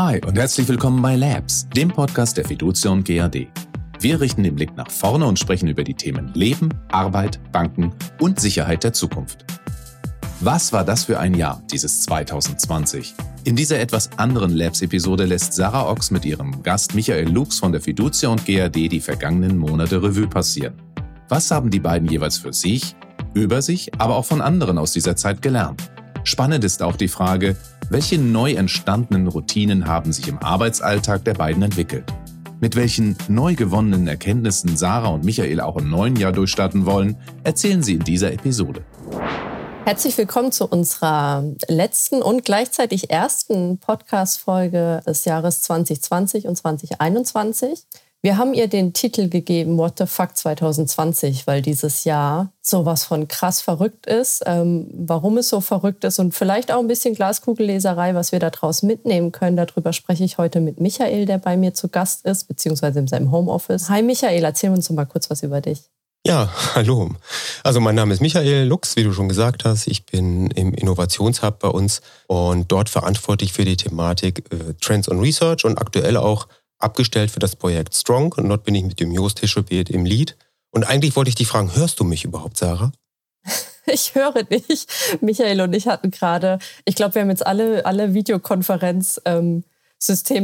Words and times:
Hi 0.00 0.20
und 0.24 0.38
herzlich 0.38 0.68
willkommen 0.68 1.02
bei 1.02 1.16
Labs, 1.16 1.68
dem 1.74 1.88
Podcast 1.88 2.36
der 2.36 2.44
Fiducion 2.44 3.02
GAD. 3.02 3.48
Wir 3.98 4.20
richten 4.20 4.44
den 4.44 4.54
Blick 4.54 4.76
nach 4.76 4.88
vorne 4.92 5.26
und 5.26 5.40
sprechen 5.40 5.66
über 5.66 5.82
die 5.82 5.94
Themen 5.94 6.32
Leben, 6.34 6.72
Arbeit, 6.92 7.40
Banken 7.50 7.92
und 8.20 8.38
Sicherheit 8.38 8.84
der 8.84 8.92
Zukunft. 8.92 9.44
Was 10.38 10.72
war 10.72 10.84
das 10.84 11.02
für 11.02 11.18
ein 11.18 11.34
Jahr, 11.34 11.60
dieses 11.72 12.02
2020? 12.02 13.12
In 13.42 13.56
dieser 13.56 13.80
etwas 13.80 14.08
anderen 14.18 14.52
Labs-Episode 14.52 15.24
lässt 15.24 15.54
Sarah 15.54 15.90
Ochs 15.90 16.12
mit 16.12 16.24
ihrem 16.24 16.62
Gast 16.62 16.94
Michael 16.94 17.28
Lux 17.28 17.58
von 17.58 17.72
der 17.72 17.80
Fiducia 17.80 18.28
und 18.28 18.46
GAD 18.46 18.76
die 18.76 19.00
vergangenen 19.00 19.58
Monate 19.58 20.00
Revue 20.00 20.28
passieren. 20.28 20.74
Was 21.28 21.50
haben 21.50 21.70
die 21.70 21.80
beiden 21.80 22.08
jeweils 22.08 22.38
für 22.38 22.52
sich, 22.52 22.94
über 23.34 23.62
sich, 23.62 23.92
aber 23.98 24.14
auch 24.14 24.26
von 24.26 24.42
anderen 24.42 24.78
aus 24.78 24.92
dieser 24.92 25.16
Zeit 25.16 25.42
gelernt? 25.42 25.90
Spannend 26.24 26.64
ist 26.64 26.82
auch 26.82 26.96
die 26.96 27.08
Frage, 27.08 27.56
welche 27.90 28.18
neu 28.18 28.52
entstandenen 28.52 29.28
Routinen 29.28 29.86
haben 29.86 30.12
sich 30.12 30.28
im 30.28 30.38
Arbeitsalltag 30.38 31.24
der 31.24 31.34
beiden 31.34 31.62
entwickelt? 31.62 32.04
Mit 32.60 32.74
welchen 32.76 33.16
neu 33.28 33.54
gewonnenen 33.54 34.08
Erkenntnissen 34.08 34.76
Sarah 34.76 35.08
und 35.08 35.24
Michael 35.24 35.60
auch 35.60 35.76
im 35.76 35.88
neuen 35.88 36.16
Jahr 36.16 36.32
durchstarten 36.32 36.86
wollen, 36.86 37.16
erzählen 37.44 37.82
sie 37.82 37.94
in 37.94 38.04
dieser 38.04 38.32
Episode. 38.32 38.84
Herzlich 39.84 40.18
willkommen 40.18 40.52
zu 40.52 40.66
unserer 40.66 41.44
letzten 41.68 42.20
und 42.20 42.44
gleichzeitig 42.44 43.10
ersten 43.10 43.78
Podcast-Folge 43.78 45.00
des 45.06 45.24
Jahres 45.24 45.62
2020 45.62 46.46
und 46.46 46.56
2021. 46.56 47.84
Wir 48.20 48.36
haben 48.36 48.52
ihr 48.52 48.66
den 48.66 48.94
Titel 48.94 49.28
gegeben 49.28 49.78
What 49.78 49.98
the 49.98 50.06
Fuck 50.06 50.36
2020, 50.36 51.46
weil 51.46 51.62
dieses 51.62 52.02
Jahr 52.02 52.52
sowas 52.60 53.04
von 53.04 53.28
krass 53.28 53.60
verrückt 53.60 54.06
ist, 54.06 54.42
ähm, 54.44 54.88
warum 54.92 55.38
es 55.38 55.48
so 55.48 55.60
verrückt 55.60 56.02
ist 56.02 56.18
und 56.18 56.34
vielleicht 56.34 56.72
auch 56.72 56.80
ein 56.80 56.88
bisschen 56.88 57.14
Glaskugelleserei, 57.14 58.16
was 58.16 58.32
wir 58.32 58.40
daraus 58.40 58.82
mitnehmen 58.82 59.30
können. 59.30 59.56
Darüber 59.56 59.92
spreche 59.92 60.24
ich 60.24 60.36
heute 60.36 60.60
mit 60.60 60.80
Michael, 60.80 61.26
der 61.26 61.38
bei 61.38 61.56
mir 61.56 61.74
zu 61.74 61.88
Gast 61.88 62.24
ist, 62.24 62.48
beziehungsweise 62.48 62.98
in 62.98 63.06
seinem 63.06 63.30
Homeoffice. 63.30 63.88
Hi 63.88 64.02
Michael, 64.02 64.42
erzähl 64.42 64.70
uns 64.70 64.90
mal 64.90 65.06
kurz 65.06 65.30
was 65.30 65.44
über 65.44 65.60
dich. 65.60 65.84
Ja, 66.26 66.52
hallo. 66.74 67.14
Also 67.62 67.78
mein 67.78 67.94
Name 67.94 68.12
ist 68.12 68.20
Michael 68.20 68.66
Lux, 68.66 68.96
wie 68.96 69.04
du 69.04 69.12
schon 69.12 69.28
gesagt 69.28 69.64
hast. 69.64 69.86
Ich 69.86 70.06
bin 70.06 70.50
im 70.50 70.74
Innovationshub 70.74 71.60
bei 71.60 71.68
uns 71.68 72.00
und 72.26 72.72
dort 72.72 72.88
verantwortlich 72.88 73.52
für 73.52 73.64
die 73.64 73.76
Thematik 73.76 74.44
äh, 74.52 74.74
Trends 74.80 75.06
und 75.06 75.20
Research 75.20 75.64
und 75.64 75.78
aktuell 75.78 76.16
auch 76.16 76.48
abgestellt 76.78 77.30
für 77.30 77.40
das 77.40 77.56
Projekt 77.56 77.94
Strong 77.94 78.34
und 78.34 78.48
dort 78.48 78.64
bin 78.64 78.74
ich 78.74 78.84
mit 78.84 79.00
dem 79.00 79.12
Jost 79.12 79.40
Hischelbeet 79.40 79.90
im 79.90 80.04
Lead. 80.04 80.36
Und 80.70 80.84
eigentlich 80.84 81.16
wollte 81.16 81.30
ich 81.30 81.34
dich 81.34 81.48
fragen, 81.48 81.74
hörst 81.74 81.98
du 82.00 82.04
mich 82.04 82.24
überhaupt, 82.24 82.56
Sarah? 82.56 82.92
Ich 83.90 84.14
höre 84.14 84.42
dich. 84.42 84.86
Michael 85.22 85.62
und 85.62 85.72
ich 85.72 85.88
hatten 85.88 86.10
gerade, 86.10 86.58
ich 86.84 86.94
glaube, 86.94 87.14
wir 87.14 87.22
haben 87.22 87.30
jetzt 87.30 87.46
alle, 87.46 87.86
alle 87.86 88.12
Videokonferenzsysteme 88.12 89.64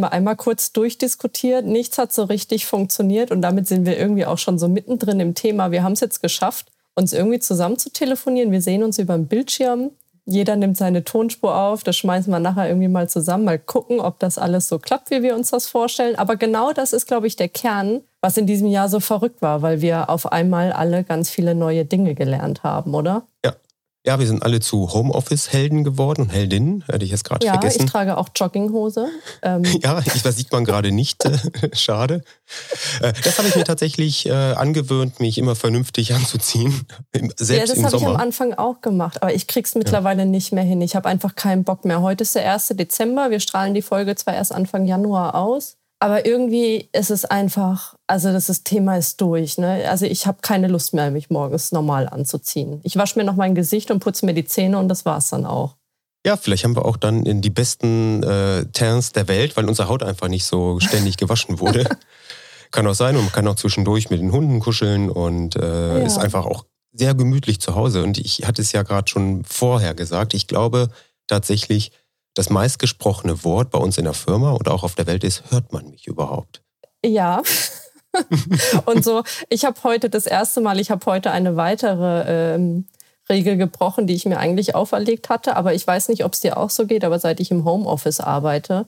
ähm, 0.07 0.13
einmal 0.13 0.37
kurz 0.37 0.73
durchdiskutiert. 0.73 1.67
Nichts 1.67 1.99
hat 1.99 2.11
so 2.11 2.25
richtig 2.25 2.65
funktioniert 2.65 3.31
und 3.31 3.43
damit 3.43 3.69
sind 3.69 3.85
wir 3.85 3.99
irgendwie 3.99 4.25
auch 4.25 4.39
schon 4.39 4.59
so 4.59 4.67
mittendrin 4.67 5.21
im 5.21 5.35
Thema. 5.35 5.73
Wir 5.73 5.83
haben 5.83 5.93
es 5.93 6.01
jetzt 6.01 6.23
geschafft, 6.23 6.73
uns 6.95 7.13
irgendwie 7.13 7.39
zusammen 7.39 7.79
zu 7.79 7.91
telefonieren. 7.91 8.51
Wir 8.51 8.63
sehen 8.63 8.83
uns 8.83 8.99
über 8.99 9.15
den 9.15 9.27
Bildschirm 9.27 9.91
jeder 10.27 10.57
nimmt 10.57 10.77
seine 10.77 11.05
Tonspur 11.05 11.57
auf, 11.57 11.85
das 11.85 11.97
schmeißen 11.97 12.33
wir 12.33 12.39
nachher 12.39 12.69
irgendwie 12.69 12.89
mal 12.89 13.09
zusammen, 13.09 13.45
mal 13.45 13.59
gucken, 13.59 14.01
ob 14.01 14.19
das 14.19 14.39
alles 14.39 14.69
so 14.69 14.79
klappt, 14.79 15.11
wie 15.11 15.23
wir 15.23 15.35
uns 15.35 15.51
das 15.51 15.67
vorstellen. 15.67 16.17
Aber 16.17 16.37
genau 16.37 16.73
das 16.73 16.93
ist, 16.93 17.07
glaube 17.07 17.27
ich, 17.27 17.37
der 17.37 17.49
Kern, 17.49 18.01
was 18.21 18.37
in 18.37 18.47
diesem 18.47 18.69
Jahr 18.69 18.89
so 18.89 19.01
verrückt 19.01 19.43
war, 19.43 19.61
weil 19.63 19.83
wir 19.83 20.09
auf 20.09 20.33
einmal 20.33 20.73
alle 20.73 21.05
ganz 21.05 21.29
viele 21.29 21.55
neue 21.55 21.85
Dinge 21.85 22.15
gelernt 22.15 22.63
haben, 22.63 22.95
oder? 22.95 23.27
Ja, 24.07 24.19
wir 24.19 24.27
sind 24.27 24.43
alle 24.43 24.61
zu 24.61 24.93
Homeoffice-Helden 24.93 25.83
geworden 25.83 26.23
und 26.23 26.29
Heldinnen, 26.29 26.85
hätte 26.87 27.07
ich 27.07 27.11
jetzt 27.11 27.25
gerade 27.25 27.47
ja, 27.47 27.53
vergessen. 27.53 27.79
Ja, 27.79 27.85
ich 27.87 27.91
trage 27.91 28.19
auch 28.19 28.29
Jogginghose. 28.35 29.09
Ähm. 29.43 29.63
Ja, 29.83 30.01
ich, 30.05 30.23
das 30.23 30.37
sieht 30.37 30.53
man 30.53 30.65
gerade 30.65 30.93
nicht. 30.93 31.25
Äh, 31.63 31.75
schade. 31.75 32.23
Äh, 33.01 33.13
das 33.23 33.39
habe 33.39 33.49
ich 33.49 33.55
mir 33.57 33.65
tatsächlich 33.65 34.27
äh, 34.27 34.33
angewöhnt, 34.33 35.21
mich 35.21 35.39
immer 35.39 35.55
vernünftig 35.55 36.15
anzuziehen. 36.15 36.87
Selbst 37.37 37.77
ja, 37.77 37.83
das 37.83 37.85
habe 37.85 37.97
ich 37.97 38.07
am 38.09 38.17
Anfang 38.17 38.55
auch 38.55 38.81
gemacht, 38.81 39.23
aber 39.23 39.33
ich 39.33 39.47
krieg's 39.47 39.75
mittlerweile 39.75 40.23
ja. 40.23 40.27
nicht 40.27 40.53
mehr 40.53 40.65
hin. 40.65 40.81
Ich 40.81 40.97
habe 40.97 41.09
einfach 41.09 41.35
keinen 41.35 41.65
Bock 41.65 41.85
mehr. 41.85 42.03
Heute 42.03 42.23
ist 42.23 42.35
der 42.35 42.51
1. 42.53 42.69
Dezember. 42.75 43.31
Wir 43.31 43.41
strahlen 43.41 43.75
die 43.75 43.83
Folge 43.83 44.17
zwar 44.17 44.35
erst 44.35 44.53
Anfang 44.53 44.87
Januar 44.87 45.35
aus. 45.35 45.77
Aber 46.01 46.27
irgendwie 46.27 46.89
ist 46.93 47.11
es 47.11 47.25
einfach, 47.25 47.95
also 48.07 48.33
das 48.33 48.49
ist, 48.49 48.65
Thema 48.65 48.97
ist 48.97 49.21
durch. 49.21 49.59
Ne? 49.59 49.89
Also 49.89 50.07
ich 50.07 50.27
habe 50.27 50.39
keine 50.43 50.69
Lust 50.69 50.93
mehr, 50.93 51.11
mich 51.11 51.31
morgens 51.31 51.73
normal 51.73 52.09
anzuziehen. 52.09 52.81
Ich 52.83 52.97
wasche 52.97 53.19
mir 53.19 53.25
noch 53.25 53.37
mein 53.37 53.55
Gesicht 53.55 53.91
und 53.91 54.01
putze 54.01 54.27
mir 54.27 54.35
die 54.35 54.45
Zähne 54.45 54.79
und 54.79 54.89
das 54.89 55.05
war's 55.05 55.31
dann 55.31 55.47
auch. 55.47 55.77
Ja, 56.27 56.37
vielleicht 56.37 56.65
haben 56.65 56.77
wir 56.77 56.85
auch 56.85 56.97
dann 56.97 57.25
in 57.27 57.43
die 57.43 57.51
besten 57.51 58.23
äh, 58.23 58.65
Terns 58.67 59.13
der 59.13 59.29
Welt, 59.29 59.57
weil 59.57 59.69
unsere 59.69 59.89
Haut 59.89 60.03
einfach 60.03 60.29
nicht 60.29 60.45
so 60.45 60.81
ständig 60.81 61.17
gewaschen 61.17 61.61
wurde. 61.61 61.85
kann 62.71 62.87
auch 62.87 62.95
sein 62.95 63.15
und 63.17 63.23
man 63.23 63.33
kann 63.33 63.47
auch 63.47 63.55
zwischendurch 63.55 64.11
mit 64.11 64.21
den 64.21 64.33
Hunden 64.33 64.59
kuscheln 64.59 65.09
und 65.09 65.55
äh, 65.55 66.01
ja. 66.01 66.05
ist 66.05 66.19
einfach 66.19 66.45
auch 66.45 66.65
sehr 66.93 67.15
gemütlich 67.15 67.61
zu 67.61 67.75
Hause. 67.77 68.03
Und 68.03 68.19
ich 68.19 68.47
hatte 68.47 68.63
es 68.63 68.73
ja 68.73 68.83
gerade 68.83 69.09
schon 69.09 69.45
vorher 69.45 69.95
gesagt. 69.95 70.35
Ich 70.35 70.49
glaube 70.49 70.89
tatsächlich, 71.27 71.93
das 72.35 72.51
meistgesprochene 72.51 73.45
Wort 73.45 73.71
bei 73.71 73.79
uns 73.79 73.97
in 73.97 74.05
der 74.05 74.15
Firma 74.15 74.53
und 74.53 74.69
auch 74.69 74.83
auf 74.83 74.95
der 74.95 75.07
Welt 75.07 75.25
ist, 75.25 75.45
hört 75.51 75.73
man 75.73 75.89
mich 75.91 76.07
überhaupt? 76.07 76.63
Ja. 77.05 77.43
und 78.87 79.05
so, 79.05 79.23
ich 79.49 79.65
habe 79.65 79.83
heute 79.85 80.11
das 80.11 80.27
erste 80.27 80.61
Mal, 80.61 80.81
ich 80.81 80.91
habe 80.91 81.07
heute 81.07 81.31
eine 81.31 81.57
weitere 81.57 82.55
ähm, 82.55 82.87
Regel 83.29 83.57
gebrochen, 83.57 84.07
die 84.07 84.15
ich 84.15 84.27
mir 84.27 84.39
eigentlich 84.39 84.75
auferlegt 84.75 85.29
hatte, 85.29 85.57
aber 85.57 85.75
ich 85.75 85.87
weiß 85.87 86.09
nicht, 86.09 86.25
ob 86.25 86.33
es 86.33 86.41
dir 86.41 86.57
auch 86.59 86.71
so 86.71 86.87
geht, 86.87 87.05
aber 87.05 87.19
seit 87.19 87.41
ich 87.41 87.51
im 87.51 87.65
Homeoffice 87.65 88.21
arbeite, 88.21 88.87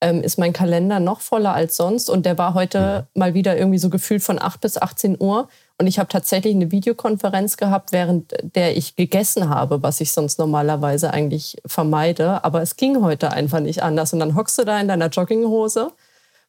ähm, 0.00 0.22
ist 0.22 0.38
mein 0.38 0.52
Kalender 0.52 1.00
noch 1.00 1.20
voller 1.20 1.54
als 1.54 1.76
sonst 1.76 2.08
und 2.08 2.26
der 2.26 2.38
war 2.38 2.54
heute 2.54 2.78
ja. 2.78 3.06
mal 3.14 3.34
wieder 3.34 3.56
irgendwie 3.56 3.78
so 3.78 3.90
gefühlt 3.90 4.22
von 4.22 4.40
8 4.40 4.60
bis 4.60 4.78
18 4.80 5.20
Uhr 5.20 5.48
und 5.78 5.88
ich 5.88 5.98
habe 5.98 6.08
tatsächlich 6.08 6.54
eine 6.54 6.70
Videokonferenz 6.70 7.56
gehabt, 7.56 7.90
während 7.90 8.32
der 8.54 8.76
ich 8.76 8.94
gegessen 8.94 9.48
habe, 9.48 9.82
was 9.82 10.00
ich 10.00 10.12
sonst 10.12 10.38
normalerweise 10.38 11.12
eigentlich 11.12 11.56
vermeide. 11.66 12.44
Aber 12.44 12.62
es 12.62 12.76
ging 12.76 13.02
heute 13.02 13.32
einfach 13.32 13.60
nicht 13.60 13.82
anders. 13.82 14.12
Und 14.12 14.20
dann 14.20 14.36
hockst 14.36 14.56
du 14.58 14.64
da 14.64 14.80
in 14.80 14.86
deiner 14.86 15.08
Jogginghose 15.08 15.90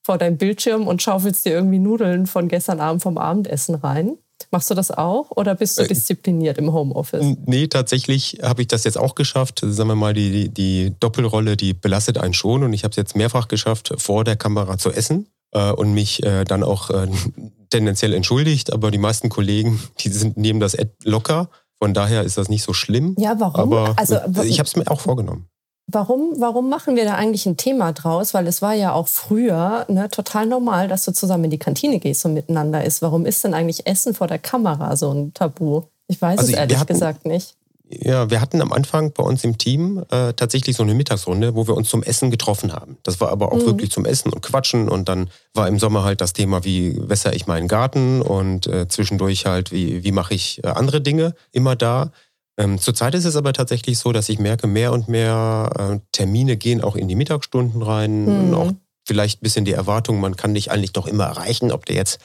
vor 0.04 0.20
deinem 0.20 0.38
Bildschirm 0.38 0.88
und 0.88 1.02
schaufelst 1.02 1.46
dir 1.46 1.54
irgendwie 1.54 1.80
Nudeln 1.80 2.28
von 2.28 2.48
gestern 2.48 2.80
Abend 2.80 3.02
vom 3.02 3.18
Abendessen 3.18 3.74
rein. 3.74 4.18
Machst 4.52 4.70
du 4.70 4.76
das 4.76 4.92
auch 4.92 5.32
oder 5.32 5.56
bist 5.56 5.80
du 5.80 5.84
äh, 5.84 5.88
diszipliniert 5.88 6.60
im 6.60 6.72
Homeoffice? 6.72 7.36
Nee, 7.48 7.68
tatsächlich 7.68 8.40
habe 8.44 8.62
ich 8.62 8.68
das 8.68 8.84
jetzt 8.84 8.98
auch 8.98 9.16
geschafft. 9.16 9.62
Sagen 9.66 9.90
wir 9.90 9.96
mal, 9.96 10.14
die, 10.14 10.30
die, 10.30 10.50
die 10.50 10.96
Doppelrolle, 11.00 11.58
die 11.58 11.74
belastet 11.74 12.20
einen 12.20 12.36
schon. 12.36 12.64
Und 12.64 12.74
ich 12.74 12.84
habe 12.84 12.92
es 12.92 12.98
jetzt 12.98 13.16
mehrfach 13.16 13.48
geschafft, 13.48 13.92
vor 13.98 14.24
der 14.24 14.36
Kamera 14.36 14.78
zu 14.78 14.92
essen 14.92 15.28
äh, 15.56 15.72
und 15.72 15.94
mich 15.94 16.24
äh, 16.24 16.44
dann 16.44 16.64
auch 16.64 16.90
äh, 16.90 17.08
tendenziell 17.70 18.14
entschuldigt, 18.14 18.72
aber 18.74 18.92
die 18.92 18.98
meisten 18.98 19.30
Kollegen, 19.30 19.82
die 20.02 20.10
sind, 20.10 20.38
nehmen 20.38 20.60
das 20.60 20.78
locker. 21.04 21.50
Von 21.80 21.94
daher 21.94 22.24
ist 22.24 22.38
das 22.38 22.50
nicht 22.50 22.64
so 22.64 22.74
schlimm. 22.74 23.16
Ja, 23.18 23.40
warum? 23.40 23.74
Aber 23.74 23.94
also, 23.98 24.18
ich 24.44 24.60
habe 24.60 24.68
es 24.68 24.76
mir 24.76 24.90
auch 24.90 25.00
vorgenommen. 25.00 25.48
Warum, 25.88 26.34
warum 26.38 26.70
machen 26.70 26.96
wir 26.96 27.06
da 27.06 27.14
eigentlich 27.14 27.46
ein 27.46 27.58
Thema 27.58 27.94
draus? 27.94 28.34
Weil 28.34 28.48
es 28.48 28.62
war 28.62 28.74
ja 28.74 28.94
auch 28.94 29.08
früher 29.08 29.86
ne, 29.88 30.10
total 30.10 30.48
normal, 30.48 30.88
dass 30.88 31.06
du 31.06 31.12
zusammen 31.12 31.46
in 31.46 31.52
die 31.52 31.60
Kantine 31.60 32.00
gehst 32.00 32.26
und 32.26 32.34
miteinander 32.34 32.84
isst. 32.84 33.02
Warum 33.02 33.26
ist 33.26 33.44
denn 33.44 33.54
eigentlich 33.54 33.86
Essen 33.86 34.16
vor 34.16 34.28
der 34.28 34.40
Kamera 34.40 34.96
so 34.96 35.12
ein 35.12 35.34
Tabu? 35.34 35.84
Ich 36.08 36.20
weiß 36.22 36.40
also 36.40 36.52
es 36.52 36.58
ehrlich 36.58 36.78
hatten, 36.78 36.94
gesagt 36.94 37.26
nicht. 37.26 37.56
Ja, 37.90 38.32
wir 38.32 38.42
hatten 38.42 38.62
am 38.62 38.72
Anfang 38.72 39.12
bei 39.12 39.24
uns 39.24 39.44
im 39.44 39.58
Team 39.58 40.04
äh, 40.10 40.34
tatsächlich 40.34 40.76
so 40.76 40.84
eine 40.84 40.96
Mittagsrunde, 40.96 41.56
wo 41.56 41.68
wir 41.68 41.76
uns 41.76 41.90
zum 41.90 42.02
Essen 42.02 42.32
getroffen 42.32 42.74
haben. 42.74 42.98
Das 43.04 43.22
war 43.22 43.30
aber 43.30 43.52
auch 43.52 43.58
mhm. 43.58 43.66
wirklich 43.66 43.92
zum 43.92 44.06
Essen 44.06 44.34
und 44.34 44.42
Quatschen. 44.42 44.90
Und 44.90 45.08
dann 45.08 45.30
war 45.54 45.68
im 45.68 45.78
Sommer 45.78 46.04
halt 46.04 46.20
das 46.20 46.34
Thema, 46.34 46.64
wie 46.64 46.98
wässer 47.08 47.34
ich 47.34 47.46
meinen 47.46 47.68
Garten 47.68 48.22
und 48.22 48.66
äh, 48.66 48.88
zwischendurch 48.88 49.46
halt, 49.46 49.72
wie, 49.72 50.04
wie 50.04 50.12
mache 50.12 50.34
ich 50.34 50.64
äh, 50.64 50.68
andere 50.68 51.02
Dinge 51.02 51.36
immer 51.52 51.76
da. 51.76 52.12
Ähm, 52.58 52.80
zurzeit 52.80 53.14
ist 53.14 53.26
es 53.26 53.36
aber 53.36 53.54
tatsächlich 53.54 54.00
so, 54.00 54.12
dass 54.12 54.30
ich 54.30 54.40
merke, 54.40 54.66
mehr 54.66 54.92
und 54.92 55.08
mehr 55.08 55.70
äh, 55.78 56.00
Termine 56.12 56.58
gehen 56.58 56.82
auch 56.82 56.96
in 56.96 57.08
die 57.08 57.16
Mittagsstunden 57.16 57.84
rein. 57.84 58.24
Mhm. 58.24 58.48
Und 58.48 58.54
auch 58.56 58.72
vielleicht 59.06 59.42
ein 59.42 59.44
bisschen 59.44 59.66
die 59.66 59.74
Erwartung, 59.74 60.20
man 60.20 60.36
kann 60.36 60.56
dich 60.56 60.72
eigentlich 60.72 60.94
doch 60.94 61.06
immer 61.06 61.26
erreichen, 61.26 61.72
ob 61.72 61.86
du 61.86 61.94
jetzt 61.94 62.20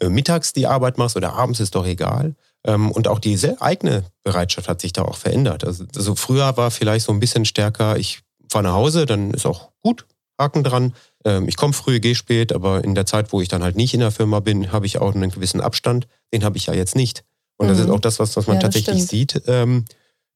äh, 0.00 0.08
mittags 0.08 0.54
die 0.54 0.66
Arbeit 0.66 0.96
machst 0.96 1.16
oder 1.16 1.34
abends, 1.34 1.60
ist 1.60 1.74
doch 1.74 1.86
egal. 1.86 2.34
Ähm, 2.66 2.90
und 2.90 3.08
auch 3.08 3.18
die 3.18 3.38
eigene 3.60 4.04
Bereitschaft 4.22 4.68
hat 4.68 4.80
sich 4.80 4.92
da 4.92 5.02
auch 5.02 5.16
verändert. 5.16 5.64
Also, 5.64 5.84
also 5.94 6.14
früher 6.14 6.56
war 6.56 6.70
vielleicht 6.70 7.06
so 7.06 7.12
ein 7.12 7.20
bisschen 7.20 7.44
stärker, 7.44 7.96
ich 7.96 8.22
fahre 8.50 8.64
nach 8.64 8.74
Hause, 8.74 9.06
dann 9.06 9.32
ist 9.32 9.46
auch 9.46 9.70
gut, 9.80 10.06
Haken 10.38 10.64
dran. 10.64 10.94
Ähm, 11.24 11.48
ich 11.48 11.56
komme 11.56 11.72
früh, 11.72 12.00
gehe 12.00 12.14
spät, 12.14 12.52
aber 12.52 12.84
in 12.84 12.94
der 12.94 13.06
Zeit, 13.06 13.32
wo 13.32 13.40
ich 13.40 13.48
dann 13.48 13.62
halt 13.62 13.76
nicht 13.76 13.94
in 13.94 14.00
der 14.00 14.10
Firma 14.10 14.40
bin, 14.40 14.72
habe 14.72 14.86
ich 14.86 14.98
auch 14.98 15.14
einen 15.14 15.30
gewissen 15.30 15.60
Abstand. 15.60 16.06
Den 16.32 16.44
habe 16.44 16.56
ich 16.56 16.66
ja 16.66 16.74
jetzt 16.74 16.96
nicht. 16.96 17.24
Und 17.56 17.66
mhm. 17.66 17.70
das 17.70 17.80
ist 17.80 17.86
mhm. 17.86 17.92
auch 17.92 18.00
das, 18.00 18.18
was, 18.18 18.36
was 18.36 18.46
man 18.46 18.56
ja, 18.56 18.62
tatsächlich 18.62 19.06
sieht, 19.06 19.42
ähm, 19.46 19.84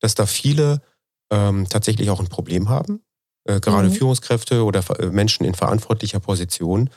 dass 0.01 0.15
da 0.15 0.27
viele 0.27 0.81
tatsächlich 1.31 2.09
auch 2.09 2.21
ein 2.21 2.29
Problem 2.29 2.71
haben. 2.71 3.03
Äh, 3.49 3.61
gerade 3.61 3.89
mhm. 3.89 3.93
Führungskräfte 3.93 4.63
oder 4.63 4.85
äh, 4.99 5.07
Menschen 5.07 5.47
in 5.47 5.55
verantwortlicher 5.55 6.21
Position 6.21 6.91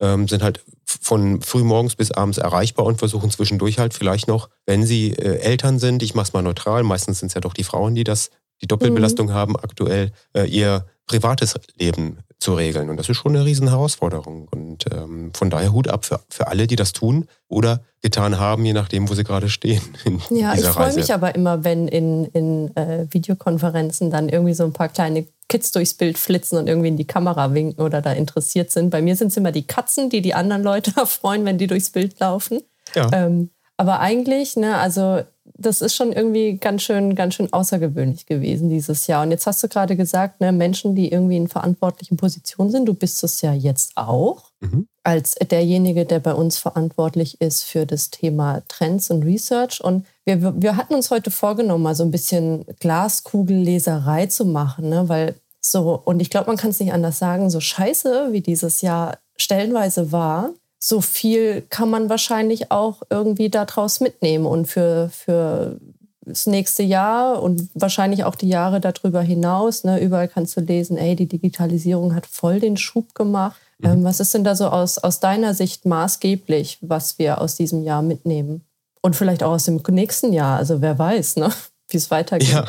ähm, 0.00 0.28
sind 0.28 0.42
halt 0.42 0.64
von 0.84 1.40
frühmorgens 1.40 1.96
bis 1.96 2.10
abends 2.10 2.38
erreichbar 2.38 2.86
und 2.86 2.98
versuchen 2.98 3.30
zwischendurch 3.30 3.78
halt 3.78 3.94
vielleicht 3.94 4.28
noch, 4.28 4.48
wenn 4.66 4.84
sie 4.84 5.12
äh, 5.12 5.38
Eltern 5.38 5.78
sind, 5.78 6.02
ich 6.02 6.14
mache 6.14 6.24
es 6.24 6.32
mal 6.32 6.42
neutral, 6.42 6.82
meistens 6.82 7.20
sind 7.20 7.28
es 7.28 7.34
ja 7.34 7.40
doch 7.40 7.54
die 7.54 7.64
Frauen, 7.64 7.94
die 7.94 8.04
das, 8.04 8.30
die 8.62 8.66
Doppelbelastung 8.66 9.28
mhm. 9.28 9.32
haben, 9.32 9.56
aktuell 9.56 10.12
äh, 10.34 10.46
ihr 10.46 10.86
privates 11.06 11.54
Leben 11.78 12.18
zu 12.44 12.54
regeln. 12.54 12.90
Und 12.90 12.98
das 12.98 13.08
ist 13.08 13.16
schon 13.16 13.34
eine 13.34 13.44
riesen 13.44 13.68
Herausforderung. 13.68 14.46
Und 14.50 14.84
ähm, 14.92 15.32
von 15.34 15.50
daher 15.50 15.72
Hut 15.72 15.88
ab 15.88 16.04
für, 16.04 16.20
für 16.28 16.46
alle, 16.46 16.66
die 16.66 16.76
das 16.76 16.92
tun 16.92 17.26
oder 17.48 17.80
getan 18.02 18.38
haben, 18.38 18.64
je 18.64 18.74
nachdem, 18.74 19.08
wo 19.08 19.14
sie 19.14 19.24
gerade 19.24 19.48
stehen. 19.48 19.82
ja, 20.30 20.54
ich 20.54 20.64
freue 20.66 20.94
mich 20.94 21.12
aber 21.12 21.34
immer, 21.34 21.64
wenn 21.64 21.88
in, 21.88 22.26
in 22.26 22.76
äh, 22.76 23.06
Videokonferenzen 23.10 24.10
dann 24.10 24.28
irgendwie 24.28 24.54
so 24.54 24.64
ein 24.64 24.72
paar 24.72 24.88
kleine 24.88 25.26
Kids 25.48 25.72
durchs 25.72 25.94
Bild 25.94 26.18
flitzen 26.18 26.58
und 26.58 26.68
irgendwie 26.68 26.88
in 26.88 26.96
die 26.96 27.06
Kamera 27.06 27.54
winken 27.54 27.82
oder 27.82 28.02
da 28.02 28.12
interessiert 28.12 28.70
sind. 28.70 28.90
Bei 28.90 29.02
mir 29.02 29.16
sind 29.16 29.28
es 29.28 29.36
immer 29.36 29.52
die 29.52 29.66
Katzen, 29.66 30.10
die 30.10 30.20
die 30.20 30.34
anderen 30.34 30.62
Leute 30.62 30.92
erfreuen, 30.96 31.44
wenn 31.44 31.58
die 31.58 31.66
durchs 31.66 31.90
Bild 31.90 32.20
laufen. 32.20 32.60
Ja. 32.94 33.08
Ähm, 33.12 33.50
aber 33.76 34.00
eigentlich, 34.00 34.56
ne, 34.56 34.76
also 34.76 35.22
das 35.56 35.80
ist 35.80 35.94
schon 35.94 36.12
irgendwie 36.12 36.56
ganz 36.56 36.82
schön, 36.82 37.14
ganz 37.14 37.34
schön 37.34 37.52
außergewöhnlich 37.52 38.26
gewesen 38.26 38.68
dieses 38.68 39.06
Jahr. 39.06 39.22
Und 39.22 39.30
jetzt 39.30 39.46
hast 39.46 39.62
du 39.62 39.68
gerade 39.68 39.96
gesagt, 39.96 40.40
ne, 40.40 40.50
Menschen, 40.50 40.96
die 40.96 41.12
irgendwie 41.12 41.36
in 41.36 41.48
verantwortlichen 41.48 42.16
Positionen 42.16 42.70
sind, 42.70 42.86
du 42.86 42.94
bist 42.94 43.22
es 43.22 43.40
ja 43.40 43.52
jetzt 43.52 43.92
auch, 43.96 44.50
mhm. 44.60 44.88
als 45.04 45.32
derjenige, 45.34 46.06
der 46.06 46.18
bei 46.18 46.34
uns 46.34 46.58
verantwortlich 46.58 47.40
ist 47.40 47.62
für 47.62 47.86
das 47.86 48.10
Thema 48.10 48.62
Trends 48.66 49.10
und 49.10 49.22
Research. 49.22 49.82
Und 49.82 50.06
wir, 50.24 50.60
wir 50.60 50.76
hatten 50.76 50.94
uns 50.94 51.10
heute 51.10 51.30
vorgenommen, 51.30 51.84
mal 51.84 51.94
so 51.94 52.04
ein 52.04 52.10
bisschen 52.10 52.64
Glaskugelleserei 52.80 54.26
zu 54.26 54.44
machen, 54.44 54.88
ne, 54.88 55.08
weil 55.08 55.36
so, 55.60 55.98
und 56.04 56.20
ich 56.20 56.28
glaube, 56.28 56.48
man 56.48 56.56
kann 56.56 56.70
es 56.70 56.80
nicht 56.80 56.92
anders 56.92 57.18
sagen, 57.18 57.48
so 57.48 57.60
scheiße, 57.60 58.28
wie 58.32 58.42
dieses 58.42 58.82
Jahr 58.82 59.18
stellenweise 59.36 60.12
war, 60.12 60.50
so 60.86 61.00
viel 61.00 61.62
kann 61.70 61.88
man 61.88 62.10
wahrscheinlich 62.10 62.70
auch 62.70 63.00
irgendwie 63.08 63.48
daraus 63.48 64.00
mitnehmen 64.00 64.44
und 64.44 64.66
für, 64.66 65.08
für 65.08 65.80
das 66.20 66.46
nächste 66.46 66.82
Jahr 66.82 67.42
und 67.42 67.70
wahrscheinlich 67.72 68.24
auch 68.24 68.34
die 68.34 68.50
Jahre 68.50 68.80
darüber 68.80 69.22
hinaus. 69.22 69.84
Ne, 69.84 69.98
überall 69.98 70.28
kannst 70.28 70.58
du 70.58 70.60
lesen, 70.60 70.98
ey, 70.98 71.16
die 71.16 71.26
Digitalisierung 71.26 72.14
hat 72.14 72.26
voll 72.26 72.60
den 72.60 72.76
Schub 72.76 73.14
gemacht. 73.14 73.56
Mhm. 73.78 73.88
Ähm, 73.88 74.04
was 74.04 74.20
ist 74.20 74.34
denn 74.34 74.44
da 74.44 74.54
so 74.54 74.68
aus, 74.68 74.98
aus 74.98 75.20
deiner 75.20 75.54
Sicht 75.54 75.86
maßgeblich, 75.86 76.78
was 76.82 77.18
wir 77.18 77.40
aus 77.40 77.56
diesem 77.56 77.82
Jahr 77.82 78.02
mitnehmen? 78.02 78.60
Und 79.00 79.16
vielleicht 79.16 79.42
auch 79.42 79.52
aus 79.52 79.64
dem 79.64 79.80
nächsten 79.88 80.34
Jahr. 80.34 80.58
Also 80.58 80.82
wer 80.82 80.98
weiß, 80.98 81.36
ne, 81.36 81.50
wie 81.88 81.96
es 81.96 82.10
weitergeht. 82.10 82.50
Ja, 82.50 82.66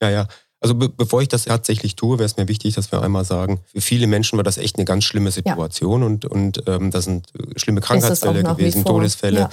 ja, 0.00 0.10
ja. 0.10 0.28
Also 0.60 0.74
be 0.74 0.88
bevor 0.88 1.22
ich 1.22 1.28
das 1.28 1.44
tatsächlich 1.44 1.94
tue, 1.94 2.18
wäre 2.18 2.26
es 2.26 2.36
mir 2.36 2.48
wichtig, 2.48 2.74
dass 2.74 2.90
wir 2.90 3.02
einmal 3.02 3.24
sagen, 3.24 3.60
für 3.72 3.80
viele 3.80 4.06
Menschen 4.06 4.36
war 4.36 4.42
das 4.42 4.58
echt 4.58 4.76
eine 4.76 4.84
ganz 4.84 5.04
schlimme 5.04 5.30
Situation 5.30 6.00
ja. 6.00 6.06
und, 6.06 6.24
und 6.24 6.62
ähm, 6.66 6.90
das 6.90 7.04
sind 7.04 7.28
äh, 7.34 7.58
schlimme 7.58 7.80
Krankheitsfälle 7.80 8.42
gewesen, 8.42 8.84
Todesfälle. 8.84 9.40
Ja. 9.40 9.50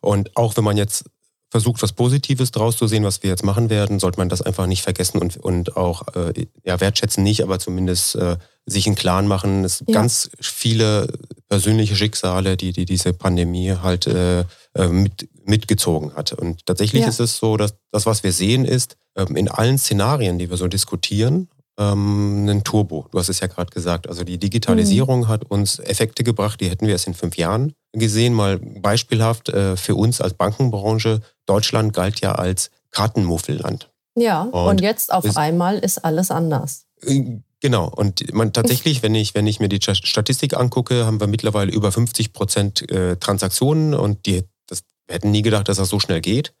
Und 0.00 0.36
auch 0.36 0.56
wenn 0.56 0.64
man 0.64 0.78
jetzt 0.78 1.04
versucht, 1.50 1.82
was 1.82 1.92
Positives 1.92 2.52
draus 2.52 2.76
zu 2.76 2.86
sehen, 2.86 3.04
was 3.04 3.22
wir 3.22 3.30
jetzt 3.30 3.44
machen 3.44 3.70
werden, 3.70 3.98
sollte 3.98 4.18
man 4.18 4.28
das 4.28 4.40
einfach 4.40 4.66
nicht 4.66 4.82
vergessen 4.82 5.18
und, 5.18 5.36
und 5.36 5.76
auch 5.76 6.06
äh, 6.14 6.46
ja, 6.64 6.80
wertschätzen 6.80 7.24
nicht, 7.24 7.42
aber 7.42 7.58
zumindest 7.58 8.14
äh, 8.14 8.36
sich 8.66 8.86
einen 8.86 8.94
Klaren 8.94 9.26
machen. 9.26 9.64
Es 9.64 9.78
gibt 9.78 9.90
ja. 9.90 10.00
ganz 10.00 10.30
viele 10.40 11.12
persönliche 11.48 11.96
Schicksale, 11.96 12.56
die, 12.56 12.72
die 12.72 12.84
diese 12.84 13.12
Pandemie 13.12 13.72
halt 13.72 14.06
äh, 14.06 14.44
äh 14.74 14.88
mit, 14.88 15.28
mitgezogen 15.44 16.14
hat. 16.14 16.32
Und 16.32 16.64
tatsächlich 16.66 17.02
ja. 17.02 17.08
ist 17.08 17.20
es 17.20 17.36
so, 17.38 17.56
dass 17.56 17.74
das, 17.90 18.06
was 18.06 18.22
wir 18.22 18.32
sehen, 18.32 18.64
ist, 18.64 18.96
ähm, 19.16 19.34
in 19.34 19.48
allen 19.48 19.78
Szenarien, 19.78 20.38
die 20.38 20.50
wir 20.50 20.56
so 20.56 20.68
diskutieren, 20.68 21.48
ähm, 21.78 22.48
ein 22.48 22.62
Turbo. 22.62 23.06
Du 23.10 23.18
hast 23.18 23.28
es 23.28 23.40
ja 23.40 23.48
gerade 23.48 23.72
gesagt. 23.72 24.08
Also 24.08 24.22
die 24.22 24.38
Digitalisierung 24.38 25.20
mhm. 25.20 25.28
hat 25.28 25.44
uns 25.44 25.80
Effekte 25.80 26.22
gebracht, 26.22 26.60
die 26.60 26.70
hätten 26.70 26.86
wir 26.86 26.92
erst 26.92 27.08
in 27.08 27.14
fünf 27.14 27.36
Jahren 27.36 27.74
gesehen. 27.92 28.34
Mal 28.34 28.58
beispielhaft 28.58 29.48
äh, 29.48 29.76
für 29.76 29.94
uns 29.94 30.20
als 30.20 30.34
Bankenbranche. 30.34 31.20
Deutschland 31.46 31.92
galt 31.92 32.20
ja 32.20 32.32
als 32.32 32.70
Kartenmuffelland. 32.90 33.90
Ja, 34.16 34.42
und, 34.42 34.52
und 34.52 34.80
jetzt 34.80 35.12
auf 35.12 35.36
einmal 35.36 35.78
ist 35.78 35.98
alles 35.98 36.30
anders. 36.30 36.86
Äh, 37.02 37.38
genau. 37.60 37.88
Und 37.88 38.32
man 38.32 38.52
tatsächlich, 38.52 39.02
wenn 39.02 39.14
ich, 39.14 39.34
wenn 39.34 39.46
ich 39.46 39.60
mir 39.60 39.68
die 39.68 39.80
Statistik 39.80 40.56
angucke, 40.56 41.06
haben 41.06 41.20
wir 41.20 41.26
mittlerweile 41.26 41.72
über 41.72 41.92
50 41.92 42.32
Prozent 42.32 42.90
äh, 42.90 43.16
Transaktionen 43.16 43.94
und 43.94 44.26
die, 44.26 44.42
das, 44.66 44.82
wir 45.06 45.14
hätten 45.14 45.30
nie 45.30 45.42
gedacht, 45.42 45.68
dass 45.68 45.76
das 45.76 45.88
so 45.88 46.00
schnell 46.00 46.20
geht. 46.20 46.52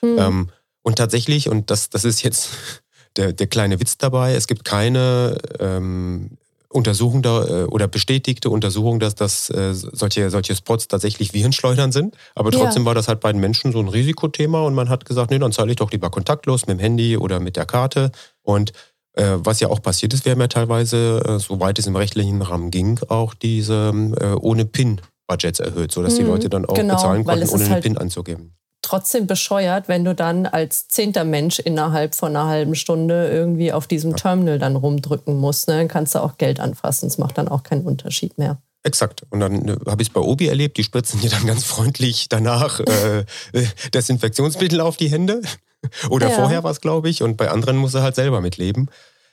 Mhm. 0.00 0.18
Ähm, 0.18 0.50
und 0.82 0.96
tatsächlich, 0.96 1.48
und 1.48 1.70
das, 1.70 1.90
das 1.90 2.04
ist 2.04 2.22
jetzt 2.22 2.50
der, 3.16 3.32
der 3.32 3.46
kleine 3.46 3.80
Witz 3.80 3.98
dabei, 3.98 4.34
es 4.34 4.46
gibt 4.46 4.64
keine 4.64 5.38
ähm, 5.58 6.38
Untersuchung 6.72 7.22
da, 7.22 7.44
äh, 7.44 7.64
oder 7.64 7.88
bestätigte 7.88 8.50
Untersuchung, 8.50 9.00
dass 9.00 9.14
das 9.14 9.50
äh, 9.50 9.74
solche, 9.74 10.30
solche 10.30 10.54
Spots 10.54 10.88
tatsächlich 10.88 11.34
Virenschleudern 11.34 11.92
sind. 11.92 12.16
Aber 12.34 12.50
trotzdem 12.50 12.82
ja. 12.82 12.86
war 12.86 12.94
das 12.94 13.08
halt 13.08 13.20
bei 13.20 13.32
den 13.32 13.40
Menschen 13.40 13.72
so 13.72 13.80
ein 13.80 13.88
Risikothema 13.88 14.62
und 14.62 14.74
man 14.74 14.88
hat 14.88 15.04
gesagt, 15.04 15.30
nee, 15.30 15.38
dann 15.38 15.52
zahle 15.52 15.70
ich 15.70 15.76
doch 15.76 15.90
lieber 15.90 16.10
kontaktlos 16.10 16.66
mit 16.66 16.78
dem 16.78 16.80
Handy 16.80 17.16
oder 17.16 17.40
mit 17.40 17.56
der 17.56 17.66
Karte. 17.66 18.10
Und 18.42 18.72
äh, 19.14 19.36
was 19.36 19.60
ja 19.60 19.68
auch 19.68 19.82
passiert 19.82 20.14
ist, 20.14 20.24
wir 20.24 20.32
haben 20.32 20.40
ja 20.40 20.48
teilweise, 20.48 21.22
äh, 21.26 21.38
soweit 21.38 21.78
es 21.78 21.86
im 21.86 21.96
rechtlichen 21.96 22.42
Rahmen 22.42 22.70
ging, 22.70 22.98
auch 23.08 23.34
diese 23.34 23.92
äh, 24.20 24.32
ohne 24.34 24.64
PIN-Budgets 24.64 25.60
erhöht, 25.60 25.92
sodass 25.92 26.14
mhm, 26.14 26.18
die 26.18 26.24
Leute 26.24 26.48
dann 26.48 26.64
auch 26.64 26.74
genau, 26.74 26.94
bezahlen 26.94 27.24
konnten, 27.24 27.48
ohne 27.48 27.68
halt 27.70 27.82
PIN 27.82 27.98
anzugeben 27.98 28.54
trotzdem 28.82 29.26
bescheuert, 29.26 29.88
wenn 29.88 30.04
du 30.04 30.14
dann 30.14 30.46
als 30.46 30.88
zehnter 30.88 31.24
Mensch 31.24 31.58
innerhalb 31.58 32.14
von 32.14 32.36
einer 32.36 32.46
halben 32.46 32.74
Stunde 32.74 33.30
irgendwie 33.30 33.72
auf 33.72 33.86
diesem 33.86 34.16
Terminal 34.16 34.58
dann 34.58 34.76
rumdrücken 34.76 35.36
musst. 35.36 35.68
Ne? 35.68 35.78
Dann 35.78 35.88
kannst 35.88 36.14
du 36.14 36.18
auch 36.18 36.36
Geld 36.36 36.60
anfassen. 36.60 37.06
Es 37.06 37.18
macht 37.18 37.38
dann 37.38 37.48
auch 37.48 37.62
keinen 37.62 37.84
Unterschied 37.84 38.36
mehr. 38.38 38.58
Exakt. 38.82 39.22
Und 39.30 39.40
dann 39.40 39.68
äh, 39.68 39.76
habe 39.86 40.02
ich 40.02 40.08
es 40.08 40.12
bei 40.12 40.20
Obi 40.20 40.48
erlebt. 40.48 40.76
Die 40.76 40.84
spritzen 40.84 41.20
dir 41.20 41.30
dann 41.30 41.46
ganz 41.46 41.64
freundlich 41.64 42.28
danach 42.28 42.80
äh, 42.80 43.20
äh 43.52 43.66
Desinfektionsmittel 43.94 44.80
auf 44.80 44.96
die 44.96 45.08
Hände. 45.08 45.40
Oder 46.10 46.28
ja. 46.28 46.34
vorher 46.34 46.64
war 46.64 46.72
es, 46.72 46.80
glaube 46.80 47.08
ich. 47.08 47.22
Und 47.22 47.36
bei 47.36 47.50
anderen 47.50 47.76
muss 47.76 47.94
er 47.94 48.02
halt 48.02 48.16
selber 48.16 48.40
mitleben. 48.40 48.90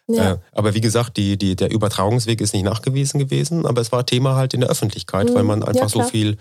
Ja. 0.07 0.33
Äh, 0.33 0.37
aber 0.51 0.73
wie 0.73 0.81
gesagt, 0.81 1.17
die, 1.17 1.37
die, 1.37 1.55
der 1.55 1.71
Übertragungsweg 1.71 2.41
ist 2.41 2.53
nicht 2.53 2.63
nachgewiesen 2.63 3.19
gewesen. 3.19 3.65
Aber 3.65 3.81
es 3.81 3.91
war 3.91 4.05
Thema 4.05 4.35
halt 4.35 4.53
in 4.53 4.61
der 4.61 4.69
Öffentlichkeit, 4.69 5.29
mhm. 5.29 5.35
weil 5.35 5.43
man 5.43 5.63
einfach 5.63 5.81
ja, 5.81 5.89
so 5.89 6.03
viel 6.03 6.37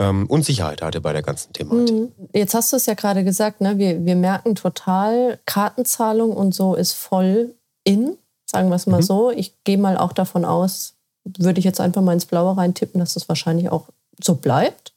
ähm, 0.00 0.26
Unsicherheit 0.26 0.80
hatte 0.80 1.00
bei 1.00 1.12
der 1.12 1.22
ganzen 1.22 1.52
Thematik. 1.52 1.94
Mhm. 1.94 2.08
Jetzt 2.32 2.54
hast 2.54 2.72
du 2.72 2.76
es 2.76 2.86
ja 2.86 2.94
gerade 2.94 3.22
gesagt, 3.22 3.60
ne? 3.60 3.76
wir, 3.76 4.04
wir 4.04 4.16
merken 4.16 4.54
total, 4.54 5.38
Kartenzahlung 5.44 6.32
und 6.32 6.54
so 6.54 6.74
ist 6.74 6.94
voll 6.94 7.54
in, 7.84 8.16
sagen 8.50 8.70
wir 8.70 8.76
es 8.76 8.86
mal 8.86 9.00
mhm. 9.00 9.04
so. 9.04 9.30
Ich 9.30 9.62
gehe 9.62 9.76
mal 9.76 9.98
auch 9.98 10.14
davon 10.14 10.46
aus, 10.46 10.94
würde 11.24 11.58
ich 11.58 11.66
jetzt 11.66 11.80
einfach 11.80 12.00
mal 12.00 12.14
ins 12.14 12.24
Blaue 12.24 12.56
reintippen, 12.56 12.98
dass 12.98 13.12
das 13.12 13.28
wahrscheinlich 13.28 13.68
auch 13.68 13.88
so 14.22 14.36
bleibt 14.36 14.89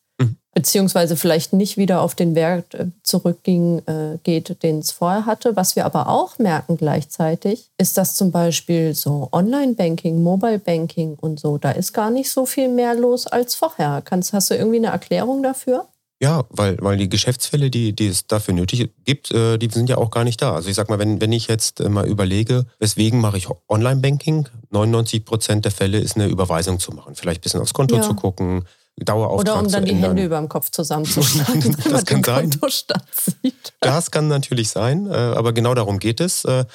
beziehungsweise 0.53 1.15
vielleicht 1.15 1.53
nicht 1.53 1.77
wieder 1.77 2.01
auf 2.01 2.15
den 2.15 2.35
Wert 2.35 2.73
äh, 2.75 2.87
zurückging, 3.01 3.79
äh, 3.87 4.17
geht, 4.23 4.61
den 4.63 4.79
es 4.79 4.91
vorher 4.91 5.25
hatte. 5.25 5.55
Was 5.55 5.75
wir 5.75 5.85
aber 5.85 6.07
auch 6.07 6.37
merken 6.39 6.77
gleichzeitig, 6.77 7.69
ist, 7.77 7.97
dass 7.97 8.15
zum 8.15 8.31
Beispiel 8.31 8.93
so 8.93 9.29
Online-Banking, 9.31 10.21
Mobile-Banking 10.21 11.17
und 11.19 11.39
so, 11.39 11.57
da 11.57 11.71
ist 11.71 11.93
gar 11.93 12.09
nicht 12.09 12.29
so 12.29 12.45
viel 12.45 12.69
mehr 12.69 12.93
los 12.95 13.27
als 13.27 13.55
vorher. 13.55 14.01
Kannst, 14.03 14.33
hast 14.33 14.49
du 14.49 14.55
irgendwie 14.55 14.77
eine 14.77 14.87
Erklärung 14.87 15.43
dafür? 15.43 15.87
Ja, 16.21 16.45
weil, 16.51 16.77
weil 16.79 16.95
die 16.95 17.09
Geschäftsfälle, 17.09 17.69
die, 17.69 17.91
die 17.91 18.07
es 18.07 18.27
dafür 18.27 18.53
nötig 18.53 18.89
gibt, 19.03 19.31
äh, 19.31 19.57
die 19.57 19.67
sind 19.69 19.89
ja 19.89 19.97
auch 19.97 20.09
gar 20.09 20.23
nicht 20.23 20.41
da. 20.41 20.53
Also 20.55 20.69
ich 20.69 20.75
sag 20.75 20.87
mal, 20.87 20.97
wenn, 20.97 21.19
wenn 21.19 21.33
ich 21.33 21.47
jetzt 21.47 21.81
mal 21.81 22.07
überlege, 22.07 22.65
weswegen 22.79 23.19
mache 23.19 23.37
ich 23.37 23.49
Online-Banking? 23.67 24.47
99 24.69 25.25
Prozent 25.25 25.65
der 25.65 25.73
Fälle 25.73 25.99
ist 25.99 26.15
eine 26.15 26.27
Überweisung 26.27 26.79
zu 26.79 26.93
machen. 26.93 27.15
Vielleicht 27.15 27.41
ein 27.41 27.43
bisschen 27.43 27.59
aufs 27.59 27.73
Konto 27.73 27.97
ja. 27.97 28.01
zu 28.03 28.13
gucken, 28.13 28.63
Dauerauftrag 28.97 29.55
Oder 29.55 29.65
um 29.65 29.71
dann 29.71 29.85
die 29.85 29.95
Hände 29.95 30.23
über 30.23 30.37
dem 30.37 30.49
Kopf 30.49 30.69
zusammenzuschlagen, 30.71 31.75
das 31.89 32.05
kann 32.05 32.23
sein. 32.23 32.51
Das 33.79 34.11
kann 34.11 34.27
natürlich 34.27 34.69
sein, 34.69 35.07
äh, 35.07 35.13
aber 35.13 35.53
genau 35.53 35.73
darum 35.73 35.99
geht 35.99 36.21
es. 36.21 36.45
Äh, 36.45 36.65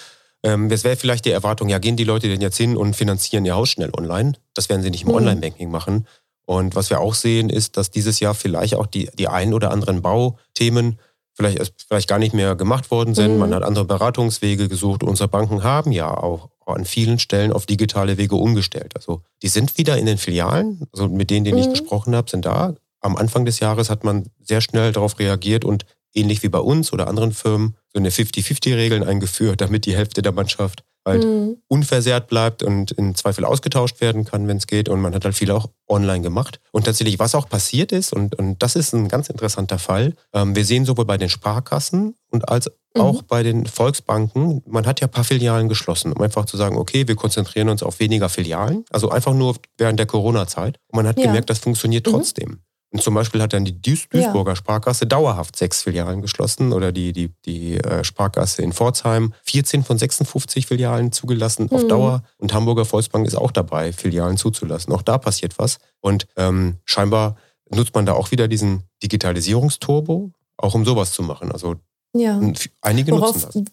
ähm, 0.42 0.70
es 0.70 0.84
wäre 0.84 0.96
vielleicht 0.96 1.24
die 1.24 1.30
Erwartung, 1.30 1.68
ja, 1.68 1.78
gehen 1.78 1.96
die 1.96 2.04
Leute 2.04 2.28
denn 2.28 2.40
jetzt 2.40 2.56
hin 2.56 2.76
und 2.76 2.94
finanzieren 2.94 3.44
ihr 3.44 3.54
Haus 3.54 3.70
schnell 3.70 3.90
online? 3.96 4.32
Das 4.54 4.68
werden 4.68 4.82
sie 4.82 4.90
nicht 4.90 5.02
im 5.02 5.08
mhm. 5.08 5.16
Online-Banking 5.16 5.70
machen. 5.70 6.06
Und 6.46 6.74
was 6.74 6.90
wir 6.90 7.00
auch 7.00 7.14
sehen, 7.14 7.50
ist, 7.50 7.76
dass 7.76 7.90
dieses 7.90 8.20
Jahr 8.20 8.34
vielleicht 8.34 8.74
auch 8.74 8.86
die, 8.86 9.10
die 9.18 9.28
ein 9.28 9.52
oder 9.52 9.70
anderen 9.70 10.00
Bauthemen 10.00 10.98
vielleicht, 11.34 11.72
vielleicht 11.86 12.08
gar 12.08 12.18
nicht 12.18 12.34
mehr 12.34 12.56
gemacht 12.56 12.90
worden 12.90 13.14
sind. 13.14 13.34
Mhm. 13.34 13.38
Man 13.38 13.54
hat 13.54 13.62
andere 13.62 13.84
Beratungswege 13.84 14.68
gesucht. 14.68 15.02
Unsere 15.02 15.28
Banken 15.28 15.62
haben 15.62 15.92
ja 15.92 16.10
auch 16.10 16.50
an 16.76 16.84
vielen 16.84 17.18
Stellen 17.18 17.52
auf 17.52 17.66
digitale 17.66 18.18
Wege 18.18 18.36
umgestellt. 18.36 18.92
Also 18.96 19.22
die 19.42 19.48
sind 19.48 19.78
wieder 19.78 19.96
in 19.96 20.06
den 20.06 20.18
Filialen, 20.18 20.86
also 20.92 21.08
mit 21.08 21.30
denen, 21.30 21.44
denen 21.44 21.58
mhm. 21.58 21.64
ich 21.64 21.70
gesprochen 21.70 22.14
habe, 22.14 22.30
sind 22.30 22.44
da. 22.44 22.74
Am 23.00 23.16
Anfang 23.16 23.44
des 23.44 23.60
Jahres 23.60 23.90
hat 23.90 24.04
man 24.04 24.26
sehr 24.40 24.60
schnell 24.60 24.92
darauf 24.92 25.18
reagiert 25.18 25.64
und 25.64 25.84
ähnlich 26.14 26.42
wie 26.42 26.48
bei 26.48 26.58
uns 26.58 26.92
oder 26.92 27.06
anderen 27.06 27.32
Firmen 27.32 27.76
so 27.92 27.98
eine 27.98 28.10
50-50-Regeln 28.10 29.02
eingeführt, 29.02 29.60
damit 29.60 29.86
die 29.86 29.96
Hälfte 29.96 30.22
der 30.22 30.32
Mannschaft 30.32 30.82
halt 31.08 31.24
mhm. 31.24 31.56
unversehrt 31.68 32.28
bleibt 32.28 32.62
und 32.62 32.90
in 32.92 33.14
Zweifel 33.14 33.44
ausgetauscht 33.44 34.00
werden 34.00 34.24
kann, 34.24 34.46
wenn 34.48 34.58
es 34.58 34.66
geht. 34.66 34.88
Und 34.88 35.00
man 35.00 35.14
hat 35.14 35.24
halt 35.24 35.34
viel 35.34 35.50
auch 35.50 35.68
online 35.88 36.22
gemacht. 36.22 36.60
Und 36.70 36.84
tatsächlich, 36.84 37.18
was 37.18 37.34
auch 37.34 37.48
passiert 37.48 37.92
ist, 37.92 38.12
und, 38.12 38.34
und 38.36 38.62
das 38.62 38.76
ist 38.76 38.92
ein 38.92 39.08
ganz 39.08 39.28
interessanter 39.28 39.78
Fall, 39.78 40.14
ähm, 40.32 40.54
wir 40.54 40.64
sehen 40.64 40.84
sowohl 40.84 41.04
bei 41.04 41.18
den 41.18 41.28
Sparkassen 41.28 42.14
und 42.30 42.48
als 42.48 42.70
mhm. 42.94 43.00
auch 43.00 43.22
bei 43.22 43.42
den 43.42 43.66
Volksbanken, 43.66 44.62
man 44.66 44.86
hat 44.86 45.00
ja 45.00 45.06
ein 45.06 45.10
paar 45.10 45.24
Filialen 45.24 45.68
geschlossen, 45.68 46.12
um 46.12 46.22
einfach 46.22 46.44
zu 46.44 46.56
sagen, 46.56 46.76
okay, 46.76 47.08
wir 47.08 47.16
konzentrieren 47.16 47.68
uns 47.68 47.82
auf 47.82 48.00
weniger 48.00 48.28
Filialen, 48.28 48.84
also 48.90 49.10
einfach 49.10 49.34
nur 49.34 49.56
während 49.76 49.98
der 49.98 50.06
Corona-Zeit. 50.06 50.78
Und 50.88 50.96
man 50.96 51.06
hat 51.06 51.18
ja. 51.18 51.26
gemerkt, 51.26 51.50
das 51.50 51.58
funktioniert 51.58 52.06
mhm. 52.06 52.10
trotzdem. 52.10 52.60
Und 52.90 53.02
zum 53.02 53.14
Beispiel 53.14 53.42
hat 53.42 53.52
dann 53.52 53.66
die 53.66 53.80
Duis 53.80 54.08
Duisburger 54.08 54.52
ja. 54.52 54.56
Sparkasse 54.56 55.06
dauerhaft 55.06 55.56
sechs 55.56 55.82
Filialen 55.82 56.22
geschlossen 56.22 56.72
oder 56.72 56.90
die, 56.90 57.12
die, 57.12 57.30
die 57.44 57.76
äh, 57.76 58.02
Sparkasse 58.02 58.62
in 58.62 58.72
Pforzheim 58.72 59.34
14 59.42 59.84
von 59.84 59.98
56 59.98 60.66
Filialen 60.66 61.12
zugelassen 61.12 61.70
auf 61.70 61.82
mhm. 61.82 61.88
Dauer. 61.88 62.22
Und 62.38 62.54
Hamburger 62.54 62.86
Volksbank 62.86 63.26
ist 63.26 63.34
auch 63.34 63.50
dabei, 63.50 63.92
Filialen 63.92 64.38
zuzulassen. 64.38 64.92
Auch 64.94 65.02
da 65.02 65.18
passiert 65.18 65.58
was. 65.58 65.78
Und 66.00 66.26
ähm, 66.36 66.78
scheinbar 66.86 67.36
nutzt 67.70 67.94
man 67.94 68.06
da 68.06 68.14
auch 68.14 68.30
wieder 68.30 68.48
diesen 68.48 68.84
Digitalisierungsturbo, 69.02 70.32
auch 70.56 70.74
um 70.74 70.86
sowas 70.86 71.12
zu 71.12 71.22
machen. 71.22 71.52
Also 71.52 71.76
ja. 72.14 72.40
einige 72.80 73.12
worauf, 73.12 73.34
nutzen 73.34 73.64
das. 73.64 73.72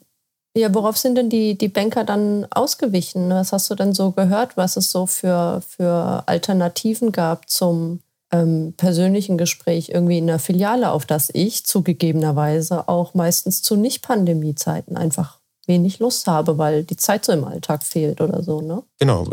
Ja, 0.57 0.73
worauf 0.73 0.97
sind 0.97 1.15
denn 1.15 1.29
die, 1.29 1.57
die 1.57 1.67
Banker 1.69 2.03
dann 2.03 2.47
ausgewichen? 2.49 3.29
Was 3.29 3.53
hast 3.53 3.69
du 3.69 3.75
denn 3.75 3.93
so 3.93 4.11
gehört, 4.11 4.57
was 4.57 4.75
es 4.77 4.91
so 4.91 5.05
für, 5.05 5.61
für 5.67 6.23
Alternativen 6.27 7.11
gab 7.11 7.49
zum 7.49 7.99
ähm, 8.41 8.73
persönlichen 8.77 9.37
Gespräch 9.37 9.89
irgendwie 9.89 10.17
in 10.17 10.27
der 10.27 10.39
Filiale, 10.39 10.91
auf 10.91 11.05
das 11.05 11.29
ich 11.33 11.65
zugegebenerweise 11.65 12.87
auch 12.87 13.13
meistens 13.13 13.61
zu 13.61 13.75
Nicht-Pandemie-Zeiten 13.75 14.97
einfach 14.97 15.39
wenig 15.67 15.99
Lust 15.99 16.27
habe, 16.27 16.57
weil 16.57 16.83
die 16.83 16.97
Zeit 16.97 17.25
so 17.25 17.31
im 17.31 17.43
Alltag 17.43 17.83
fehlt 17.83 18.21
oder 18.21 18.43
so, 18.43 18.61
ne? 18.61 18.83
Genau. 18.99 19.27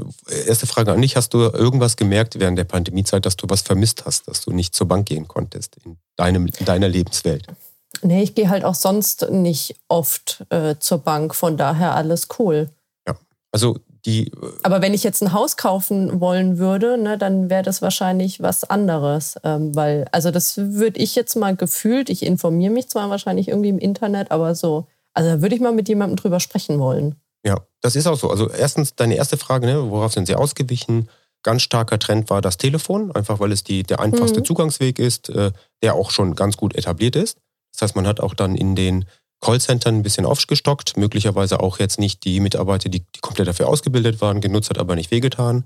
Erste 0.47 0.67
Frage 0.67 0.93
an 0.93 1.03
dich. 1.03 1.17
Hast 1.17 1.35
du 1.35 1.41
irgendwas 1.41 1.97
gemerkt 1.97 2.39
während 2.39 2.59
der 2.59 2.65
Pandemiezeit, 2.65 3.27
dass 3.27 3.37
du 3.37 3.47
was 3.51 3.61
vermisst 3.61 4.05
hast, 4.07 4.29
dass 4.29 4.41
du 4.41 4.51
nicht 4.53 4.75
zur 4.75 4.89
Bank 4.89 5.07
gehen 5.07 5.29
konntest 5.29 5.77
in, 5.85 5.99
deinem, 6.17 6.47
in 6.47 6.65
deiner 6.65 6.89
Lebenswelt? 6.89 7.47
Nee, 8.03 8.23
ich 8.23 8.35
gehe 8.35 8.49
halt 8.49 8.65
auch 8.65 8.75
sonst 8.75 9.31
nicht 9.31 9.77
oft 9.89 10.45
äh, 10.49 10.77
zur 10.79 10.99
Bank, 10.99 11.35
von 11.35 11.59
daher 11.59 11.95
alles 11.95 12.29
cool. 12.39 12.71
Ja, 13.07 13.17
also 13.51 13.79
die. 14.07 14.33
Aber 14.63 14.83
wenn 14.83 14.95
ich 14.95 15.03
jetzt 15.03 15.23
ein 15.23 15.33
Haus 15.33 15.57
kaufen 15.57 16.21
wollen 16.21 16.59
würde, 16.59 16.99
ne, 16.99 17.19
dann 17.19 17.51
wäre 17.51 17.63
das 17.63 17.83
wahrscheinlich 17.83 18.43
was 18.43 18.65
anderes. 18.65 19.37
Ähm, 19.45 19.75
weil, 19.75 20.07
also 20.13 20.31
das 20.31 20.57
würde 20.57 21.01
ich 21.01 21.15
jetzt 21.15 21.37
mal 21.37 21.57
gefühlt, 21.57 22.11
ich 22.11 22.25
informiere 22.25 22.73
mich 22.73 22.89
zwar 22.89 23.11
wahrscheinlich 23.11 23.49
irgendwie 23.49 23.69
im 23.69 23.79
Internet, 23.79 24.31
aber 24.31 24.55
so, 24.55 24.87
also 25.15 25.31
da 25.31 25.43
würde 25.43 25.55
ich 25.55 25.61
mal 25.61 25.73
mit 25.73 25.89
jemandem 25.89 26.17
drüber 26.17 26.41
sprechen 26.41 26.79
wollen. 26.79 27.17
Ja, 27.45 27.61
das 27.81 27.97
ist 27.97 28.07
auch 28.07 28.19
so. 28.19 28.31
Also 28.31 28.51
erstens 28.51 28.95
deine 28.95 29.17
erste 29.17 29.37
Frage, 29.37 29.67
ne, 29.67 29.91
worauf 29.91 30.13
sind 30.13 30.27
sie 30.27 30.37
ausgewichen? 30.37 31.09
Ganz 31.43 31.63
starker 31.63 31.99
Trend 31.99 32.31
war 32.31 32.41
das 32.41 32.57
Telefon, 32.57 33.11
einfach 33.13 33.41
weil 33.41 33.51
es 33.51 33.65
die, 33.65 33.83
der 33.83 33.99
einfachste 34.01 34.41
mhm. 34.41 34.45
Zugangsweg 34.45 34.99
ist, 35.01 35.29
äh, 35.29 35.51
der 35.83 35.95
auch 35.95 36.11
schon 36.11 36.37
ganz 36.37 36.57
gut 36.57 36.77
etabliert 36.77 37.17
ist. 37.17 37.39
Das 37.73 37.83
heißt, 37.83 37.97
man 37.97 38.07
hat 38.07 38.21
auch 38.21 38.35
dann 38.35 38.55
in 38.55 38.77
den 38.77 39.07
Callcentern 39.43 39.97
ein 39.97 40.03
bisschen 40.03 40.25
aufgestockt, 40.25 40.97
möglicherweise 40.97 41.61
auch 41.61 41.79
jetzt 41.79 41.99
nicht 41.99 42.25
die 42.25 42.41
Mitarbeiter, 42.41 42.89
die, 42.89 43.01
die 43.01 43.21
komplett 43.21 43.49
dafür 43.49 43.69
ausgebildet 43.69 44.21
waren, 44.23 44.41
genutzt 44.41 44.71
hat, 44.71 44.79
aber 44.79 44.95
nicht 44.95 45.11
wehgetan. 45.11 45.65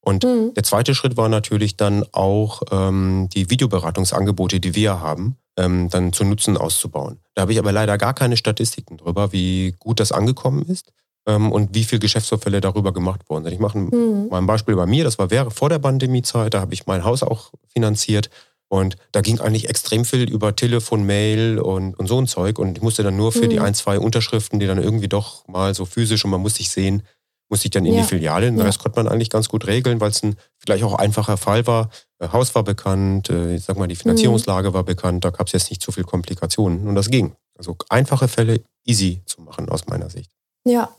Und 0.00 0.22
mhm. 0.22 0.54
der 0.54 0.62
zweite 0.62 0.94
Schritt 0.94 1.16
war 1.16 1.28
natürlich 1.28 1.76
dann 1.76 2.04
auch 2.12 2.62
ähm, 2.70 3.28
die 3.34 3.50
Videoberatungsangebote, 3.50 4.60
die 4.60 4.76
wir 4.76 5.00
haben, 5.00 5.36
ähm, 5.58 5.90
dann 5.90 6.12
zu 6.12 6.24
Nutzen 6.24 6.56
auszubauen. 6.56 7.18
Da 7.34 7.42
habe 7.42 7.52
ich 7.52 7.58
aber 7.58 7.72
leider 7.72 7.98
gar 7.98 8.14
keine 8.14 8.36
Statistiken 8.36 8.96
drüber, 8.96 9.32
wie 9.32 9.74
gut 9.80 9.98
das 9.98 10.12
angekommen 10.12 10.62
ist 10.62 10.92
ähm, 11.26 11.50
und 11.50 11.74
wie 11.74 11.82
viele 11.82 11.98
Geschäftsvorfälle 11.98 12.60
darüber 12.60 12.92
gemacht 12.92 13.28
worden 13.28 13.42
sind. 13.42 13.54
Ich 13.54 13.58
mache 13.58 13.78
mhm. 13.78 14.28
mal 14.30 14.38
ein 14.38 14.46
Beispiel 14.46 14.76
bei 14.76 14.86
mir, 14.86 15.02
das 15.02 15.18
war 15.18 15.30
wäre 15.30 15.50
vor 15.50 15.68
der 15.68 15.80
Pandemiezeit, 15.80 16.54
da 16.54 16.60
habe 16.60 16.74
ich 16.74 16.86
mein 16.86 17.02
Haus 17.02 17.24
auch 17.24 17.50
finanziert 17.72 18.30
und 18.68 18.96
da 19.12 19.20
ging 19.20 19.38
eigentlich 19.40 19.68
extrem 19.68 20.04
viel 20.04 20.28
über 20.28 20.56
Telefon, 20.56 21.04
Mail 21.04 21.58
und, 21.58 21.94
und 21.94 22.06
so 22.08 22.18
ein 22.20 22.26
Zeug. 22.26 22.58
Und 22.58 22.78
ich 22.78 22.82
musste 22.82 23.02
dann 23.02 23.16
nur 23.16 23.30
für 23.32 23.44
mhm. 23.44 23.50
die 23.50 23.60
ein, 23.60 23.74
zwei 23.74 23.98
Unterschriften, 23.98 24.58
die 24.58 24.66
dann 24.66 24.82
irgendwie 24.82 25.08
doch 25.08 25.46
mal 25.46 25.74
so 25.74 25.84
physisch 25.84 26.24
und 26.24 26.30
man 26.32 26.40
muss 26.40 26.56
sich 26.56 26.70
sehen, 26.70 27.02
musste 27.48 27.66
ich 27.66 27.70
dann 27.70 27.86
in 27.86 27.94
ja. 27.94 28.02
die 28.02 28.08
Filiale. 28.08 28.50
Ja. 28.50 28.64
Rest 28.64 28.80
konnte 28.80 28.98
man 28.98 29.06
eigentlich 29.06 29.30
ganz 29.30 29.48
gut 29.48 29.68
regeln, 29.68 30.00
weil 30.00 30.10
es 30.10 30.22
ein 30.22 30.36
vielleicht 30.58 30.82
auch 30.82 30.94
einfacher 30.94 31.36
Fall 31.36 31.66
war. 31.68 31.90
Das 32.18 32.30
äh, 32.30 32.32
Haus 32.32 32.54
war 32.56 32.64
bekannt, 32.64 33.30
äh, 33.30 33.54
ich 33.54 33.64
sag 33.64 33.76
mal, 33.78 33.86
die 33.86 33.94
Finanzierungslage 33.94 34.70
mhm. 34.70 34.74
war 34.74 34.82
bekannt, 34.82 35.24
da 35.24 35.30
gab 35.30 35.46
es 35.46 35.52
jetzt 35.52 35.70
nicht 35.70 35.82
zu 35.82 35.92
viel 35.92 36.04
Komplikationen 36.04 36.88
und 36.88 36.96
das 36.96 37.08
ging. 37.08 37.36
Also 37.56 37.76
einfache 37.88 38.26
Fälle 38.26 38.62
easy 38.84 39.22
zu 39.26 39.42
machen 39.42 39.68
aus 39.68 39.86
meiner 39.86 40.10
Sicht. 40.10 40.30
Ja, 40.64 40.90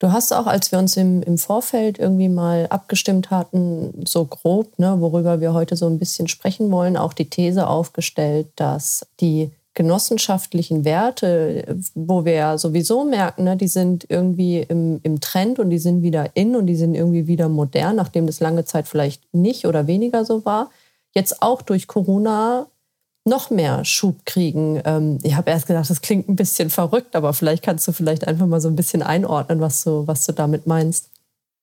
Du 0.00 0.12
hast 0.12 0.32
auch, 0.32 0.46
als 0.46 0.70
wir 0.70 0.78
uns 0.78 0.96
im, 0.96 1.22
im 1.22 1.38
Vorfeld 1.38 1.98
irgendwie 1.98 2.28
mal 2.28 2.68
abgestimmt 2.70 3.30
hatten, 3.30 4.04
so 4.06 4.24
grob, 4.24 4.78
ne, 4.78 5.00
worüber 5.00 5.40
wir 5.40 5.52
heute 5.54 5.74
so 5.74 5.86
ein 5.86 5.98
bisschen 5.98 6.28
sprechen 6.28 6.70
wollen, 6.70 6.96
auch 6.96 7.12
die 7.12 7.28
These 7.28 7.66
aufgestellt, 7.66 8.46
dass 8.54 9.06
die 9.20 9.50
genossenschaftlichen 9.74 10.84
Werte, 10.84 11.76
wo 11.94 12.24
wir 12.24 12.32
ja 12.32 12.58
sowieso 12.58 13.04
merken, 13.04 13.44
ne, 13.44 13.56
die 13.56 13.68
sind 13.68 14.06
irgendwie 14.08 14.60
im, 14.60 15.00
im 15.02 15.20
Trend 15.20 15.58
und 15.58 15.70
die 15.70 15.78
sind 15.78 16.02
wieder 16.02 16.30
in 16.34 16.54
und 16.54 16.66
die 16.66 16.76
sind 16.76 16.94
irgendwie 16.94 17.26
wieder 17.26 17.48
modern, 17.48 17.96
nachdem 17.96 18.26
das 18.26 18.38
lange 18.38 18.64
Zeit 18.64 18.86
vielleicht 18.86 19.22
nicht 19.34 19.66
oder 19.66 19.88
weniger 19.88 20.24
so 20.24 20.44
war. 20.44 20.70
Jetzt 21.12 21.42
auch 21.42 21.62
durch 21.62 21.88
Corona 21.88 22.66
noch 23.28 23.50
mehr 23.50 23.84
Schub 23.84 24.24
kriegen. 24.24 24.80
Ähm, 24.84 25.18
ich 25.22 25.34
habe 25.34 25.50
erst 25.50 25.66
gedacht, 25.66 25.88
das 25.88 26.00
klingt 26.00 26.28
ein 26.28 26.36
bisschen 26.36 26.70
verrückt, 26.70 27.14
aber 27.14 27.32
vielleicht 27.34 27.62
kannst 27.62 27.86
du 27.86 27.92
vielleicht 27.92 28.26
einfach 28.26 28.46
mal 28.46 28.60
so 28.60 28.68
ein 28.68 28.76
bisschen 28.76 29.02
einordnen, 29.02 29.60
was 29.60 29.84
du, 29.84 30.06
was 30.06 30.24
du 30.24 30.32
damit 30.32 30.66
meinst. 30.66 31.10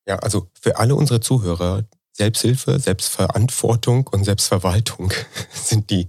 Ja, 0.07 0.17
also 0.19 0.48
für 0.60 0.77
alle 0.77 0.95
unsere 0.95 1.19
Zuhörer, 1.19 1.84
Selbsthilfe, 2.13 2.79
Selbstverantwortung 2.79 4.07
und 4.07 4.24
Selbstverwaltung 4.24 5.12
sind 5.53 5.89
die 5.89 6.07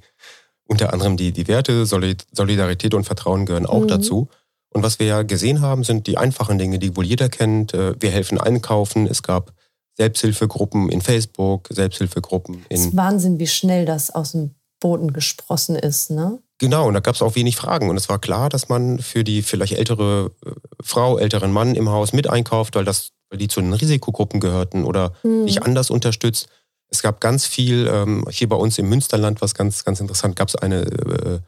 unter 0.69 0.93
anderem 0.93 1.17
die, 1.17 1.33
die 1.33 1.49
Werte, 1.49 1.87
Solidarität 1.87 2.95
und 2.95 3.05
Vertrauen 3.05 3.47
gehören 3.47 3.67
auch 3.67 3.83
mhm. 3.83 3.89
dazu. 3.89 4.29
Und 4.71 4.83
was 4.83 4.99
wir 4.99 5.07
ja 5.07 5.23
gesehen 5.23 5.61
haben, 5.61 5.85
sind 5.85 6.07
die 6.07 6.19
einfachen 6.19 6.59
Dinge, 6.59 6.79
die 6.79 6.97
wohl 6.97 7.07
jeder 7.07 7.29
kennt. 7.29 7.73
Äh, 7.73 7.95
wir 8.01 8.11
helfen 8.11 8.39
einkaufen. 8.39 9.07
Es 9.07 9.23
gab 9.23 9.53
Selbsthilfegruppen 9.95 10.91
in 10.91 11.01
Facebook, 11.01 11.69
Selbsthilfegruppen 11.71 12.67
in. 12.69 12.77
Es 12.77 12.87
ist 12.87 12.97
Wahnsinn, 12.97 13.39
wie 13.39 13.47
schnell 13.47 13.87
das 13.87 14.11
aus 14.11 14.33
dem 14.33 14.55
Boden 14.81 15.13
gesprossen 15.13 15.77
ist, 15.77 16.11
ne? 16.11 16.39
Genau, 16.59 16.89
und 16.89 16.95
da 16.95 17.01
gab 17.01 17.15
es 17.15 17.23
auch 17.23 17.35
wenig 17.35 17.57
Fragen. 17.57 17.91
Und 17.91 17.97
es 17.97 18.09
war 18.09 18.19
klar, 18.19 18.49
dass 18.49 18.69
man 18.69 18.99
für 18.99 19.25
die 19.25 19.43
vielleicht 19.43 19.75
ältere 19.75 20.33
äh, 20.45 20.51
Frau, 20.83 21.19
älteren 21.19 21.53
Mann 21.53 21.75
im 21.75 21.91
Haus 21.91 22.13
mit 22.13 22.29
einkauft, 22.29 22.77
weil, 22.77 22.85
das, 22.85 23.13
weil 23.29 23.39
die 23.39 23.49
zu 23.49 23.61
den 23.61 23.75
Risikogruppen 23.75 24.41
gehörten 24.41 24.85
oder 24.85 25.13
hm. 25.23 25.45
nicht 25.45 25.63
anders 25.63 25.91
unterstützt. 25.91 26.49
Es 26.89 27.03
gab 27.03 27.21
ganz 27.21 27.47
viel, 27.47 27.89
ähm, 27.93 28.25
hier 28.31 28.49
bei 28.49 28.57
uns 28.57 28.79
im 28.79 28.89
Münsterland, 28.89 29.43
was 29.43 29.55
ganz, 29.55 29.85
ganz 29.85 30.01
interessant, 30.01 30.37
gab 30.37 30.49
es 30.49 30.57
eine, 30.57 30.83
äh, 30.83 31.41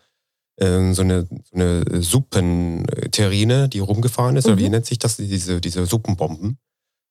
äh, 0.64 0.92
so 0.92 1.02
eine, 1.02 1.26
so 1.26 1.54
eine 1.54 2.02
Suppenterrine, 2.02 3.68
die 3.68 3.78
rumgefahren 3.78 4.36
ist, 4.36 4.46
mhm. 4.46 4.52
oder 4.52 4.60
wie 4.60 4.66
mhm. 4.66 4.72
nennt 4.72 4.86
sich 4.86 4.98
das, 4.98 5.16
diese, 5.16 5.60
diese 5.60 5.86
Suppenbomben. 5.86 6.58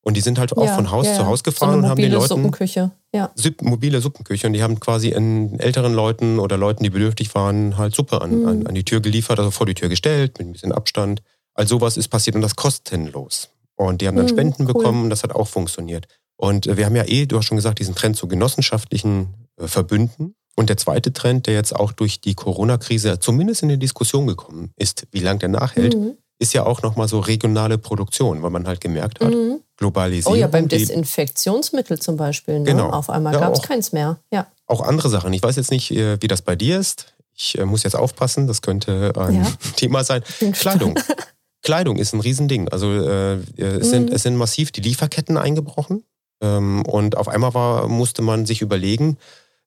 Und 0.08 0.16
die 0.16 0.22
sind 0.22 0.40
halt 0.40 0.56
auch 0.56 0.64
ja, 0.64 0.74
von 0.74 0.90
Haus 0.90 1.06
ja, 1.06 1.16
zu 1.16 1.26
Haus 1.26 1.44
gefahren 1.44 1.74
so 1.74 1.78
und 1.80 1.90
haben 1.90 2.02
den 2.02 2.14
Leuten 2.14 2.30
Suppenküche. 2.30 2.92
Ja. 3.14 3.30
mobile 3.60 4.00
Suppenküche 4.00 4.48
und 4.48 4.54
die 4.54 4.64
haben 4.64 4.80
quasi 4.80 5.10
in 5.10 5.60
älteren 5.60 5.94
Leuten 5.94 6.40
oder 6.40 6.56
Leuten, 6.56 6.82
die 6.86 6.90
bedürftig 6.90 7.36
waren, 7.36 7.78
halt 7.78 7.94
Suppe 7.94 8.22
an, 8.22 8.40
mhm. 8.40 8.48
an, 8.48 8.68
an, 8.68 8.74
die 8.74 8.86
Tür 8.86 9.02
geliefert, 9.02 9.38
also 9.38 9.52
vor 9.52 9.66
die 9.66 9.74
Tür 9.74 9.90
gestellt 9.90 10.40
mit 10.40 10.48
ein 10.48 10.54
bisschen 10.54 10.72
Abstand. 10.72 11.24
All 11.56 11.68
sowas 11.68 11.98
ist 11.98 12.08
passiert 12.08 12.38
und 12.38 12.42
das 12.42 12.56
kostenlos. 12.56 13.50
Und 13.76 14.00
die 14.00 14.08
haben 14.08 14.16
dann 14.16 14.28
mhm, 14.28 14.30
Spenden 14.30 14.66
cool. 14.66 14.76
bekommen 14.76 15.04
und 15.04 15.10
das 15.10 15.24
hat 15.24 15.36
auch 15.36 15.50
funktioniert. 15.50 16.08
Und 16.38 16.68
äh, 16.68 16.78
wir 16.78 16.86
haben 16.86 16.96
ja 16.96 17.04
eh, 17.06 17.26
du 17.26 17.38
hast 17.38 17.48
schon 17.48 17.58
gesagt, 17.58 17.80
diesen 17.80 17.94
Trend 17.94 18.16
zu 18.16 18.30
genossenschaftlichen 18.30 19.34
äh, 19.58 19.68
Verbünden. 19.68 20.36
Und 20.56 20.70
der 20.70 20.78
zweite 20.78 21.12
Trend, 21.12 21.48
der 21.48 21.56
jetzt 21.56 21.76
auch 21.76 21.92
durch 21.92 22.22
die 22.22 22.34
Corona-Krise 22.34 23.20
zumindest 23.20 23.62
in 23.62 23.68
die 23.68 23.78
Diskussion 23.78 24.26
gekommen 24.26 24.72
ist, 24.78 25.06
wie 25.12 25.20
lange 25.20 25.40
der 25.40 25.50
nachhält, 25.50 25.98
mhm 25.98 26.16
ist 26.40 26.54
ja 26.54 26.66
auch 26.66 26.82
nochmal 26.82 27.08
so 27.08 27.20
regionale 27.20 27.78
Produktion, 27.78 28.44
weil 28.44 28.52
man 28.52 28.68
halt 28.68 28.82
gemerkt 28.82 29.22
hat, 29.22 29.34
mhm. 29.34 29.62
Globalisierung. 29.78 30.34
Oh 30.34 30.40
ja, 30.40 30.48
beim 30.48 30.68
Desinfektionsmittel 30.68 32.00
zum 32.00 32.18
Beispiel. 32.18 32.60
Ne? 32.60 32.66
Genau. 32.66 32.90
Auf 32.90 33.10
einmal 33.10 33.34
ja, 33.34 33.40
gab 33.40 33.54
es 33.54 33.62
keins 33.62 33.92
mehr. 33.92 34.18
Ja. 34.32 34.48
Auch 34.66 34.82
andere 34.82 35.10
Sachen. 35.10 35.32
Ich 35.34 35.44
weiß 35.44 35.56
jetzt 35.56 35.72
nicht, 35.72 35.92
äh, 35.92 36.22
wie 36.22 36.28
das 36.28 36.42
bei 36.42 36.56
dir 36.56 36.80
ist. 36.80 37.14
Ich 37.36 37.58
äh, 37.58 37.66
muss 37.66 37.84
jetzt 37.84 37.96
aufpassen, 37.96 38.48
das 38.48 38.62
könnte 38.62 39.14
ein 39.16 39.36
ja. 39.36 39.52
Thema 39.76 40.04
sein. 40.04 40.24
Kleidung. 40.54 41.00
Kleidung 41.62 41.98
ist 41.98 42.14
ein 42.14 42.20
Riesending. 42.20 42.70
Also 42.70 42.92
äh, 42.92 43.36
es, 43.58 43.90
sind, 43.90 44.10
mhm. 44.10 44.16
es 44.16 44.24
sind 44.24 44.36
massiv 44.36 44.72
die 44.72 44.82
Lieferketten 44.82 45.38
eingebrochen. 45.38 46.04
Ähm, 46.42 46.84
und 46.86 47.18
auf 47.18 47.28
einmal 47.28 47.54
war, 47.54 47.88
musste 47.88 48.22
man 48.22 48.46
sich 48.46 48.62
überlegen, 48.62 49.18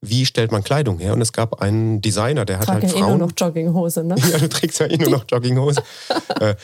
wie 0.03 0.25
stellt 0.25 0.51
man 0.51 0.65
Kleidung 0.65 0.99
her? 0.99 1.13
Und 1.13 1.21
es 1.21 1.33
gab 1.33 1.61
einen 1.61 2.01
Designer, 2.01 2.45
der 2.45 2.59
hat 2.59 2.67
Trage 2.67 2.83
halt 2.83 2.93
Frauen... 2.93 3.05
eh 3.05 3.09
nur 3.09 3.19
noch 3.19 3.33
Jogginghose, 3.37 4.03
ne? 4.03 4.17
ja, 4.31 4.39
du 4.39 4.49
trägst 4.49 4.81
ja 4.81 4.87
eh 4.87 4.97
nur 4.97 5.11
noch 5.11 5.25
Jogginghose. 5.31 5.83
äh, 6.41 6.55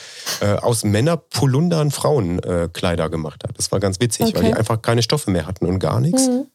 äh, 0.41 0.55
aus 0.57 0.85
Männerpolundern 0.85 1.91
Frauenkleider 1.91 3.05
äh, 3.05 3.11
gemacht 3.11 3.45
hat. 3.45 3.59
Das 3.59 3.71
war 3.73 3.81
ganz 3.81 4.01
witzig, 4.01 4.27
okay. 4.27 4.37
weil 4.37 4.45
die 4.45 4.55
einfach 4.55 4.81
keine 4.81 5.03
Stoffe 5.03 5.31
mehr 5.31 5.47
hatten 5.47 5.67
und 5.67 5.79
gar 5.79 6.01
nichts. 6.01 6.29
Mhm. 6.29 6.47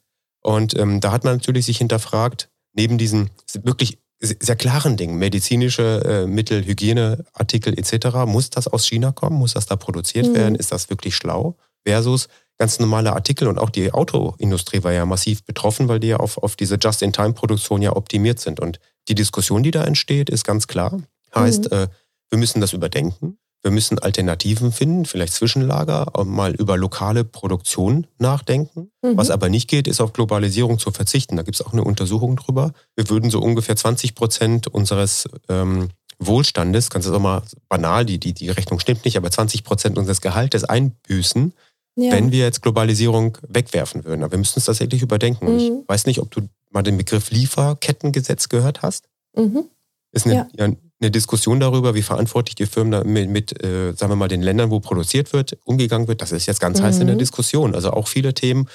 Und 0.41 0.77
ähm, 0.77 0.99
da 1.01 1.11
hat 1.11 1.23
man 1.23 1.35
natürlich 1.35 1.67
sich 1.67 1.77
hinterfragt, 1.77 2.49
neben 2.73 2.97
diesen 2.97 3.29
wirklich 3.63 3.99
sehr 4.19 4.55
klaren 4.55 4.97
Dingen, 4.97 5.17
medizinische 5.17 6.03
äh, 6.05 6.27
Mittel, 6.27 6.65
Hygieneartikel 6.65 7.77
etc., 7.77 8.25
muss 8.25 8.49
das 8.49 8.67
aus 8.67 8.85
China 8.85 9.11
kommen? 9.11 9.37
Muss 9.37 9.53
das 9.53 9.65
da 9.65 9.75
produziert 9.75 10.27
mhm. 10.27 10.35
werden? 10.35 10.55
Ist 10.55 10.71
das 10.71 10.89
wirklich 10.89 11.15
schlau? 11.15 11.55
Versus 11.85 12.27
ganz 12.61 12.77
normale 12.77 13.13
Artikel 13.13 13.47
und 13.47 13.57
auch 13.57 13.71
die 13.71 13.91
Autoindustrie 13.91 14.83
war 14.83 14.93
ja 14.93 15.03
massiv 15.07 15.43
betroffen, 15.45 15.87
weil 15.87 15.99
die 15.99 16.09
ja 16.09 16.17
auf, 16.17 16.37
auf 16.37 16.55
diese 16.55 16.75
Just-in-Time-Produktion 16.75 17.81
ja 17.81 17.95
optimiert 17.95 18.39
sind. 18.39 18.59
Und 18.59 18.79
die 19.07 19.15
Diskussion, 19.15 19.63
die 19.63 19.71
da 19.71 19.83
entsteht, 19.83 20.29
ist 20.29 20.43
ganz 20.43 20.67
klar. 20.67 21.01
Heißt, 21.33 21.71
mhm. 21.71 21.75
äh, 21.75 21.87
wir 22.29 22.37
müssen 22.37 22.61
das 22.61 22.73
überdenken. 22.73 23.39
Wir 23.63 23.71
müssen 23.71 23.97
Alternativen 23.97 24.71
finden, 24.71 25.05
vielleicht 25.05 25.33
Zwischenlager, 25.33 26.11
mal 26.23 26.53
über 26.53 26.77
lokale 26.77 27.23
Produktion 27.23 28.05
nachdenken. 28.19 28.91
Mhm. 29.01 29.17
Was 29.17 29.31
aber 29.31 29.49
nicht 29.49 29.67
geht, 29.67 29.87
ist 29.87 29.99
auf 29.99 30.13
Globalisierung 30.13 30.77
zu 30.77 30.91
verzichten. 30.91 31.37
Da 31.37 31.41
gibt 31.41 31.55
es 31.55 31.65
auch 31.65 31.73
eine 31.73 31.83
Untersuchung 31.83 32.35
drüber. 32.35 32.73
Wir 32.95 33.09
würden 33.09 33.31
so 33.31 33.39
ungefähr 33.39 33.75
20 33.75 34.13
Prozent 34.13 34.67
unseres 34.67 35.27
ähm, 35.49 35.89
Wohlstandes, 36.19 36.91
ganz 36.91 37.07
auch 37.07 37.19
mal 37.19 37.41
banal, 37.69 38.05
die, 38.05 38.19
die, 38.19 38.33
die 38.33 38.51
Rechnung 38.51 38.79
stimmt 38.79 39.03
nicht, 39.03 39.17
aber 39.17 39.31
20 39.31 39.63
Prozent 39.63 39.97
unseres 39.97 40.21
Gehaltes 40.21 40.63
einbüßen, 40.63 41.53
ja. 41.95 42.11
wenn 42.11 42.31
wir 42.31 42.45
jetzt 42.45 42.61
Globalisierung 42.61 43.37
wegwerfen 43.47 44.05
würden. 44.05 44.23
Aber 44.23 44.31
wir 44.31 44.39
müssen 44.39 44.59
es 44.59 44.65
tatsächlich 44.65 45.01
überdenken. 45.01 45.51
Mhm. 45.51 45.59
Ich 45.59 45.71
weiß 45.87 46.05
nicht, 46.05 46.19
ob 46.19 46.31
du 46.31 46.41
mal 46.69 46.83
den 46.83 46.97
Begriff 46.97 47.31
Lieferkettengesetz 47.31 48.49
gehört 48.49 48.81
hast. 48.81 49.09
Mhm. 49.35 49.65
Ist 50.13 50.25
eine, 50.25 50.49
ja. 50.57 50.65
eine 50.65 51.11
Diskussion 51.11 51.59
darüber, 51.59 51.95
wie 51.95 52.01
verantwortlich 52.01 52.55
die 52.55 52.65
Firmen 52.65 53.11
mit, 53.11 53.29
mit 53.29 53.63
äh, 53.63 53.93
sagen 53.93 54.11
wir 54.11 54.17
mal, 54.17 54.27
den 54.27 54.41
Ländern, 54.41 54.69
wo 54.69 54.79
produziert 54.79 55.31
wird, 55.31 55.57
umgegangen 55.63 56.07
wird. 56.07 56.21
Das 56.21 56.31
ist 56.31 56.47
jetzt 56.47 56.59
ganz 56.59 56.79
mhm. 56.79 56.83
heiß 56.85 56.99
in 56.99 57.07
der 57.07 57.15
mhm. 57.15 57.19
Diskussion. 57.19 57.75
Also 57.75 57.91
auch 57.91 58.07
viele 58.07 58.33
Themen, 58.33 58.67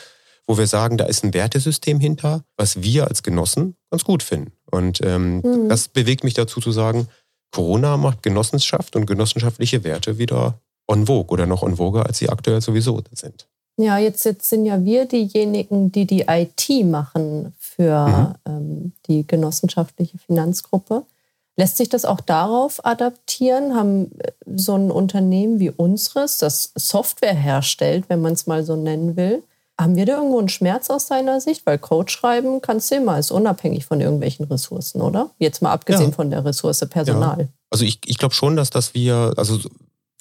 wo 0.46 0.56
wir 0.56 0.66
sagen, 0.66 0.96
da 0.96 1.04
ist 1.04 1.24
ein 1.24 1.34
Wertesystem 1.34 2.00
hinter, 2.00 2.44
was 2.56 2.82
wir 2.82 3.08
als 3.08 3.22
Genossen 3.22 3.76
ganz 3.90 4.04
gut 4.04 4.22
finden. 4.22 4.52
Und 4.70 5.00
ähm, 5.02 5.40
mhm. 5.40 5.68
das 5.68 5.88
bewegt 5.88 6.24
mich 6.24 6.34
dazu 6.34 6.60
zu 6.60 6.72
sagen, 6.72 7.08
Corona 7.52 7.96
macht 7.96 8.22
Genossenschaft 8.22 8.96
und 8.96 9.06
genossenschaftliche 9.06 9.84
Werte 9.84 10.18
wieder 10.18 10.60
on 10.88 11.06
vogue 11.06 11.32
oder 11.32 11.46
noch 11.46 11.62
on 11.62 11.76
vogue, 11.76 12.04
als 12.04 12.18
sie 12.18 12.28
aktuell 12.28 12.60
sowieso 12.60 13.00
sind. 13.12 13.46
Ja, 13.78 13.98
jetzt, 13.98 14.24
jetzt 14.24 14.48
sind 14.48 14.64
ja 14.64 14.84
wir 14.84 15.04
diejenigen, 15.04 15.92
die 15.92 16.06
die 16.06 16.24
IT 16.28 16.86
machen 16.86 17.54
für 17.58 18.06
mhm. 18.06 18.34
ähm, 18.46 18.92
die 19.06 19.26
genossenschaftliche 19.26 20.18
Finanzgruppe. 20.18 21.04
Lässt 21.58 21.76
sich 21.76 21.88
das 21.88 22.04
auch 22.04 22.20
darauf 22.20 22.84
adaptieren? 22.84 23.74
Haben 23.74 24.18
äh, 24.18 24.32
so 24.56 24.74
ein 24.74 24.90
Unternehmen 24.90 25.60
wie 25.60 25.70
unseres, 25.70 26.38
das 26.38 26.72
Software 26.74 27.34
herstellt, 27.34 28.06
wenn 28.08 28.22
man 28.22 28.32
es 28.32 28.46
mal 28.46 28.64
so 28.64 28.76
nennen 28.76 29.16
will, 29.16 29.42
haben 29.78 29.96
wir 29.96 30.06
da 30.06 30.16
irgendwo 30.16 30.38
einen 30.38 30.48
Schmerz 30.48 30.88
aus 30.88 31.06
deiner 31.06 31.40
Sicht? 31.40 31.66
Weil 31.66 31.78
Code 31.78 32.10
schreiben 32.10 32.62
kannst 32.62 32.90
du 32.90 32.94
immer, 32.94 33.18
ist 33.18 33.30
unabhängig 33.30 33.84
von 33.84 34.00
irgendwelchen 34.00 34.46
Ressourcen, 34.46 35.02
oder? 35.02 35.30
Jetzt 35.38 35.60
mal 35.60 35.72
abgesehen 35.72 36.10
ja. 36.10 36.16
von 36.16 36.30
der 36.30 36.44
Ressource 36.46 36.80
Personal. 36.88 37.40
Ja. 37.40 37.48
Also 37.70 37.84
ich, 37.84 38.00
ich 38.06 38.16
glaube 38.16 38.34
schon, 38.34 38.56
dass, 38.56 38.70
dass 38.70 38.94
wir 38.94 39.34
also 39.36 39.58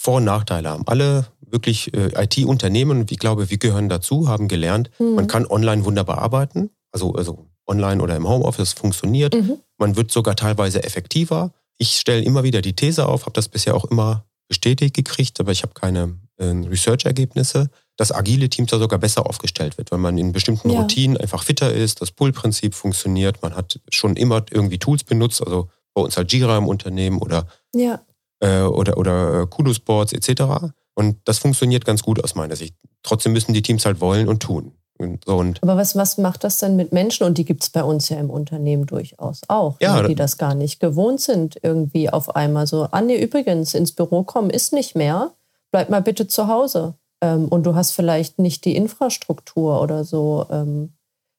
Vor- 0.06 0.18
und 0.18 0.26
Nachteile 0.26 0.70
haben. 0.70 0.84
Alle 0.86 1.26
wirklich 1.42 1.92
äh, 1.96 2.12
IT-Unternehmen, 2.16 3.08
ich 3.10 3.18
glaube, 3.18 3.50
wir 3.50 3.58
gehören 3.58 3.90
dazu, 3.90 4.28
haben 4.28 4.48
gelernt, 4.48 4.92
mhm. 5.00 5.16
man 5.16 5.26
kann 5.26 5.48
online 5.48 5.84
wunderbar 5.84 6.20
arbeiten. 6.20 6.70
Also, 6.92 7.14
also 7.14 7.48
online 7.66 8.04
oder 8.04 8.16
im 8.16 8.30
Homeoffice 8.30 8.74
funktioniert. 8.74 9.34
Mhm. 9.34 9.58
Man 9.80 9.96
wird 9.96 10.12
sogar 10.12 10.36
teilweise 10.36 10.84
effektiver. 10.84 11.54
Ich 11.80 11.98
stelle 11.98 12.22
immer 12.22 12.44
wieder 12.44 12.62
die 12.62 12.76
These 12.76 13.08
auf, 13.08 13.24
habe 13.24 13.34
das 13.34 13.50
bisher 13.50 13.76
auch 13.76 13.86
immer 13.86 14.26
bestätigt 14.48 14.94
gekriegt, 14.94 15.40
aber 15.40 15.52
ich 15.52 15.64
habe 15.64 15.74
keine 15.74 16.20
äh, 16.38 16.46
Research-Ergebnisse, 16.46 17.72
dass 17.98 18.12
agile 18.12 18.48
Teams 18.48 18.70
da 18.70 18.78
sogar 18.78 19.00
besser 19.00 19.26
aufgestellt 19.26 19.80
wird, 19.80 19.92
weil 19.92 19.98
man 19.98 20.20
in 20.20 20.34
bestimmten 20.34 20.70
ja. 20.70 20.82
Routinen 20.82 21.18
einfach 21.18 21.42
fitter 21.42 21.74
ist, 21.74 22.00
das 22.00 22.12
Pull-Prinzip 22.12 22.76
funktioniert, 22.76 23.42
man 23.42 23.56
hat 23.56 23.80
schon 23.90 24.16
immer 24.18 24.46
irgendwie 24.52 24.78
Tools 24.78 25.04
benutzt, 25.04 25.42
also 25.42 25.68
bei 25.96 26.02
uns 26.04 26.16
halt 26.16 26.32
Jira 26.32 26.60
im 26.60 26.68
Unternehmen 26.68 27.18
oder, 27.18 27.48
ja. 27.74 28.02
Äh, 28.40 28.62
oder, 28.62 28.98
oder 28.98 29.42
äh, 29.42 29.48
Kudos-Boards 29.48 30.14
etc. 30.14 30.72
Und 30.94 31.18
das 31.26 31.38
funktioniert 31.38 31.86
ganz 31.86 32.02
gut 32.02 32.24
aus 32.24 32.36
meiner 32.36 32.56
Sicht. 32.56 32.76
Trotzdem 33.04 33.34
müssen 33.34 33.54
die 33.54 33.62
Teams 33.62 33.86
halt 33.86 34.02
wollen 34.02 34.28
und 34.28 34.42
tun. 34.42 34.74
Und 34.98 35.26
so 35.26 35.36
und 35.36 35.62
Aber 35.62 35.76
was, 35.76 35.96
was 35.96 36.18
macht 36.18 36.46
das 36.46 36.58
denn 36.60 36.78
mit 36.78 36.94
Menschen? 36.94 37.26
Und 37.26 37.38
die 37.38 37.44
gibt 37.44 37.64
es 37.64 37.70
bei 37.70 37.84
uns 37.84 38.08
ja 38.08 38.18
im 38.18 38.30
Unternehmen 38.30 38.86
durchaus 38.86 39.42
auch, 39.50 39.78
ja, 39.82 40.02
ne, 40.02 40.08
die 40.08 40.16
das 40.16 40.38
gar 40.38 40.56
nicht 40.56 40.80
gewohnt 40.80 41.20
sind, 41.20 41.58
irgendwie 41.62 42.10
auf 42.10 42.36
einmal 42.36 42.66
so, 42.66 42.88
ah 42.92 43.02
nee, 43.02 43.22
übrigens, 43.22 43.74
ins 43.74 43.92
Büro 43.92 44.24
kommen 44.24 44.50
ist 44.50 44.72
nicht 44.72 44.96
mehr, 44.96 45.34
bleib 45.72 45.90
mal 45.90 46.02
bitte 46.02 46.28
zu 46.28 46.48
Hause. 46.48 46.96
Ähm, 47.20 47.50
und 47.50 47.64
du 47.64 47.76
hast 47.76 47.92
vielleicht 47.92 48.40
nicht 48.40 48.64
die 48.64 48.76
Infrastruktur 48.76 49.82
oder 49.82 50.06
so. 50.06 50.46
Ähm, 50.50 50.94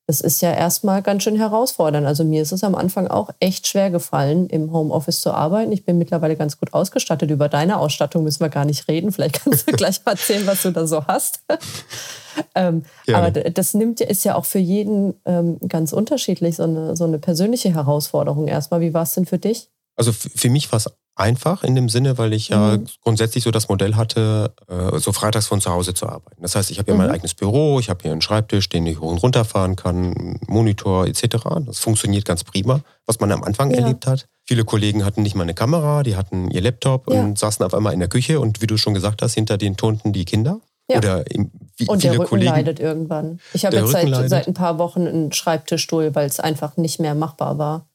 das 0.06 0.20
ist 0.20 0.40
ja 0.40 0.52
erstmal 0.52 1.02
ganz 1.02 1.24
schön 1.24 1.36
herausfordernd. 1.36 2.06
Also 2.06 2.22
mir 2.22 2.40
ist 2.40 2.52
es 2.52 2.62
am 2.62 2.76
Anfang 2.76 3.08
auch 3.08 3.30
echt 3.40 3.66
schwer 3.66 3.90
gefallen, 3.90 4.48
im 4.48 4.72
Homeoffice 4.72 5.20
zu 5.20 5.32
arbeiten. 5.32 5.72
Ich 5.72 5.84
bin 5.84 5.98
mittlerweile 5.98 6.36
ganz 6.36 6.58
gut 6.58 6.72
ausgestattet. 6.74 7.30
Über 7.32 7.48
deine 7.48 7.78
Ausstattung 7.78 8.22
müssen 8.22 8.40
wir 8.40 8.48
gar 8.48 8.64
nicht 8.64 8.86
reden. 8.86 9.10
Vielleicht 9.10 9.42
kannst 9.42 9.68
du 9.68 9.72
gleich 9.76 10.04
mal 10.04 10.12
erzählen, 10.12 10.46
was 10.46 10.62
du 10.62 10.70
da 10.70 10.86
so 10.86 11.04
hast. 11.06 11.40
ähm, 12.54 12.84
aber 13.12 13.32
das 13.32 13.74
nimmt 13.74 14.00
ist 14.00 14.24
ja 14.24 14.36
auch 14.36 14.44
für 14.44 14.60
jeden 14.60 15.14
ähm, 15.24 15.58
ganz 15.66 15.92
unterschiedlich, 15.92 16.56
so 16.56 16.62
eine, 16.62 16.96
so 16.96 17.04
eine 17.04 17.18
persönliche 17.18 17.74
Herausforderung 17.74 18.46
erstmal. 18.46 18.80
Wie 18.80 18.94
war 18.94 19.02
es 19.02 19.14
denn 19.14 19.26
für 19.26 19.38
dich? 19.38 19.70
Also 19.96 20.12
für 20.12 20.50
mich 20.50 20.70
war 20.72 20.76
es 20.76 20.90
einfach 21.16 21.64
in 21.64 21.74
dem 21.74 21.88
Sinne, 21.88 22.18
weil 22.18 22.34
ich 22.34 22.50
ja 22.50 22.76
mhm. 22.76 22.86
grundsätzlich 23.02 23.42
so 23.42 23.50
das 23.50 23.68
Modell 23.68 23.96
hatte, 23.96 24.54
äh, 24.68 24.98
so 24.98 25.12
freitags 25.12 25.46
von 25.46 25.60
zu 25.60 25.70
Hause 25.70 25.94
zu 25.94 26.06
arbeiten. 26.06 26.42
Das 26.42 26.54
heißt, 26.54 26.70
ich 26.70 26.78
habe 26.78 26.92
hier 26.92 26.94
mhm. 26.94 27.06
mein 27.06 27.10
eigenes 27.10 27.34
Büro, 27.34 27.80
ich 27.80 27.88
habe 27.88 28.00
hier 28.02 28.12
einen 28.12 28.20
Schreibtisch, 28.20 28.68
den 28.68 28.86
ich 28.86 29.00
hoch 29.00 29.10
und 29.10 29.18
runter 29.18 29.44
fahren 29.44 29.76
kann, 29.76 30.38
Monitor 30.46 31.06
etc. 31.06 31.36
Das 31.64 31.78
funktioniert 31.78 32.26
ganz 32.26 32.44
prima, 32.44 32.82
was 33.06 33.18
man 33.18 33.32
am 33.32 33.42
Anfang 33.42 33.70
ja. 33.70 33.78
erlebt 33.78 34.06
hat. 34.06 34.28
Viele 34.44 34.64
Kollegen 34.64 35.04
hatten 35.04 35.22
nicht 35.22 35.34
mal 35.34 35.42
eine 35.42 35.54
Kamera, 35.54 36.02
die 36.02 36.16
hatten 36.16 36.50
ihr 36.50 36.60
Laptop 36.60 37.10
ja. 37.10 37.18
und 37.18 37.38
saßen 37.38 37.64
auf 37.64 37.74
einmal 37.74 37.94
in 37.94 38.00
der 38.00 38.08
Küche 38.08 38.38
und 38.38 38.60
wie 38.60 38.66
du 38.66 38.76
schon 38.76 38.94
gesagt 38.94 39.22
hast, 39.22 39.34
hinter 39.34 39.56
den 39.56 39.76
turnten 39.76 40.12
die 40.12 40.26
Kinder. 40.26 40.60
Ja. 40.88 40.98
Oder 40.98 41.28
im, 41.32 41.50
wie, 41.78 41.88
und 41.88 42.04
der 42.04 42.12
Rücken 42.12 42.26
Kollegen, 42.26 42.52
leidet 42.52 42.78
irgendwann. 42.78 43.40
Ich 43.54 43.64
habe 43.64 43.76
jetzt 43.76 43.90
seit, 43.90 44.30
seit 44.30 44.46
ein 44.46 44.54
paar 44.54 44.78
Wochen 44.78 45.08
einen 45.08 45.32
Schreibtischstuhl, 45.32 46.14
weil 46.14 46.28
es 46.28 46.38
einfach 46.38 46.76
nicht 46.76 47.00
mehr 47.00 47.16
machbar 47.16 47.58
war. 47.58 47.88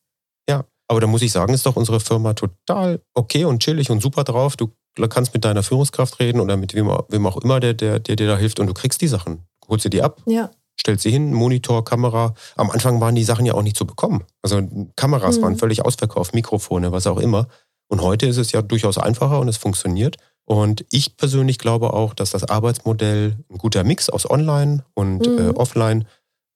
Aber 0.92 1.00
da 1.00 1.08
muss 1.08 1.22
ich 1.22 1.32
sagen, 1.32 1.54
ist 1.54 1.66
doch 1.66 1.78
unsere 1.78 2.02
Firma 2.02 2.34
total 2.34 3.00
okay 3.14 3.46
und 3.46 3.64
chillig 3.64 3.90
und 3.90 4.02
super 4.02 4.26
drauf. 4.26 4.58
Du 4.58 4.74
kannst 5.08 5.34
mit 5.34 5.46
deiner 5.46 5.64
Führungskraft 5.64 6.20
reden 6.20 6.42
oder 6.42 6.58
mit 6.58 6.74
wem, 6.74 6.92
wem 7.08 7.28
auch 7.28 7.38
immer, 7.38 7.62
der, 7.62 7.74
der, 7.74 8.00
der 8.00 8.18
dir 8.18 8.28
da 8.28 8.38
hilft 8.38 8.60
und 8.60 8.68
du 8.68 8.74
kriegst 8.74 9.00
die 9.00 9.08
Sachen. 9.08 9.48
Holst 9.70 9.84
sie 9.84 9.90
die 9.90 10.02
ab, 10.02 10.22
ja. 10.26 10.52
stellst 10.78 11.04
sie 11.04 11.10
hin, 11.10 11.32
Monitor, 11.32 11.86
Kamera. 11.86 12.34
Am 12.58 12.70
Anfang 12.72 13.00
waren 13.00 13.16
die 13.16 13.24
Sachen 13.24 13.46
ja 13.46 13.54
auch 13.54 13.62
nicht 13.62 13.78
zu 13.78 13.86
bekommen. 13.86 14.26
Also 14.42 14.62
Kameras 14.98 15.38
mhm. 15.38 15.44
waren 15.44 15.56
völlig 15.56 15.86
ausverkauft, 15.86 16.36
Mikrofone, 16.36 16.92
was 16.92 17.08
auch 17.08 17.20
immer. 17.20 17.48
Und 17.88 18.02
heute 18.02 18.26
ist 18.26 18.36
es 18.36 18.52
ja 18.52 18.62
durchaus 18.62 18.98
einfacher 18.98 19.40
und 19.40 19.48
es 19.48 19.56
funktioniert. 19.56 20.18
Und 20.44 20.84
ich 20.92 21.16
persönlich 21.16 21.58
glaube 21.58 21.94
auch, 21.94 22.14
dass 22.14 22.32
das 22.32 22.44
Arbeitsmodell 22.44 23.38
ein 23.50 23.58
guter 23.58 23.86
Mix 23.86 24.10
aus 24.10 24.30
Online 24.30 24.84
und 24.94 25.26
mhm. 25.26 25.38
äh, 25.38 25.50
Offline 25.52 26.06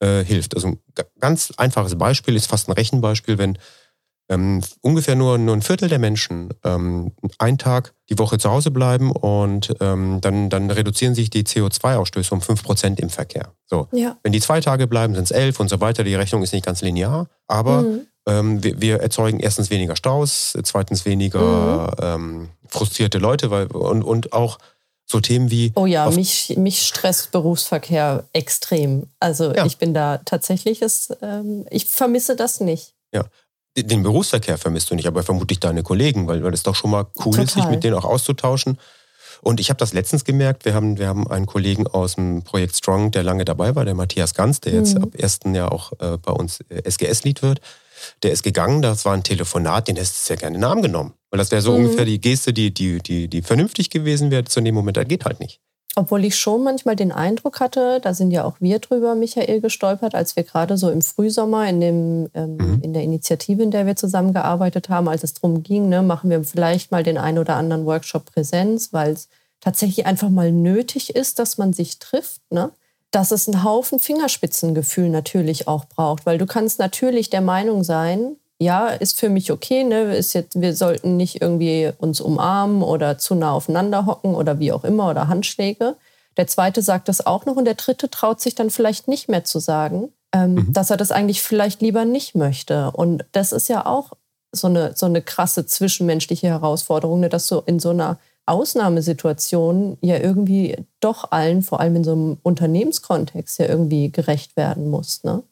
äh, 0.01 0.25
hilft. 0.25 0.55
Also 0.55 0.67
ein 0.67 0.79
ganz 1.21 1.53
einfaches 1.55 1.97
Beispiel 1.97 2.35
ist 2.35 2.47
fast 2.47 2.67
ein 2.67 2.73
Rechenbeispiel, 2.73 3.37
wenn 3.37 3.57
ähm, 4.29 4.61
ungefähr 4.81 5.15
nur, 5.15 5.37
nur 5.37 5.55
ein 5.55 5.61
Viertel 5.61 5.87
der 5.87 5.99
Menschen 5.99 6.49
ähm, 6.63 7.11
einen 7.37 7.57
Tag 7.57 7.93
die 8.09 8.17
Woche 8.17 8.37
zu 8.37 8.49
Hause 8.49 8.71
bleiben 8.71 9.11
und 9.11 9.75
ähm, 9.81 10.19
dann, 10.21 10.49
dann 10.49 10.71
reduzieren 10.71 11.13
sich 11.13 11.29
die 11.29 11.43
CO2-Ausstöße 11.43 12.33
um 12.33 12.39
5% 12.39 12.99
im 12.99 13.09
Verkehr. 13.09 13.53
So. 13.65 13.87
Ja. 13.91 14.17
Wenn 14.23 14.31
die 14.31 14.41
zwei 14.41 14.61
Tage 14.61 14.87
bleiben, 14.87 15.13
sind 15.13 15.25
es 15.25 15.31
elf 15.31 15.59
und 15.59 15.69
so 15.69 15.79
weiter. 15.79 16.03
Die 16.03 16.15
Rechnung 16.15 16.41
ist 16.41 16.53
nicht 16.53 16.65
ganz 16.65 16.81
linear, 16.81 17.27
aber 17.47 17.83
mhm. 17.83 18.07
ähm, 18.27 18.63
wir, 18.63 18.81
wir, 18.81 18.99
erzeugen 19.01 19.39
erstens 19.39 19.69
weniger 19.69 19.95
Staus, 19.95 20.57
zweitens 20.63 21.05
weniger 21.05 21.93
mhm. 21.99 22.01
ähm, 22.01 22.49
frustrierte 22.67 23.19
Leute 23.19 23.51
weil, 23.51 23.67
und, 23.67 24.03
und 24.03 24.33
auch 24.33 24.57
so 25.05 25.19
Themen 25.19 25.51
wie. 25.51 25.71
Oh 25.75 25.85
ja, 25.85 26.09
mich, 26.09 26.55
mich 26.57 26.81
stresst 26.81 27.31
Berufsverkehr 27.31 28.23
extrem. 28.33 29.07
Also 29.19 29.53
ja. 29.53 29.65
ich 29.65 29.77
bin 29.77 29.93
da 29.93 30.17
tatsächlich, 30.25 30.81
ist, 30.81 31.15
ähm, 31.21 31.65
ich 31.69 31.85
vermisse 31.85 32.35
das 32.35 32.59
nicht. 32.59 32.95
Ja, 33.13 33.23
den 33.77 34.03
Berufsverkehr 34.03 34.57
vermisst 34.57 34.89
du 34.89 34.95
nicht, 34.95 35.07
aber 35.07 35.23
vermutlich 35.23 35.59
deine 35.59 35.83
Kollegen, 35.83 36.27
weil, 36.27 36.43
weil 36.43 36.53
es 36.53 36.63
doch 36.63 36.75
schon 36.75 36.91
mal 36.91 37.05
cool 37.17 37.31
Total. 37.31 37.43
ist, 37.43 37.53
sich 37.53 37.65
mit 37.67 37.83
denen 37.83 37.95
auch 37.95 38.05
auszutauschen. 38.05 38.77
Und 39.41 39.59
ich 39.59 39.69
habe 39.69 39.77
das 39.77 39.93
letztens 39.93 40.23
gemerkt, 40.23 40.65
wir 40.65 40.73
haben, 40.73 40.97
wir 40.97 41.07
haben 41.07 41.27
einen 41.27 41.45
Kollegen 41.45 41.87
aus 41.87 42.15
dem 42.15 42.43
Projekt 42.43 42.75
Strong, 42.77 43.11
der 43.11 43.23
lange 43.23 43.45
dabei 43.45 43.75
war, 43.75 43.85
der 43.85 43.93
Matthias 43.93 44.33
Ganz, 44.33 44.61
der 44.61 44.73
jetzt 44.73 44.97
mhm. 44.97 45.03
ab 45.03 45.09
1. 45.21 45.39
Jahr 45.53 45.71
auch 45.71 45.91
äh, 45.99 46.17
bei 46.17 46.31
uns 46.31 46.59
SGS-Lied 46.69 47.41
wird. 47.41 47.59
Der 48.23 48.31
ist 48.31 48.43
gegangen, 48.43 48.81
das 48.81 49.05
war 49.05 49.13
ein 49.13 49.23
Telefonat, 49.23 49.87
den 49.87 49.95
hättest 49.95 50.15
du 50.15 50.27
sehr 50.27 50.37
gerne 50.37 50.55
in 50.55 50.61
den 50.61 50.69
Arm 50.69 50.81
genommen. 50.81 51.13
Weil 51.29 51.37
das 51.37 51.51
wäre 51.51 51.61
so 51.61 51.71
mhm. 51.71 51.85
ungefähr 51.85 52.05
die 52.05 52.21
Geste, 52.21 52.53
die, 52.53 52.73
die, 52.73 52.99
die, 52.99 53.27
die 53.27 53.41
vernünftig 53.41 53.89
gewesen 53.89 54.31
wäre 54.31 54.45
zu 54.45 54.61
dem 54.61 54.75
Moment. 54.75 54.97
Das 54.97 55.07
geht 55.07 55.25
halt 55.25 55.39
nicht. 55.39 55.59
Obwohl 55.97 56.25
ich 56.25 56.35
schon 56.35 56.63
manchmal 56.63 56.97
den 56.97 57.13
Eindruck 57.13 57.61
hatte, 57.61 58.01
da 58.01 58.13
sind 58.13 58.31
ja 58.31 58.43
auch 58.43 58.57
wir 58.59 58.79
drüber, 58.79 59.15
Michael, 59.15 59.61
gestolpert, 59.61 60.13
als 60.13 60.35
wir 60.35 60.43
gerade 60.43 60.75
so 60.75 60.89
im 60.89 61.01
Frühsommer 61.01 61.69
in, 61.69 61.79
dem, 61.79 62.29
ähm, 62.33 62.57
mhm. 62.57 62.81
in 62.81 62.93
der 62.93 63.03
Initiative, 63.03 63.63
in 63.63 63.71
der 63.71 63.85
wir 63.85 63.95
zusammengearbeitet 63.95 64.89
haben, 64.89 65.07
als 65.07 65.23
es 65.23 65.33
darum 65.33 65.63
ging, 65.63 65.87
ne, 65.87 66.01
machen 66.01 66.29
wir 66.29 66.43
vielleicht 66.43 66.91
mal 66.91 67.03
den 67.03 67.17
einen 67.17 67.37
oder 67.37 67.55
anderen 67.55 67.85
Workshop 67.85 68.25
Präsenz, 68.25 68.91
weil 68.91 69.13
es 69.13 69.29
tatsächlich 69.61 70.05
einfach 70.05 70.29
mal 70.29 70.51
nötig 70.51 71.15
ist, 71.15 71.39
dass 71.39 71.57
man 71.57 71.71
sich 71.71 71.97
trifft. 71.99 72.41
Ne? 72.51 72.71
Dass 73.11 73.31
es 73.31 73.47
einen 73.47 73.63
Haufen 73.63 73.99
Fingerspitzengefühl 73.99 75.09
natürlich 75.09 75.69
auch 75.69 75.85
braucht, 75.85 76.25
weil 76.25 76.37
du 76.37 76.45
kannst 76.45 76.77
natürlich 76.77 77.29
der 77.29 77.41
Meinung 77.41 77.85
sein, 77.85 78.35
ja, 78.59 78.87
ist 78.87 79.19
für 79.19 79.29
mich 79.29 79.51
okay, 79.51 79.83
ne? 79.83 80.15
Ist 80.15 80.33
jetzt, 80.33 80.59
wir 80.59 80.75
sollten 80.75 81.17
nicht 81.17 81.41
irgendwie 81.41 81.91
uns 81.97 82.21
umarmen 82.21 82.81
oder 82.83 83.17
zu 83.17 83.35
nah 83.35 83.51
aufeinander 83.51 84.05
hocken 84.05 84.33
oder 84.33 84.59
wie 84.59 84.71
auch 84.71 84.83
immer 84.83 85.09
oder 85.09 85.27
Handschläge. 85.27 85.95
Der 86.37 86.47
zweite 86.47 86.81
sagt 86.81 87.07
das 87.07 87.25
auch 87.25 87.45
noch 87.45 87.55
und 87.55 87.65
der 87.65 87.75
dritte 87.75 88.09
traut 88.09 88.41
sich 88.41 88.55
dann 88.55 88.69
vielleicht 88.69 89.07
nicht 89.07 89.29
mehr 89.29 89.43
zu 89.43 89.59
sagen, 89.59 90.09
ähm, 90.33 90.55
mhm. 90.55 90.73
dass 90.73 90.89
er 90.89 90.97
das 90.97 91.11
eigentlich 91.11 91.41
vielleicht 91.41 91.81
lieber 91.81 92.05
nicht 92.05 92.35
möchte. 92.35 92.91
Und 92.91 93.25
das 93.31 93.51
ist 93.51 93.67
ja 93.67 93.85
auch 93.85 94.13
so 94.51 94.67
eine, 94.67 94.93
so 94.95 95.05
eine 95.05 95.21
krasse 95.21 95.65
zwischenmenschliche 95.65 96.47
Herausforderung, 96.47 97.19
ne? 97.19 97.29
dass 97.29 97.47
du 97.47 97.61
in 97.65 97.79
so 97.79 97.89
einer 97.89 98.19
Ausnahmesituationen 98.45 99.97
ja 100.01 100.17
irgendwie 100.17 100.77
doch 100.99 101.31
allen, 101.31 101.61
vor 101.61 101.79
allem 101.79 101.97
in 101.97 102.03
so 102.03 102.11
einem 102.11 102.37
Unternehmenskontext, 102.43 103.59
ja 103.59 103.67
irgendwie 103.67 104.11
gerecht 104.11 104.55
werden 104.55 104.89
muss. 104.89 105.23
Ne? 105.23 105.43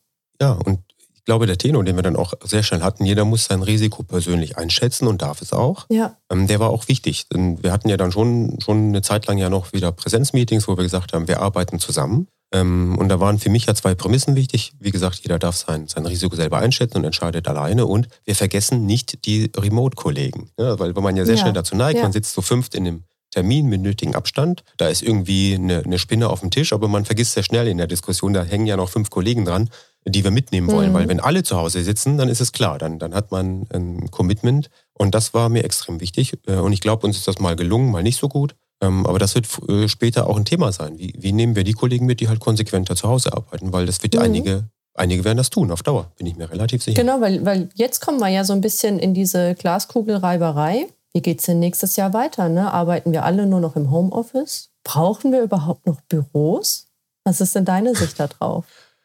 Ja, 0.41 0.53
und 0.53 0.79
ich 1.23 1.25
glaube, 1.25 1.47
der 1.47 1.57
Tenor, 1.57 1.85
den 1.85 1.95
wir 1.95 2.03
dann 2.03 2.17
auch 2.17 2.33
sehr 2.43 2.63
schnell 2.63 2.81
hatten, 2.81 3.05
jeder 3.05 3.23
muss 3.23 3.45
sein 3.45 3.63
Risiko 3.63 4.03
persönlich 4.03 4.57
einschätzen 4.57 5.07
und 5.07 5.21
darf 5.21 5.41
es 5.41 5.53
auch. 5.53 5.85
Ja. 5.87 6.17
Ähm, 6.29 6.47
der 6.47 6.59
war 6.59 6.69
auch 6.69 6.89
wichtig. 6.89 7.29
Denn 7.29 7.63
wir 7.63 7.71
hatten 7.71 7.87
ja 7.87 7.95
dann 7.95 8.11
schon, 8.11 8.59
schon 8.59 8.89
eine 8.89 9.01
Zeit 9.01 9.25
lang 9.27 9.37
ja 9.37 9.49
noch 9.49 9.71
wieder 9.71 9.93
Präsenzmeetings, 9.93 10.67
wo 10.67 10.75
wir 10.75 10.83
gesagt 10.83 11.13
haben, 11.13 11.29
wir 11.29 11.39
arbeiten 11.39 11.79
zusammen. 11.79 12.27
Ähm, 12.51 12.97
und 12.97 13.07
da 13.07 13.21
waren 13.21 13.39
für 13.39 13.49
mich 13.49 13.67
ja 13.67 13.73
zwei 13.73 13.95
Prämissen 13.95 14.35
wichtig. 14.35 14.73
Wie 14.81 14.91
gesagt, 14.91 15.21
jeder 15.23 15.39
darf 15.39 15.55
sein, 15.55 15.87
sein 15.87 16.05
Risiko 16.05 16.35
selber 16.35 16.57
einschätzen 16.57 16.97
und 16.97 17.05
entscheidet 17.05 17.47
alleine. 17.47 17.85
Und 17.85 18.09
wir 18.25 18.35
vergessen 18.35 18.85
nicht 18.85 19.25
die 19.25 19.49
Remote-Kollegen. 19.55 20.49
Ja, 20.59 20.77
weil 20.77 20.93
wenn 20.93 21.03
man 21.03 21.15
ja 21.15 21.23
sehr 21.23 21.35
ja. 21.35 21.41
schnell 21.41 21.53
dazu 21.53 21.77
neigt, 21.77 21.99
ja. 21.99 22.03
man 22.03 22.11
sitzt 22.11 22.33
so 22.33 22.41
fünft 22.41 22.75
in 22.75 22.83
dem 22.83 23.03
Termin 23.31 23.67
mit 23.67 23.79
nötigen 23.79 24.13
Abstand. 24.13 24.65
Da 24.75 24.89
ist 24.89 25.01
irgendwie 25.01 25.55
eine, 25.55 25.83
eine, 25.85 25.99
Spinne 25.99 26.29
auf 26.29 26.41
dem 26.41 26.51
Tisch, 26.51 26.73
aber 26.73 26.89
man 26.89 27.05
vergisst 27.05 27.31
sehr 27.31 27.43
schnell 27.43 27.69
in 27.69 27.77
der 27.77 27.87
Diskussion, 27.87 28.33
da 28.33 28.43
hängen 28.43 28.67
ja 28.67 28.75
noch 28.75 28.89
fünf 28.89 29.09
Kollegen 29.09 29.45
dran 29.45 29.69
die 30.05 30.23
wir 30.23 30.31
mitnehmen 30.31 30.71
wollen. 30.71 30.89
Mhm. 30.89 30.93
Weil 30.93 31.07
wenn 31.07 31.19
alle 31.19 31.43
zu 31.43 31.57
Hause 31.57 31.83
sitzen, 31.83 32.17
dann 32.17 32.29
ist 32.29 32.41
es 32.41 32.51
klar, 32.51 32.77
dann, 32.77 32.99
dann 32.99 33.13
hat 33.13 33.31
man 33.31 33.67
ein 33.73 34.11
Commitment. 34.11 34.69
Und 34.93 35.15
das 35.15 35.33
war 35.33 35.49
mir 35.49 35.63
extrem 35.63 35.99
wichtig. 35.99 36.33
Äh, 36.47 36.55
und 36.55 36.73
ich 36.73 36.81
glaube, 36.81 37.05
uns 37.07 37.17
ist 37.17 37.27
das 37.27 37.39
mal 37.39 37.55
gelungen, 37.55 37.91
mal 37.91 38.03
nicht 38.03 38.19
so 38.19 38.27
gut. 38.29 38.55
Ähm, 38.81 39.05
aber 39.05 39.19
das 39.19 39.35
wird 39.35 39.47
äh, 39.69 39.87
später 39.87 40.27
auch 40.27 40.37
ein 40.37 40.45
Thema 40.45 40.71
sein. 40.71 40.97
Wie, 40.97 41.13
wie 41.17 41.31
nehmen 41.31 41.55
wir 41.55 41.63
die 41.63 41.73
Kollegen 41.73 42.05
mit, 42.05 42.19
die 42.19 42.27
halt 42.27 42.39
konsequenter 42.39 42.95
zu 42.95 43.07
Hause 43.07 43.33
arbeiten? 43.33 43.71
Weil 43.71 43.85
das 43.85 44.03
wird 44.03 44.15
mhm. 44.15 44.21
einige, 44.21 44.69
einige 44.93 45.23
werden 45.23 45.37
das 45.37 45.49
tun, 45.49 45.71
auf 45.71 45.83
Dauer, 45.83 46.11
bin 46.17 46.27
ich 46.27 46.35
mir 46.35 46.49
relativ 46.49 46.83
sicher. 46.83 47.01
Genau, 47.01 47.21
weil, 47.21 47.45
weil 47.45 47.69
jetzt 47.75 48.01
kommen 48.01 48.19
wir 48.19 48.27
ja 48.27 48.43
so 48.43 48.53
ein 48.53 48.61
bisschen 48.61 48.99
in 48.99 49.13
diese 49.13 49.55
Glaskugelreiberei. 49.55 50.87
Wie 51.13 51.21
geht 51.21 51.39
es 51.39 51.45
denn 51.45 51.59
nächstes 51.59 51.95
Jahr 51.95 52.13
weiter? 52.13 52.49
Ne? 52.49 52.73
Arbeiten 52.73 53.11
wir 53.11 53.23
alle 53.23 53.45
nur 53.45 53.59
noch 53.59 53.75
im 53.75 53.91
Homeoffice? 53.91 54.69
Brauchen 54.83 55.31
wir 55.31 55.41
überhaupt 55.43 55.85
noch 55.85 56.01
Büros? 56.01 56.87
Was 57.23 57.39
ist 57.39 57.55
denn 57.55 57.65
deine 57.65 57.95
Sicht 57.95 58.19
da 58.19 58.27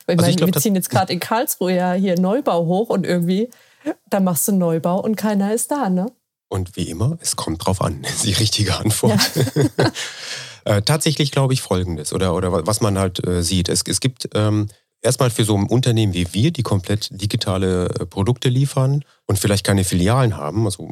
drauf? 0.08 0.14
Ich 0.14 0.18
also 0.18 0.22
meine, 0.22 0.30
ich 0.30 0.36
glaub, 0.36 0.54
wir 0.54 0.60
ziehen 0.60 0.74
jetzt 0.74 0.90
gerade 0.90 1.12
in 1.12 1.20
Karlsruhe 1.20 1.74
ja 1.74 1.92
hier 1.92 2.18
Neubau 2.18 2.66
hoch 2.66 2.88
und 2.88 3.06
irgendwie, 3.06 3.50
da 4.10 4.20
machst 4.20 4.48
du 4.48 4.52
Neubau 4.52 5.00
und 5.00 5.16
keiner 5.16 5.52
ist 5.52 5.70
da, 5.70 5.88
ne? 5.88 6.10
Und 6.48 6.76
wie 6.76 6.88
immer, 6.90 7.18
es 7.20 7.36
kommt 7.36 7.64
drauf 7.64 7.82
an, 7.82 8.02
ist 8.04 8.24
die 8.24 8.32
richtige 8.32 8.76
Antwort. 8.76 9.20
Ja. 9.54 9.92
äh, 10.76 10.82
tatsächlich 10.82 11.30
glaube 11.30 11.52
ich 11.52 11.62
Folgendes, 11.62 12.12
oder, 12.12 12.34
oder 12.34 12.66
was 12.66 12.80
man 12.80 12.98
halt 12.98 13.24
äh, 13.26 13.42
sieht. 13.42 13.68
Es, 13.68 13.82
es 13.86 14.00
gibt 14.00 14.30
ähm, 14.34 14.68
erstmal 15.02 15.30
für 15.30 15.44
so 15.44 15.56
ein 15.56 15.66
Unternehmen 15.66 16.14
wie 16.14 16.26
wir, 16.32 16.50
die 16.50 16.62
komplett 16.62 17.08
digitale 17.10 17.86
äh, 17.86 18.06
Produkte 18.06 18.48
liefern 18.48 19.04
und 19.26 19.38
vielleicht 19.38 19.64
keine 19.64 19.84
Filialen 19.84 20.36
haben. 20.36 20.64
Also 20.64 20.86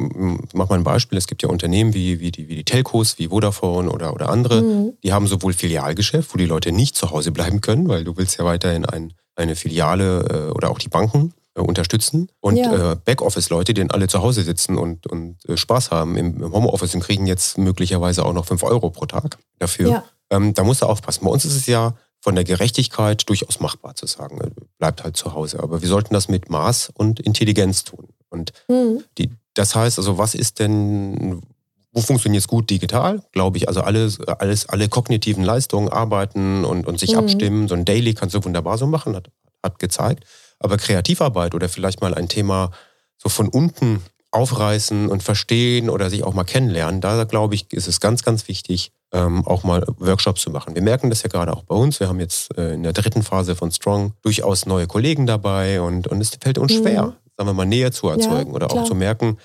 mach 0.53 0.69
mal 0.69 0.77
ein 0.77 0.85
Beispiel, 0.85 1.19
es 1.19 1.27
gibt 1.27 1.43
ja 1.43 1.49
Unternehmen 1.49 1.95
wie, 1.95 2.21
wie, 2.21 2.31
die, 2.31 2.49
wie 2.49 2.57
die 2.57 2.65
Telcos, 2.65 3.19
wie 3.19 3.29
Vodafone 3.29 3.91
oder, 3.91 4.13
oder 4.15 4.29
andere, 4.29 4.63
mhm. 4.63 4.93
die 5.03 5.13
haben 5.13 5.27
sowohl 5.27 5.53
Filialgeschäft, 5.53 6.33
wo 6.33 6.39
die 6.39 6.47
Leute 6.47 6.73
nicht 6.73 6.97
zu 6.97 7.11
Hause 7.11 7.33
bleiben 7.33 7.61
können, 7.61 7.89
weil 7.89 8.05
du 8.05 8.17
willst 8.17 8.39
ja 8.39 8.45
weiterhin 8.45 8.85
ein, 8.85 9.13
eine 9.35 9.57
Filiale 9.57 10.49
äh, 10.49 10.53
oder 10.53 10.71
auch 10.71 10.79
die 10.79 10.89
Banken 10.89 11.35
äh, 11.57 11.61
unterstützen 11.61 12.29
und 12.41 12.57
ja. 12.57 12.93
äh, 12.93 12.97
Backoffice-Leute, 12.97 13.75
die 13.75 13.81
dann 13.81 13.91
alle 13.91 14.09
zu 14.09 14.23
Hause 14.23 14.43
sitzen 14.43 14.79
und, 14.79 15.07
und 15.07 15.45
äh, 15.49 15.57
Spaß 15.57 15.91
haben 15.91 16.17
im, 16.17 16.43
im, 16.43 16.53
Homeoffice 16.53 16.95
und 16.95 17.01
kriegen 17.01 17.27
jetzt 17.27 17.59
möglicherweise 17.59 18.25
auch 18.25 18.33
noch 18.33 18.45
5 18.45 18.63
Euro 18.63 18.91
pro 18.91 19.07
Tag 19.07 19.39
dafür. 19.59 19.91
Ja. 19.91 20.05
Ähm, 20.31 20.55
da 20.55 20.65
musst 20.65 20.83
du 20.83 20.87
aufpassen. 20.87 21.25
Bei 21.25 21.31
uns 21.31 21.45
ist 21.45 21.57
es 21.57 21.67
ja 21.67 21.95
von 22.27 22.35
der 22.35 22.43
Gerechtigkeit 22.43 23.29
durchaus 23.29 23.61
machbar 23.61 23.95
zu 23.95 24.07
sagen, 24.07 24.41
äh, 24.41 24.51
bleibt 24.81 25.05
halt 25.05 25.17
zu 25.17 25.33
Hause. 25.33 25.63
Aber 25.63 25.81
wir 25.81 25.89
sollten 25.89 26.13
das 26.13 26.27
mit 26.27 26.51
Maß 26.51 26.91
und 26.93 27.21
Intelligenz 27.21 27.85
tun. 27.85 28.09
Und 28.31 28.53
mhm. 28.67 29.05
die, 29.17 29.31
das 29.55 29.77
heißt 29.77 29.97
also, 29.99 30.19
was 30.19 30.35
ist 30.35 30.59
denn, 30.59 31.41
wo 31.93 32.01
funktioniert 32.01 32.41
es 32.41 32.49
gut 32.49 32.69
digital? 32.69 33.23
Glaube 33.31 33.59
ich, 33.59 33.69
also 33.69 33.81
alles, 33.81 34.19
alles, 34.21 34.69
alle 34.69 34.89
kognitiven 34.89 35.45
Leistungen 35.45 35.89
arbeiten 35.89 36.65
und, 36.65 36.89
und 36.89 36.99
sich 36.99 37.13
mhm. 37.13 37.19
abstimmen. 37.19 37.69
So 37.69 37.77
ein 37.77 37.85
Daily 37.85 38.13
kannst 38.15 38.35
du 38.35 38.43
wunderbar 38.43 38.77
so 38.77 38.89
machen, 38.89 39.15
hat, 39.15 39.31
hat 39.63 39.79
gezeigt. 39.79 40.25
Aber 40.59 40.79
Kreativarbeit 40.79 41.55
oder 41.55 41.69
vielleicht 41.69 42.01
mal 42.01 42.13
ein 42.13 42.29
Thema 42.29 42.73
so 43.19 43.29
von 43.29 43.47
unten 43.47 44.03
aufreißen 44.33 45.09
und 45.11 45.23
verstehen 45.23 45.89
oder 45.89 46.11
sich 46.11 46.25
auch 46.25 46.35
mal 46.35 46.43
kennenlernen, 46.43 47.01
da 47.01 47.23
glaube 47.23 47.55
ich, 47.55 47.73
ist 47.73 47.87
es 47.87 48.01
ganz, 48.01 48.25
ganz 48.25 48.49
wichtig, 48.49 48.91
ähm, 49.13 49.47
auch 49.47 49.65
mal 49.65 49.85
Workshops 49.99 50.43
zu 50.43 50.51
machen. 50.51 50.75
Wir 50.75 50.83
merken 50.83 51.11
das 51.11 51.23
ja 51.23 51.29
gerade 51.29 51.53
auch 51.53 51.63
bei 51.63 51.75
uns. 51.75 52.01
Wir 52.01 52.09
haben 52.09 52.21
jetzt 52.21 52.57
äh, 52.57 52.75
in 52.75 52.83
der 52.83 52.93
dritten 52.93 53.23
Phase 53.23 53.55
von 53.55 53.71
Strong 53.71 54.13
durchaus 54.23 54.67
neue 54.67 54.87
Kollegen 54.87 55.27
dabei 55.27 55.81
und, 55.81 56.09
und 56.09 56.21
es 56.21 56.31
fällt 56.41 56.59
uns 56.59 56.75
mhm. 56.75 56.83
schwer, 56.83 57.17
sagen 57.37 57.49
wir 57.49 57.55
mal, 57.55 57.67
Nähe 57.67 57.91
zu 57.93 58.09
erzeugen 58.09 58.51
ja, 58.51 58.57
oder 58.57 58.71
auch 58.71 58.85
zu 58.85 58.95
merken, 58.95 59.39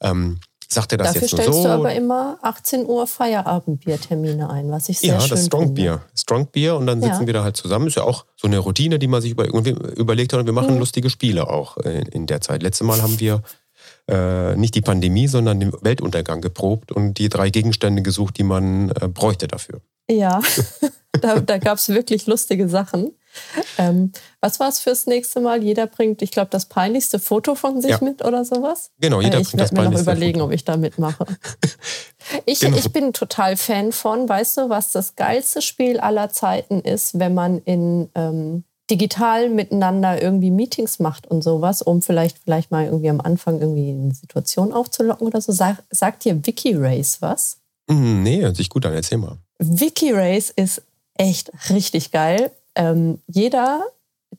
ähm, 0.00 0.38
Sagt 0.70 0.92
er 0.92 0.98
das 0.98 1.14
Dafür 1.14 1.22
jetzt 1.22 1.32
nur 1.32 1.44
so? 1.44 1.52
stellst 1.52 1.64
du 1.64 1.70
aber 1.70 1.94
immer 1.94 2.38
18 2.42 2.84
Uhr 2.84 3.06
Feierabendbiertermine 3.06 4.50
ein, 4.50 4.70
was 4.70 4.90
ich 4.90 4.98
sehr 4.98 5.14
ja, 5.14 5.20
schön 5.20 5.30
Ja, 5.30 5.34
das 5.36 5.46
Strong 5.46 5.62
finde. 5.62 5.80
Bier. 5.80 6.02
Strong 6.14 6.46
Bier 6.48 6.76
und 6.76 6.86
dann 6.86 7.00
sitzen 7.00 7.22
ja. 7.22 7.26
wir 7.26 7.32
da 7.32 7.42
halt 7.42 7.56
zusammen. 7.56 7.86
Ist 7.86 7.94
ja 7.94 8.02
auch 8.02 8.26
so 8.36 8.46
eine 8.46 8.58
Routine, 8.58 8.98
die 8.98 9.06
man 9.06 9.22
sich 9.22 9.30
über, 9.30 9.48
überlegt 9.48 10.34
hat 10.34 10.40
und 10.40 10.46
wir 10.46 10.52
machen 10.52 10.74
mhm. 10.74 10.80
lustige 10.80 11.08
Spiele 11.08 11.48
auch 11.48 11.78
in, 11.78 12.02
in 12.02 12.26
der 12.26 12.42
Zeit. 12.42 12.62
Letztes 12.62 12.86
Mal 12.86 13.00
haben 13.00 13.18
wir 13.18 13.42
äh, 14.08 14.56
nicht 14.56 14.74
die 14.74 14.80
Pandemie, 14.80 15.28
sondern 15.28 15.60
den 15.60 15.72
Weltuntergang 15.82 16.40
geprobt 16.40 16.92
und 16.92 17.14
die 17.14 17.28
drei 17.28 17.50
Gegenstände 17.50 18.02
gesucht, 18.02 18.38
die 18.38 18.42
man 18.42 18.90
äh, 18.90 19.08
bräuchte 19.08 19.48
dafür. 19.48 19.80
Ja, 20.10 20.40
da, 21.20 21.40
da 21.40 21.58
gab 21.58 21.78
es 21.78 21.88
wirklich 21.90 22.26
lustige 22.26 22.68
Sachen. 22.68 23.12
Ähm, 23.76 24.12
was 24.40 24.58
war 24.58 24.68
es 24.68 24.80
fürs 24.80 25.06
nächste 25.06 25.40
Mal? 25.40 25.62
Jeder 25.62 25.86
bringt, 25.86 26.22
ich 26.22 26.30
glaube, 26.30 26.48
das 26.50 26.66
peinlichste 26.66 27.18
Foto 27.18 27.54
von 27.54 27.80
sich 27.80 27.90
ja. 27.90 27.98
mit 28.02 28.24
oder 28.24 28.44
sowas. 28.44 28.90
Genau, 28.98 29.20
jeder 29.20 29.38
äh, 29.38 29.42
ich 29.42 29.48
bringt 29.48 29.60
das 29.60 29.70
peinlichste 29.70 29.70
Ich 29.70 29.74
werde 29.74 29.90
mir 29.90 29.96
noch 29.96 30.00
überlegen, 30.00 30.38
Foto. 30.38 30.46
ob 30.46 30.52
ich 30.52 30.64
da 30.64 30.76
mitmache. 30.76 31.26
ich, 32.46 32.60
genau. 32.60 32.76
ich 32.76 32.90
bin 32.92 33.12
total 33.12 33.56
Fan 33.56 33.92
von, 33.92 34.28
weißt 34.28 34.56
du, 34.56 34.68
was 34.70 34.90
das 34.90 35.14
geilste 35.16 35.62
Spiel 35.62 36.00
aller 36.00 36.30
Zeiten 36.30 36.80
ist, 36.80 37.18
wenn 37.18 37.34
man 37.34 37.58
in 37.58 38.10
ähm, 38.14 38.64
digital 38.90 39.48
miteinander 39.50 40.22
irgendwie 40.22 40.50
Meetings 40.50 40.98
macht 40.98 41.26
und 41.26 41.42
sowas, 41.42 41.82
um 41.82 42.02
vielleicht, 42.02 42.38
vielleicht 42.38 42.70
mal 42.70 42.86
irgendwie 42.86 43.10
am 43.10 43.20
Anfang 43.20 43.60
irgendwie 43.60 43.90
eine 43.90 44.14
Situation 44.14 44.72
aufzulocken 44.72 45.26
oder 45.26 45.40
so. 45.40 45.52
Sag, 45.52 45.82
sagt 45.90 46.24
dir 46.24 46.46
Wiki 46.46 46.74
Race 46.74 47.20
was? 47.20 47.58
Mm, 47.88 48.22
nee, 48.22 48.40
hört 48.40 48.56
sich 48.56 48.68
gut 48.68 48.86
an, 48.86 48.94
erzähl 48.94 49.18
mal. 49.18 49.38
Wiki 49.58 50.12
Race 50.12 50.50
ist 50.50 50.82
echt 51.14 51.50
richtig 51.70 52.10
geil. 52.12 52.50
Ähm, 52.74 53.18
jeder, 53.26 53.82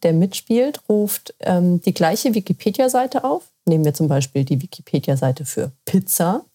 der 0.04 0.14
mitspielt, 0.14 0.82
ruft 0.88 1.36
ähm, 1.42 1.82
die 1.82 1.94
gleiche 1.94 2.34
Wikipedia-Seite 2.34 3.24
auf. 3.24 3.52
Nehmen 3.66 3.86
wir 3.86 3.94
zum 3.94 4.08
Beispiel 4.08 4.46
die 4.46 4.62
Wikipedia-Seite 4.62 5.46
für 5.46 5.72
Pizza. 5.86 6.46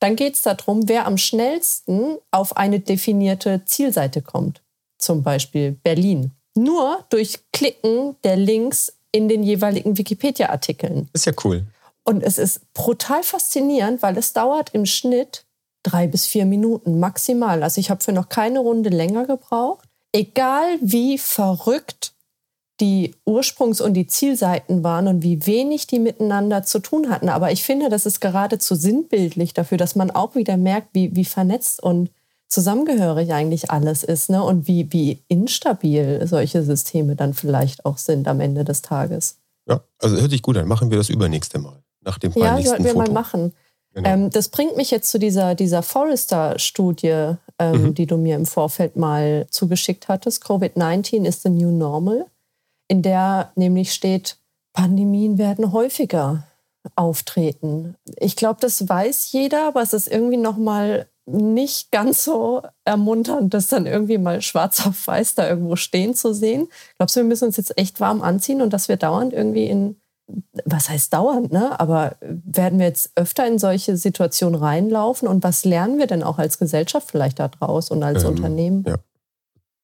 Dann 0.00 0.16
geht 0.16 0.34
es 0.34 0.42
darum, 0.42 0.88
wer 0.88 1.06
am 1.06 1.18
schnellsten 1.18 2.16
auf 2.30 2.56
eine 2.56 2.80
definierte 2.80 3.62
Zielseite 3.64 4.22
kommt. 4.22 4.62
Zum 4.98 5.22
Beispiel 5.22 5.72
Berlin. 5.72 6.32
Nur 6.54 7.04
durch 7.10 7.38
Klicken 7.52 8.16
der 8.24 8.36
Links 8.36 8.92
in 9.12 9.28
den 9.28 9.42
jeweiligen 9.42 9.98
Wikipedia-Artikeln. 9.98 11.08
Ist 11.12 11.26
ja 11.26 11.32
cool. 11.44 11.64
Und 12.04 12.22
es 12.22 12.38
ist 12.38 12.72
brutal 12.74 13.22
faszinierend, 13.22 14.02
weil 14.02 14.16
es 14.16 14.32
dauert 14.32 14.70
im 14.72 14.86
Schnitt 14.86 15.44
drei 15.82 16.06
bis 16.06 16.26
vier 16.26 16.44
Minuten 16.44 16.98
maximal. 16.98 17.62
Also 17.62 17.80
ich 17.80 17.90
habe 17.90 18.02
für 18.02 18.12
noch 18.12 18.28
keine 18.28 18.60
Runde 18.60 18.90
länger 18.90 19.26
gebraucht. 19.26 19.88
Egal 20.12 20.78
wie 20.80 21.18
verrückt 21.18 22.12
die 22.80 23.14
Ursprungs- 23.26 23.82
und 23.82 23.94
die 23.94 24.06
Zielseiten 24.06 24.82
waren 24.82 25.06
und 25.06 25.22
wie 25.22 25.46
wenig 25.46 25.86
die 25.86 25.98
miteinander 25.98 26.62
zu 26.62 26.78
tun 26.78 27.10
hatten. 27.10 27.28
Aber 27.28 27.52
ich 27.52 27.62
finde, 27.62 27.90
das 27.90 28.06
ist 28.06 28.20
geradezu 28.20 28.74
sinnbildlich 28.74 29.52
dafür, 29.52 29.76
dass 29.76 29.96
man 29.96 30.10
auch 30.10 30.34
wieder 30.34 30.56
merkt, 30.56 30.88
wie, 30.94 31.14
wie 31.14 31.26
vernetzt 31.26 31.82
und 31.82 32.10
zusammengehörig 32.50 33.32
eigentlich 33.32 33.70
alles 33.70 34.04
ist 34.04 34.28
ne? 34.28 34.42
und 34.42 34.66
wie, 34.66 34.92
wie 34.92 35.22
instabil 35.28 36.26
solche 36.26 36.62
Systeme 36.62 37.16
dann 37.16 37.32
vielleicht 37.32 37.86
auch 37.86 37.96
sind 37.96 38.28
am 38.28 38.40
Ende 38.40 38.64
des 38.64 38.82
Tages. 38.82 39.38
Ja, 39.66 39.80
also 39.98 40.16
hört 40.16 40.30
sich 40.30 40.42
gut 40.42 40.56
an. 40.56 40.68
Machen 40.68 40.90
wir 40.90 40.98
das 40.98 41.08
übernächste 41.08 41.58
Mal. 41.58 41.80
Nach 42.02 42.18
dem 42.18 42.32
Ja, 42.32 42.60
sollten 42.60 42.84
wir 42.84 42.92
Foto. 42.92 43.12
mal 43.12 43.12
machen. 43.12 43.52
Genau. 43.94 44.08
Ähm, 44.08 44.30
das 44.30 44.48
bringt 44.48 44.76
mich 44.76 44.90
jetzt 44.90 45.10
zu 45.10 45.18
dieser, 45.18 45.54
dieser 45.54 45.82
Forrester-Studie, 45.82 47.34
ähm, 47.58 47.82
mhm. 47.82 47.94
die 47.94 48.06
du 48.06 48.16
mir 48.16 48.36
im 48.36 48.46
Vorfeld 48.46 48.96
mal 48.96 49.46
zugeschickt 49.50 50.08
hattest. 50.08 50.44
Covid-19 50.44 51.24
is 51.24 51.42
the 51.42 51.50
new 51.50 51.70
normal, 51.70 52.26
in 52.88 53.02
der 53.02 53.52
nämlich 53.54 53.92
steht, 53.92 54.38
Pandemien 54.72 55.38
werden 55.38 55.72
häufiger 55.72 56.44
auftreten. 56.94 57.96
Ich 58.16 58.36
glaube, 58.36 58.60
das 58.60 58.88
weiß 58.88 59.32
jeder, 59.32 59.68
aber 59.68 59.82
es 59.82 59.92
ist 59.92 60.08
irgendwie 60.08 60.36
nochmal 60.36 61.06
nicht 61.32 61.90
ganz 61.90 62.24
so 62.24 62.62
ermunternd, 62.84 63.54
das 63.54 63.68
dann 63.68 63.86
irgendwie 63.86 64.18
mal 64.18 64.42
schwarz 64.42 64.86
auf 64.86 65.06
weiß 65.06 65.34
da 65.34 65.48
irgendwo 65.48 65.76
stehen 65.76 66.14
zu 66.14 66.32
sehen. 66.34 66.68
Glaubst 66.96 67.16
du, 67.16 67.20
wir 67.20 67.26
müssen 67.26 67.46
uns 67.46 67.56
jetzt 67.56 67.76
echt 67.78 68.00
warm 68.00 68.22
anziehen 68.22 68.62
und 68.62 68.72
dass 68.72 68.88
wir 68.88 68.96
dauernd 68.96 69.32
irgendwie 69.32 69.66
in, 69.66 69.96
was 70.64 70.88
heißt 70.88 71.12
dauernd, 71.12 71.52
ne? 71.52 71.78
Aber 71.78 72.16
werden 72.20 72.78
wir 72.78 72.86
jetzt 72.86 73.12
öfter 73.16 73.46
in 73.46 73.58
solche 73.58 73.96
Situationen 73.96 74.60
reinlaufen 74.60 75.28
und 75.28 75.42
was 75.42 75.64
lernen 75.64 75.98
wir 75.98 76.06
denn 76.06 76.22
auch 76.22 76.38
als 76.38 76.58
Gesellschaft 76.58 77.10
vielleicht 77.10 77.38
daraus 77.38 77.90
und 77.90 78.02
als 78.02 78.24
ähm, 78.24 78.30
Unternehmen? 78.30 78.84
Ja. 78.86 78.96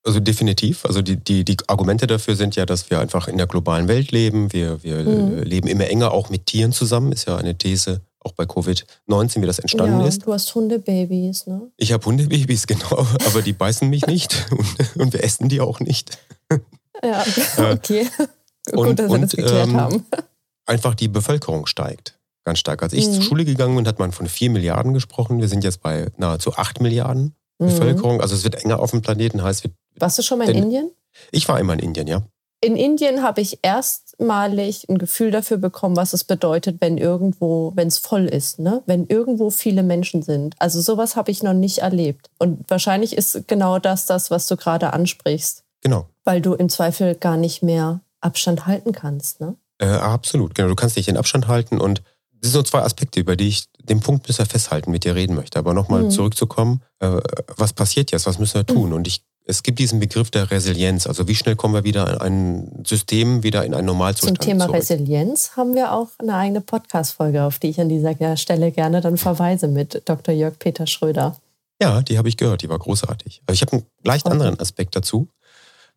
Also 0.03 0.21
definitiv. 0.21 0.85
Also 0.85 1.01
die, 1.01 1.17
die, 1.17 1.43
die 1.43 1.57
Argumente 1.67 2.07
dafür 2.07 2.37
sind 2.37 2.55
ja, 2.55 2.65
dass 2.65 2.89
wir 2.89 2.99
einfach 3.01 3.27
in 3.27 3.37
der 3.37 3.45
globalen 3.45 3.89
Welt 3.89 4.11
leben. 4.11 4.53
Wir, 4.53 4.81
wir 4.81 5.03
mhm. 5.03 5.43
leben 5.43 5.67
immer 5.67 5.87
enger 5.87 6.11
auch 6.11 6.29
mit 6.29 6.45
Tieren 6.45 6.71
zusammen, 6.71 7.11
ist 7.11 7.27
ja 7.27 7.35
eine 7.35 7.57
These 7.57 7.99
auch 8.27 8.33
bei 8.33 8.43
Covid-19, 8.43 9.41
wie 9.41 9.45
das 9.45 9.59
entstanden 9.59 10.01
ja, 10.01 10.07
ist. 10.07 10.25
Du 10.25 10.33
hast 10.33 10.53
Hundebabys, 10.53 11.47
ne? 11.47 11.71
Ich 11.77 11.91
habe 11.93 12.05
Hundebabys, 12.05 12.67
genau, 12.67 13.05
aber 13.25 13.41
die 13.41 13.53
beißen 13.53 13.89
mich 13.89 14.05
nicht 14.07 14.45
und, 14.51 14.97
und 15.01 15.13
wir 15.13 15.23
essen 15.23 15.49
die 15.49 15.61
auch 15.61 15.79
nicht. 15.79 16.17
Ja, 17.03 17.23
okay. 17.71 18.07
und, 18.71 18.85
Gut, 18.87 18.99
dass 18.99 19.11
wir 19.11 19.19
das 19.19 19.31
geklärt 19.31 19.67
ähm, 19.69 19.79
haben. 19.79 20.05
Einfach 20.65 20.95
die 20.95 21.07
Bevölkerung 21.07 21.65
steigt 21.65 22.13
ganz 22.43 22.59
stark. 22.59 22.81
Als 22.81 22.93
ich 22.93 23.07
Mhm. 23.07 23.13
zur 23.13 23.23
Schule 23.23 23.45
gegangen 23.45 23.75
bin, 23.75 23.85
hat 23.87 23.99
man 23.99 24.11
von 24.13 24.27
4 24.27 24.49
Milliarden 24.51 24.93
gesprochen. 24.93 25.41
Wir 25.41 25.49
sind 25.49 25.65
jetzt 25.65 25.81
bei 25.81 26.07
nahezu 26.17 26.53
8 26.55 26.79
Milliarden 26.81 27.35
Mhm. 27.59 27.65
Bevölkerung. 27.65 28.21
Also 28.21 28.35
es 28.35 28.43
wird 28.45 28.63
enger 28.63 28.79
auf 28.79 28.91
dem 28.91 29.01
Planeten. 29.01 29.41
Heißt, 29.43 29.63
wir- 29.65 29.71
Warst 29.97 30.17
du 30.17 30.21
schon 30.23 30.37
mal 30.37 30.49
in 30.49 30.63
Indien? 30.63 30.91
ich 31.31 31.47
war 31.49 31.59
immer 31.59 31.73
in 31.73 31.79
Indien, 31.79 32.07
ja. 32.07 32.21
In 32.61 32.75
Indien 32.77 33.21
habe 33.21 33.41
ich 33.41 33.59
erstmalig 34.19 34.87
ein 34.89 34.97
Gefühl 34.97 35.31
dafür 35.31 35.57
bekommen, 35.57 35.95
was 35.95 36.13
es 36.13 36.23
bedeutet, 36.23 36.77
wenn 36.81 36.97
irgendwo, 36.97 37.71
wenn 37.75 37.87
es 37.87 37.97
voll 37.97 38.25
ist, 38.25 38.59
ne? 38.59 38.81
wenn 38.85 39.05
irgendwo 39.07 39.49
viele 39.49 39.83
Menschen 39.83 40.21
sind. 40.23 40.55
Also 40.59 40.81
sowas 40.81 41.15
habe 41.15 41.31
ich 41.31 41.43
noch 41.43 41.53
nicht 41.53 41.79
erlebt. 41.79 42.29
Und 42.39 42.69
wahrscheinlich 42.69 43.15
ist 43.15 43.47
genau 43.47 43.79
das 43.79 44.05
das, 44.05 44.31
was 44.31 44.47
du 44.47 44.55
gerade 44.57 44.93
ansprichst, 44.93 45.63
Genau. 45.81 46.07
weil 46.23 46.41
du 46.41 46.53
im 46.53 46.69
Zweifel 46.69 47.15
gar 47.15 47.37
nicht 47.37 47.61
mehr 47.63 48.01
Abstand 48.21 48.65
halten 48.65 48.91
kannst. 48.91 49.39
Ne? 49.39 49.55
Äh, 49.79 49.87
absolut, 49.87 50.55
genau. 50.55 50.69
Du 50.69 50.75
kannst 50.75 50.95
nicht 50.95 51.07
den 51.07 51.17
Abstand 51.17 51.47
halten 51.47 51.79
und 51.79 52.01
das 52.39 52.51
sind 52.51 52.53
so 52.53 52.63
zwei 52.63 52.81
Aspekte, 52.81 53.19
über 53.19 53.35
die 53.35 53.47
ich 53.47 53.65
den 53.83 53.99
Punkt 53.99 54.25
bisher 54.27 54.45
festhalten, 54.45 54.91
mit 54.91 55.03
dir 55.05 55.15
reden 55.15 55.35
möchte. 55.35 55.57
Aber 55.59 55.73
nochmal 55.73 56.03
Mhm. 56.03 56.09
zurückzukommen, 56.11 56.81
äh, 56.99 57.19
was 57.55 57.73
passiert 57.73 58.11
jetzt? 58.11 58.25
Was 58.27 58.37
müssen 58.39 58.55
wir 58.55 58.65
tun? 58.65 58.93
Und 58.93 59.07
ich, 59.07 59.23
es 59.47 59.63
gibt 59.63 59.79
diesen 59.79 59.99
Begriff 59.99 60.29
der 60.29 60.51
Resilienz. 60.51 61.07
Also 61.07 61.27
wie 61.27 61.35
schnell 61.35 61.55
kommen 61.55 61.73
wir 61.73 61.83
wieder 61.83 62.07
in 62.09 62.21
ein 62.21 62.83
System, 62.85 63.43
wieder 63.43 63.63
in 63.63 63.73
einen 63.73 63.87
Zum 63.87 63.97
Normalzustand 63.97 64.41
Thema 64.41 64.65
zurück? 64.65 64.75
Resilienz 64.75 65.51
haben 65.55 65.73
wir 65.73 65.93
auch 65.93 66.09
eine 66.19 66.35
eigene 66.35 66.61
Podcast-Folge, 66.61 67.43
auf 67.43 67.57
die 67.57 67.69
ich 67.69 67.79
an 67.79 67.89
dieser 67.89 68.37
Stelle 68.37 68.71
gerne 68.71 69.01
dann 69.01 69.17
verweise 69.17 69.67
mit 69.67 70.03
Dr. 70.05 70.35
Jörg 70.35 70.59
Peter 70.59 70.85
Schröder. 70.85 71.37
Ja, 71.81 72.01
die 72.01 72.17
habe 72.17 72.27
ich 72.27 72.37
gehört, 72.37 72.61
die 72.61 72.69
war 72.69 72.79
großartig. 72.79 73.41
Aber 73.45 73.53
ich 73.53 73.61
habe 73.61 73.73
einen 73.73 73.85
leicht 74.03 74.25
anderen 74.27 74.59
Aspekt 74.59 74.95
dazu, 74.95 75.29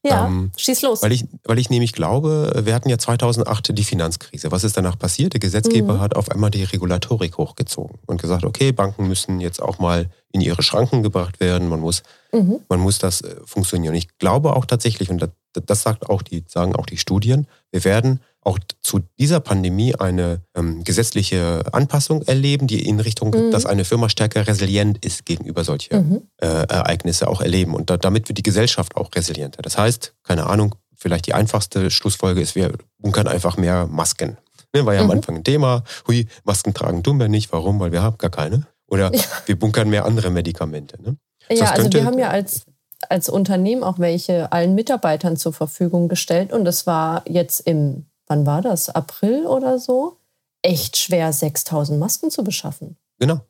Ja, 0.02 0.26
Ähm, 0.28 0.50
schieß 0.56 0.80
los. 0.82 1.02
weil 1.02 1.12
ich, 1.12 1.24
weil 1.44 1.58
ich 1.58 1.68
nämlich 1.68 1.92
glaube, 1.92 2.62
wir 2.64 2.74
hatten 2.74 2.88
ja 2.88 2.96
2008 2.96 3.76
die 3.76 3.84
Finanzkrise. 3.84 4.50
Was 4.50 4.64
ist 4.64 4.76
danach 4.76 4.98
passiert? 4.98 5.34
Der 5.34 5.40
Gesetzgeber 5.40 5.94
Mhm. 5.94 6.00
hat 6.00 6.16
auf 6.16 6.30
einmal 6.30 6.50
die 6.50 6.64
Regulatorik 6.64 7.36
hochgezogen 7.36 7.98
und 8.06 8.20
gesagt, 8.20 8.44
okay, 8.44 8.72
Banken 8.72 9.06
müssen 9.08 9.40
jetzt 9.40 9.60
auch 9.60 9.78
mal 9.78 10.08
in 10.32 10.40
ihre 10.40 10.62
Schranken 10.62 11.02
gebracht 11.02 11.38
werden. 11.40 11.68
Man 11.68 11.80
muss 11.80 12.02
Mhm. 12.32 12.60
man 12.68 12.80
muss 12.80 12.98
das 12.98 13.20
äh, 13.20 13.36
funktionieren. 13.44 13.94
Ich 13.94 14.16
glaube 14.18 14.54
auch 14.56 14.64
tatsächlich, 14.64 15.10
und 15.10 15.20
das, 15.20 15.30
das 15.66 15.82
sagt 15.82 16.08
auch 16.08 16.22
die, 16.22 16.44
sagen 16.48 16.74
auch 16.76 16.86
die 16.86 16.96
Studien, 16.96 17.46
wir 17.70 17.84
werden 17.84 18.20
auch 18.42 18.58
zu 18.80 19.00
dieser 19.18 19.40
Pandemie 19.40 19.94
eine 19.94 20.40
ähm, 20.56 20.82
gesetzliche 20.84 21.62
Anpassung 21.72 22.22
erleben, 22.22 22.66
die 22.66 22.86
in 22.88 22.98
Richtung, 23.00 23.30
Mhm. 23.30 23.50
dass 23.50 23.66
eine 23.66 23.84
Firma 23.84 24.08
stärker 24.08 24.46
resilient 24.46 25.04
ist 25.04 25.26
gegenüber 25.26 25.62
solche 25.64 25.94
Mhm. 26.00 26.22
äh, 26.40 26.46
Ereignisse 26.46 27.28
auch 27.28 27.40
erleben. 27.42 27.74
Und 27.74 27.90
da, 27.90 27.96
damit 27.98 28.28
wird 28.28 28.38
die 28.38 28.42
Gesellschaft 28.42 28.96
auch 28.96 29.10
resilienter. 29.14 29.60
Das 29.62 29.76
heißt, 29.76 30.14
keine 30.22 30.46
Ahnung, 30.46 30.74
vielleicht 30.96 31.26
die 31.26 31.34
einfachste 31.34 31.90
Schlussfolge 31.90 32.40
ist, 32.40 32.54
wir 32.54 32.72
bunkern 32.98 33.28
einfach 33.28 33.56
mehr 33.56 33.86
Masken. 33.86 34.38
Ne, 34.74 34.86
war 34.86 34.94
ja 34.94 35.00
am 35.00 35.06
Mhm. 35.06 35.12
Anfang 35.12 35.36
ein 35.36 35.44
Thema. 35.44 35.82
Hui, 36.08 36.26
Masken 36.44 36.72
tragen 36.74 37.02
tun 37.02 37.18
wir 37.18 37.28
nicht. 37.28 37.52
Warum? 37.52 37.80
Weil 37.80 37.92
wir 37.92 38.02
haben 38.02 38.16
gar 38.18 38.30
keine. 38.30 38.66
Oder 38.88 39.12
Ja. 39.14 39.20
wir 39.46 39.58
bunkern 39.58 39.88
mehr 39.90 40.04
andere 40.04 40.30
Medikamente. 40.30 41.00
Ne? 41.02 41.16
Ja, 41.50 41.56
Das 41.60 41.70
also 41.70 41.82
könnte- 41.82 41.98
wir 41.98 42.04
haben 42.06 42.18
ja 42.18 42.28
als, 42.30 42.62
als 43.08 43.28
Unternehmen 43.28 43.82
auch 43.82 43.98
welche 43.98 44.52
allen 44.52 44.74
Mitarbeitern 44.74 45.36
zur 45.36 45.52
Verfügung 45.52 46.08
gestellt 46.08 46.52
und 46.52 46.66
es 46.66 46.86
war 46.86 47.22
jetzt 47.28 47.60
im, 47.60 48.06
wann 48.30 48.46
war 48.46 48.62
das, 48.62 48.88
April 48.88 49.44
oder 49.46 49.78
so, 49.78 50.16
echt 50.62 50.96
schwer, 50.96 51.32
6000 51.32 51.98
Masken 51.98 52.30
zu 52.30 52.44
beschaffen. 52.44 52.96
Genau. 53.18 53.40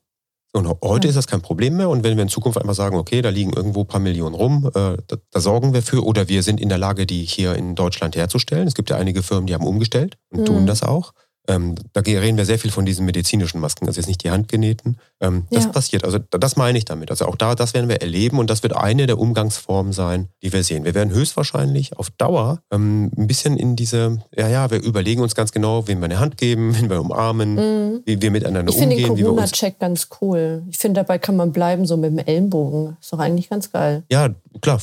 Und 0.53 0.67
heute 0.83 1.07
Ja. 1.07 1.11
ist 1.11 1.17
das 1.17 1.29
kein 1.29 1.43
Problem 1.43 1.77
mehr. 1.77 1.89
Und 1.91 2.03
wenn 2.03 2.17
wir 2.17 2.23
in 2.23 2.29
Zukunft 2.29 2.59
einmal 2.59 2.75
sagen, 2.75 2.97
okay, 2.97 3.23
da 3.23 3.29
liegen 3.29 3.53
irgendwo 3.53 3.83
ein 3.83 3.87
paar 3.87 4.01
Millionen 4.01 4.35
rum, 4.35 4.67
äh, 4.75 4.97
da, 5.07 5.17
da 5.31 5.41
sorgen 5.41 5.75
wir 5.75 5.83
für, 5.83 6.05
oder 6.05 6.29
wir 6.29 6.43
sind 6.43 6.61
in 6.61 6.69
der 6.69 6.79
Lage, 6.79 7.07
die 7.07 7.25
hier 7.25 7.55
in 7.55 7.77
Deutschland 7.77 8.17
herzustellen. 8.17 8.67
Es 8.67 8.75
gibt 8.75 8.91
ja 8.91 8.97
einige 8.97 9.23
Firmen, 9.23 9.47
die 9.47 9.55
haben 9.55 9.67
umgestellt 9.67 10.17
und 10.31 10.41
Mhm. 10.41 10.45
tun 10.47 10.67
das 10.67 10.83
auch. 10.83 11.13
Ähm, 11.51 11.75
da 11.93 12.01
reden 12.03 12.37
wir 12.39 12.45
sehr 12.45 12.59
viel 12.61 12.71
von 12.71 12.87
diesen 12.87 13.05
medizinischen 13.07 13.61
Masken, 13.61 13.87
also 13.89 13.99
jetzt 13.99 14.07
nicht 14.07 14.23
die 14.23 14.31
handgenähten. 14.31 14.99
Ähm, 15.21 15.47
das 15.51 15.65
Ja. 15.65 15.71
passiert. 15.71 16.05
Also 16.05 16.19
da- 16.19 16.39
das 16.39 16.57
meine 16.57 16.79
ich 16.79 16.85
damit. 16.85 17.11
Also 17.11 17.27
auch 17.27 17.35
da, 17.35 17.55
das 17.57 17.75
werden 17.75 17.89
wir 17.89 18.01
erleben 18.01 18.39
und 18.39 18.49
das 18.51 18.63
wird 18.63 18.77
eine 18.77 19.07
der 19.09 19.19
Umgangsformen 19.19 19.93
sein, 19.93 20.29
die 20.43 20.53
wir 20.53 20.63
sehen. 20.63 20.85
Wir 20.85 20.95
werden 20.95 21.13
höchstwahrscheinlich 21.13 21.99
auf 21.99 22.11
Dauer 22.11 22.63
ähm, 22.71 23.11
ein 23.17 23.27
bisschen 23.27 23.57
in 23.57 23.75
diese, 23.75 24.23
ja, 24.37 24.49
ja, 24.49 24.71
wir 24.71 24.81
überlegen 24.83 25.23
uns 25.23 25.35
ganz 25.35 25.51
genau, 25.51 25.89
wem 25.89 25.99
wir 25.99 26.05
eine 26.05 26.21
Hand 26.21 26.37
geben, 26.37 26.73
wen 26.79 26.89
wir 26.89 27.01
umarmen, 27.01 27.55
Mhm. 27.57 28.01
wie 28.05 28.23
wir 28.23 28.31
miteinander 28.31 28.71
Ich 28.73 28.79
finde 28.79 28.95
den 28.97 29.07
umgehen, 29.11 29.17
wie 29.19 29.23
wir 29.23 29.31
uns 29.33 29.37
Corona-Check 29.51 29.79
ganz 29.81 30.09
cool. 30.21 30.63
Ich 30.71 30.79
finde, 30.79 31.01
dabei 31.01 31.19
kann 31.19 31.35
man 31.37 31.51
bleiben, 31.53 31.85
so 31.85 31.97
mit 31.97 32.11
dem 32.13 32.19
Ellenbogen. 32.19 32.97
Ist 33.01 33.13
doch 33.13 33.19
eigentlich 33.19 33.51
ganz 33.51 33.73
geil. 33.73 34.05
Ja, 34.11 34.29
klar, 34.61 34.81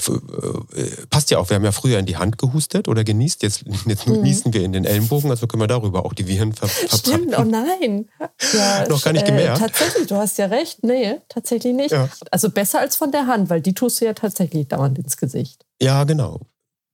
äh, 0.76 0.84
passt 1.10 1.32
ja 1.32 1.38
auch. 1.40 1.50
Wir 1.50 1.56
haben 1.56 1.64
ja 1.64 1.72
früher 1.72 2.00
in 2.00 2.06
die 2.06 2.18
Hand 2.18 2.38
gehustet 2.38 2.88
oder 2.88 3.04
genießt. 3.04 3.44
Jetzt, 3.44 3.64
jetzt 3.88 4.08
Mhm. 4.08 4.22
niesen 4.22 4.54
wir 4.54 4.64
in 4.64 4.74
den 4.74 4.86
Ellenbogen, 4.86 5.30
also 5.30 5.48
können 5.48 5.62
wir 5.64 5.68
darüber 5.68 6.06
auch 6.06 6.14
die 6.14 6.28
Viren 6.28 6.54
ver 6.58 6.98
Stimmt, 6.98 7.38
oh 7.38 7.44
nein. 7.44 8.10
Ja, 8.54 8.88
Noch 8.88 9.04
gar 9.04 9.14
nicht 9.14 9.24
äh, 9.24 9.32
gemerkt. 9.32 9.60
Tatsächlich, 9.60 10.08
du 10.08 10.16
hast 10.16 10.38
ja 10.38 10.48
recht. 10.48 10.84
Nee, 10.84 11.22
tatsächlich 11.30 11.74
nicht. 11.74 11.92
Ja. 11.92 12.10
Also 12.32 12.50
besser 12.50 12.80
als 12.80 12.96
von 12.96 13.12
der 13.12 13.28
Hand, 13.28 13.50
weil 13.50 13.62
die 13.62 13.74
tust 13.74 14.02
du 14.02 14.06
ja 14.06 14.14
tatsächlich 14.14 14.68
dauernd 14.68 14.98
ins 14.98 15.18
Gesicht. 15.18 15.66
Ja, 15.82 16.04
genau. 16.04 16.42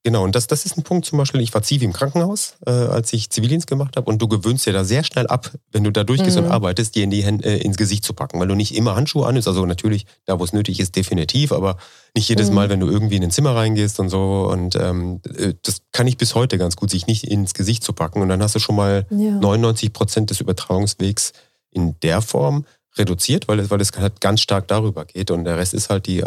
Genau, 0.06 0.22
und 0.22 0.34
das, 0.36 0.46
das 0.46 0.66
ist 0.66 0.76
ein 0.76 0.82
Punkt 0.82 1.06
zum 1.06 1.16
Beispiel, 1.16 1.40
ich 1.40 1.54
war 1.54 1.62
Zivi 1.62 1.86
im 1.86 1.94
Krankenhaus, 1.94 2.56
äh, 2.66 2.70
als 2.70 3.10
ich 3.14 3.30
Zivildienst 3.30 3.66
gemacht 3.66 3.96
habe 3.96 4.10
und 4.10 4.20
du 4.20 4.28
gewöhnst 4.28 4.66
dir 4.66 4.74
da 4.74 4.84
sehr 4.84 5.02
schnell 5.02 5.26
ab, 5.26 5.50
wenn 5.72 5.82
du 5.82 5.90
da 5.90 6.04
durchgehst 6.04 6.36
Mhm. 6.36 6.44
und 6.44 6.50
arbeitest, 6.50 6.94
dir 6.94 7.04
in 7.04 7.10
die 7.10 7.24
Hände, 7.24 7.48
äh, 7.48 7.56
ins 7.62 7.78
Gesicht 7.78 8.04
zu 8.04 8.12
packen, 8.12 8.38
weil 8.38 8.46
du 8.46 8.54
nicht 8.54 8.76
immer 8.76 8.96
Handschuhe 8.96 9.26
annimmst, 9.26 9.48
also 9.48 9.64
natürlich 9.64 10.04
da, 10.26 10.38
wo 10.38 10.44
es 10.44 10.52
nötig 10.52 10.78
ist, 10.78 10.94
definitiv, 10.94 11.52
aber 11.52 11.78
nicht 12.14 12.28
jedes 12.28 12.50
Mhm. 12.50 12.54
Mal, 12.54 12.68
wenn 12.68 12.80
du 12.80 12.88
irgendwie 12.90 13.16
in 13.16 13.22
ein 13.24 13.30
Zimmer 13.30 13.56
reingehst 13.56 13.98
und 13.98 14.10
so 14.10 14.46
und 14.52 14.76
ähm, 14.76 15.22
äh, 15.38 15.54
das 15.62 15.78
kann 15.90 16.06
ich 16.06 16.18
bis 16.18 16.34
heute 16.34 16.58
ganz 16.58 16.76
gut, 16.76 16.90
sich 16.90 17.06
nicht 17.06 17.24
ins 17.24 17.54
Gesicht 17.54 17.82
zu 17.82 17.94
packen 17.94 18.20
und 18.20 18.28
dann 18.28 18.42
hast 18.42 18.54
du 18.54 18.58
schon 18.58 18.76
mal 18.76 19.06
Ja. 19.08 19.30
99 19.38 19.94
Prozent 19.94 20.28
des 20.28 20.38
Übertragungswegs 20.40 21.32
in 21.70 21.98
der 22.02 22.20
Form 22.20 22.66
reduziert, 22.98 23.48
weil 23.48 23.58
es, 23.58 23.70
weil 23.70 23.80
es 23.80 23.90
halt 23.96 24.20
ganz 24.20 24.42
stark 24.42 24.68
darüber 24.68 25.06
geht 25.06 25.30
und 25.30 25.44
der 25.44 25.56
Rest 25.56 25.72
ist 25.72 25.88
halt 25.88 26.04
die 26.04 26.20
äh, 26.20 26.26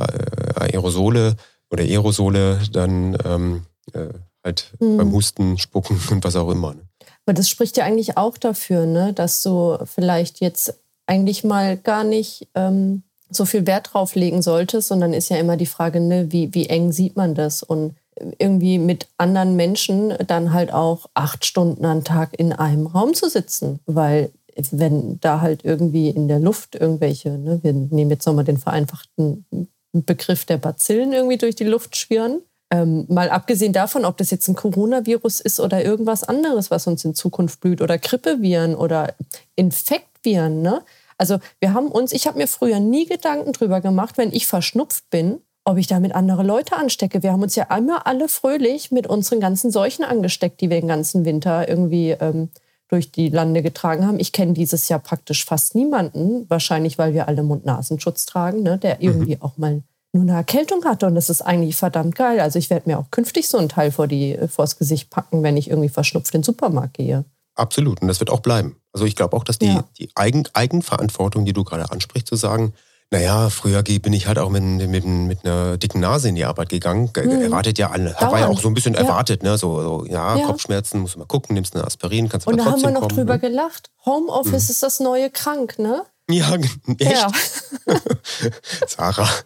Aerosole 0.55 1.35
oder 1.71 1.83
Aerosole 1.83 2.59
dann 2.71 3.17
ähm, 3.25 3.63
äh, 3.93 4.09
halt 4.43 4.71
Mhm. 4.79 4.97
beim 4.97 5.11
Husten, 5.11 5.57
Spucken 5.57 5.99
und 6.09 6.23
was 6.23 6.35
auch 6.35 6.49
immer. 6.49 6.73
Ne? 6.73 6.81
Aber 7.25 7.33
das 7.33 7.49
spricht 7.49 7.77
ja 7.77 7.83
eigentlich 7.83 8.17
auch 8.17 8.37
dafür, 8.37 8.85
ne, 8.85 9.13
dass 9.13 9.41
du 9.43 9.77
vielleicht 9.85 10.39
jetzt 10.39 10.79
eigentlich 11.05 11.43
mal 11.43 11.77
gar 11.77 12.03
nicht 12.03 12.47
ähm, 12.55 13.03
so 13.29 13.45
viel 13.45 13.67
Wert 13.67 13.89
drauf 13.93 14.15
legen 14.15 14.41
solltest, 14.41 14.87
sondern 14.87 15.13
ist 15.13 15.29
ja 15.29 15.37
immer 15.37 15.57
die 15.57 15.65
Frage, 15.65 15.99
ne, 15.99 16.31
wie, 16.31 16.53
wie 16.53 16.67
eng 16.67 16.91
sieht 16.93 17.17
man 17.17 17.35
das? 17.35 17.63
Und 17.63 17.95
irgendwie 18.39 18.79
mit 18.79 19.07
anderen 19.17 19.55
Menschen 19.55 20.13
dann 20.25 20.53
halt 20.53 20.73
auch 20.73 21.07
acht 21.13 21.45
Stunden 21.45 21.85
am 21.85 22.03
Tag 22.03 22.37
in 22.39 22.51
einem 22.53 22.87
Raum 22.87 23.13
zu 23.13 23.29
sitzen, 23.29 23.79
weil 23.85 24.31
wenn 24.71 25.19
da 25.19 25.41
halt 25.41 25.63
irgendwie 25.63 26.09
in 26.09 26.27
der 26.27 26.39
Luft 26.39 26.75
irgendwelche, 26.75 27.29
ne, 27.37 27.59
wir 27.61 27.73
nehmen 27.73 28.09
jetzt 28.09 28.25
nochmal 28.25 28.45
den 28.45 28.57
vereinfachten 28.57 29.45
Begriff 29.93 30.45
der 30.45 30.57
Bazillen 30.57 31.13
irgendwie 31.13 31.37
durch 31.37 31.55
die 31.55 31.63
Luft 31.63 31.95
schwirren, 31.95 32.41
ähm, 32.69 33.05
mal 33.07 33.29
abgesehen 33.29 33.71
davon, 33.71 34.03
ob 34.03 34.17
das 34.17 34.29
jetzt 34.29 34.47
ein 34.47 34.55
Coronavirus 34.55 35.39
ist 35.39 35.59
oder 35.59 35.83
irgendwas 35.83 36.23
anderes, 36.23 36.69
was 36.69 36.85
uns 36.87 37.05
in 37.05 37.15
Zukunft 37.15 37.61
blüht, 37.61 37.81
oder 37.81 37.97
Grippeviren 37.97 38.75
oder 38.75 39.15
Infektviren. 39.55 40.61
Ne? 40.61 40.81
Also 41.17 41.39
wir 41.59 41.73
haben 41.73 41.87
uns, 41.87 42.11
ich 42.11 42.27
habe 42.27 42.37
mir 42.37 42.47
früher 42.47 42.79
nie 42.79 43.05
Gedanken 43.05 43.53
drüber 43.53 43.79
gemacht, 43.79 44.17
wenn 44.17 44.33
ich 44.33 44.47
verschnupft 44.47 45.09
bin, 45.09 45.39
ob 45.63 45.77
ich 45.77 45.87
damit 45.87 46.13
andere 46.13 46.43
Leute 46.43 46.75
anstecke. 46.75 47.23
Wir 47.23 47.31
haben 47.31 47.41
uns 47.41 47.55
ja 47.55 47.63
immer 47.75 48.05
alle 48.05 48.27
fröhlich 48.27 48.91
mit 48.91 49.07
unseren 49.07 49.39
ganzen 49.39 49.71
Seuchen 49.71 50.03
angesteckt, 50.03 50.61
die 50.61 50.69
wir 50.69 50.79
den 50.79 50.87
ganzen 50.87 51.25
Winter 51.25 51.67
irgendwie 51.67 52.11
ähm, 52.11 52.49
durch 52.89 53.11
die 53.11 53.29
Lande 53.29 53.61
getragen 53.61 54.05
haben. 54.05 54.19
Ich 54.19 54.31
kenne 54.31 54.53
dieses 54.53 54.87
Jahr 54.89 54.99
praktisch 54.99 55.45
fast 55.45 55.75
niemanden, 55.75 56.45
wahrscheinlich 56.49 56.97
weil 56.97 57.13
wir 57.13 57.27
alle 57.27 57.43
Mund-Nasenschutz 57.43 58.25
tragen, 58.25 58.63
ne, 58.63 58.77
der 58.77 59.01
irgendwie 59.01 59.41
auch 59.41 59.57
mal 59.57 59.83
nur 60.13 60.23
eine 60.23 60.33
Erkältung 60.33 60.83
hatte. 60.85 61.05
Und 61.05 61.15
das 61.15 61.29
ist 61.29 61.41
eigentlich 61.41 61.75
verdammt 61.75 62.15
geil. 62.15 62.39
Also 62.39 62.59
ich 62.59 62.69
werde 62.69 62.89
mir 62.89 62.97
auch 62.97 63.11
künftig 63.11 63.47
so 63.47 63.57
einen 63.57 63.69
Teil 63.69 63.91
vor 63.91 64.07
die, 64.07 64.37
vors 64.47 64.77
Gesicht 64.77 65.09
packen, 65.09 65.43
wenn 65.43 65.57
ich 65.57 65.69
irgendwie 65.69 65.89
verschnupft 65.89 66.33
in 66.33 66.39
den 66.39 66.45
Supermarkt 66.45 66.93
gehe. 66.95 67.25
Absolut. 67.55 68.01
Und 68.01 68.07
das 68.07 68.19
wird 68.19 68.29
auch 68.29 68.39
bleiben. 68.39 68.77
Also 68.93 69.05
ich 69.05 69.15
glaube 69.15 69.35
auch, 69.35 69.43
dass 69.43 69.59
die, 69.59 69.65
Ja. 69.67 69.83
die 69.97 70.09
Eigen, 70.15 70.47
Eigenverantwortung, 70.53 71.43
die 71.43 71.53
du 71.53 71.63
gerade 71.63 71.91
ansprichst, 71.91 72.27
zu 72.27 72.35
sagen, 72.35 72.73
naja, 73.11 73.49
früher 73.49 73.83
bin 73.83 74.11
ich 74.13 74.27
halt 74.27 74.37
auch 74.37 74.49
mit, 74.49 74.61
mit, 74.63 75.05
mit 75.05 75.45
einer 75.45 75.77
dicken 75.77 75.99
Nase 76.01 76.27
in 76.29 76.35
die 76.35 76.43
Arbeit 76.45 76.69
gegangen. 76.69 77.11
Ge- 77.13 77.25
Mhm. 77.25 77.41
Erwartet 77.43 77.77
ja 77.77 77.89
alle. 77.91 78.13
War 78.15 78.21
ja 78.21 78.27
Dauernd. 78.45 78.57
auch 78.57 78.61
so 78.61 78.67
ein 78.67 78.73
bisschen 78.73 78.93
Ja. 78.95 79.01
erwartet, 79.01 79.43
ne? 79.43 79.57
So, 79.57 79.81
so 79.81 80.05
ja, 80.05 80.35
Ja. 80.35 80.45
Kopfschmerzen, 80.45 80.99
musst 81.01 81.15
du 81.15 81.19
mal 81.19 81.25
gucken, 81.25 81.53
nimmst 81.53 81.75
eine 81.75 81.85
Aspirin, 81.85 82.27
kannst 82.29 82.47
Und 82.47 82.55
aber 82.55 82.63
da 82.65 82.71
haben 82.71 82.81
wir 82.81 82.91
noch 82.91 83.01
kommen. 83.01 83.15
drüber 83.15 83.33
ne? 83.35 83.39
gelacht. 83.39 83.89
Homeoffice 84.05 84.69
ist 84.69 84.83
das 84.83 84.99
neue 84.99 85.29
krank, 85.29 85.79
ne? 85.79 86.03
Ja, 86.29 86.53
echt? 86.99 87.13
Ja. 87.15 87.31
Sarah. 88.87 89.29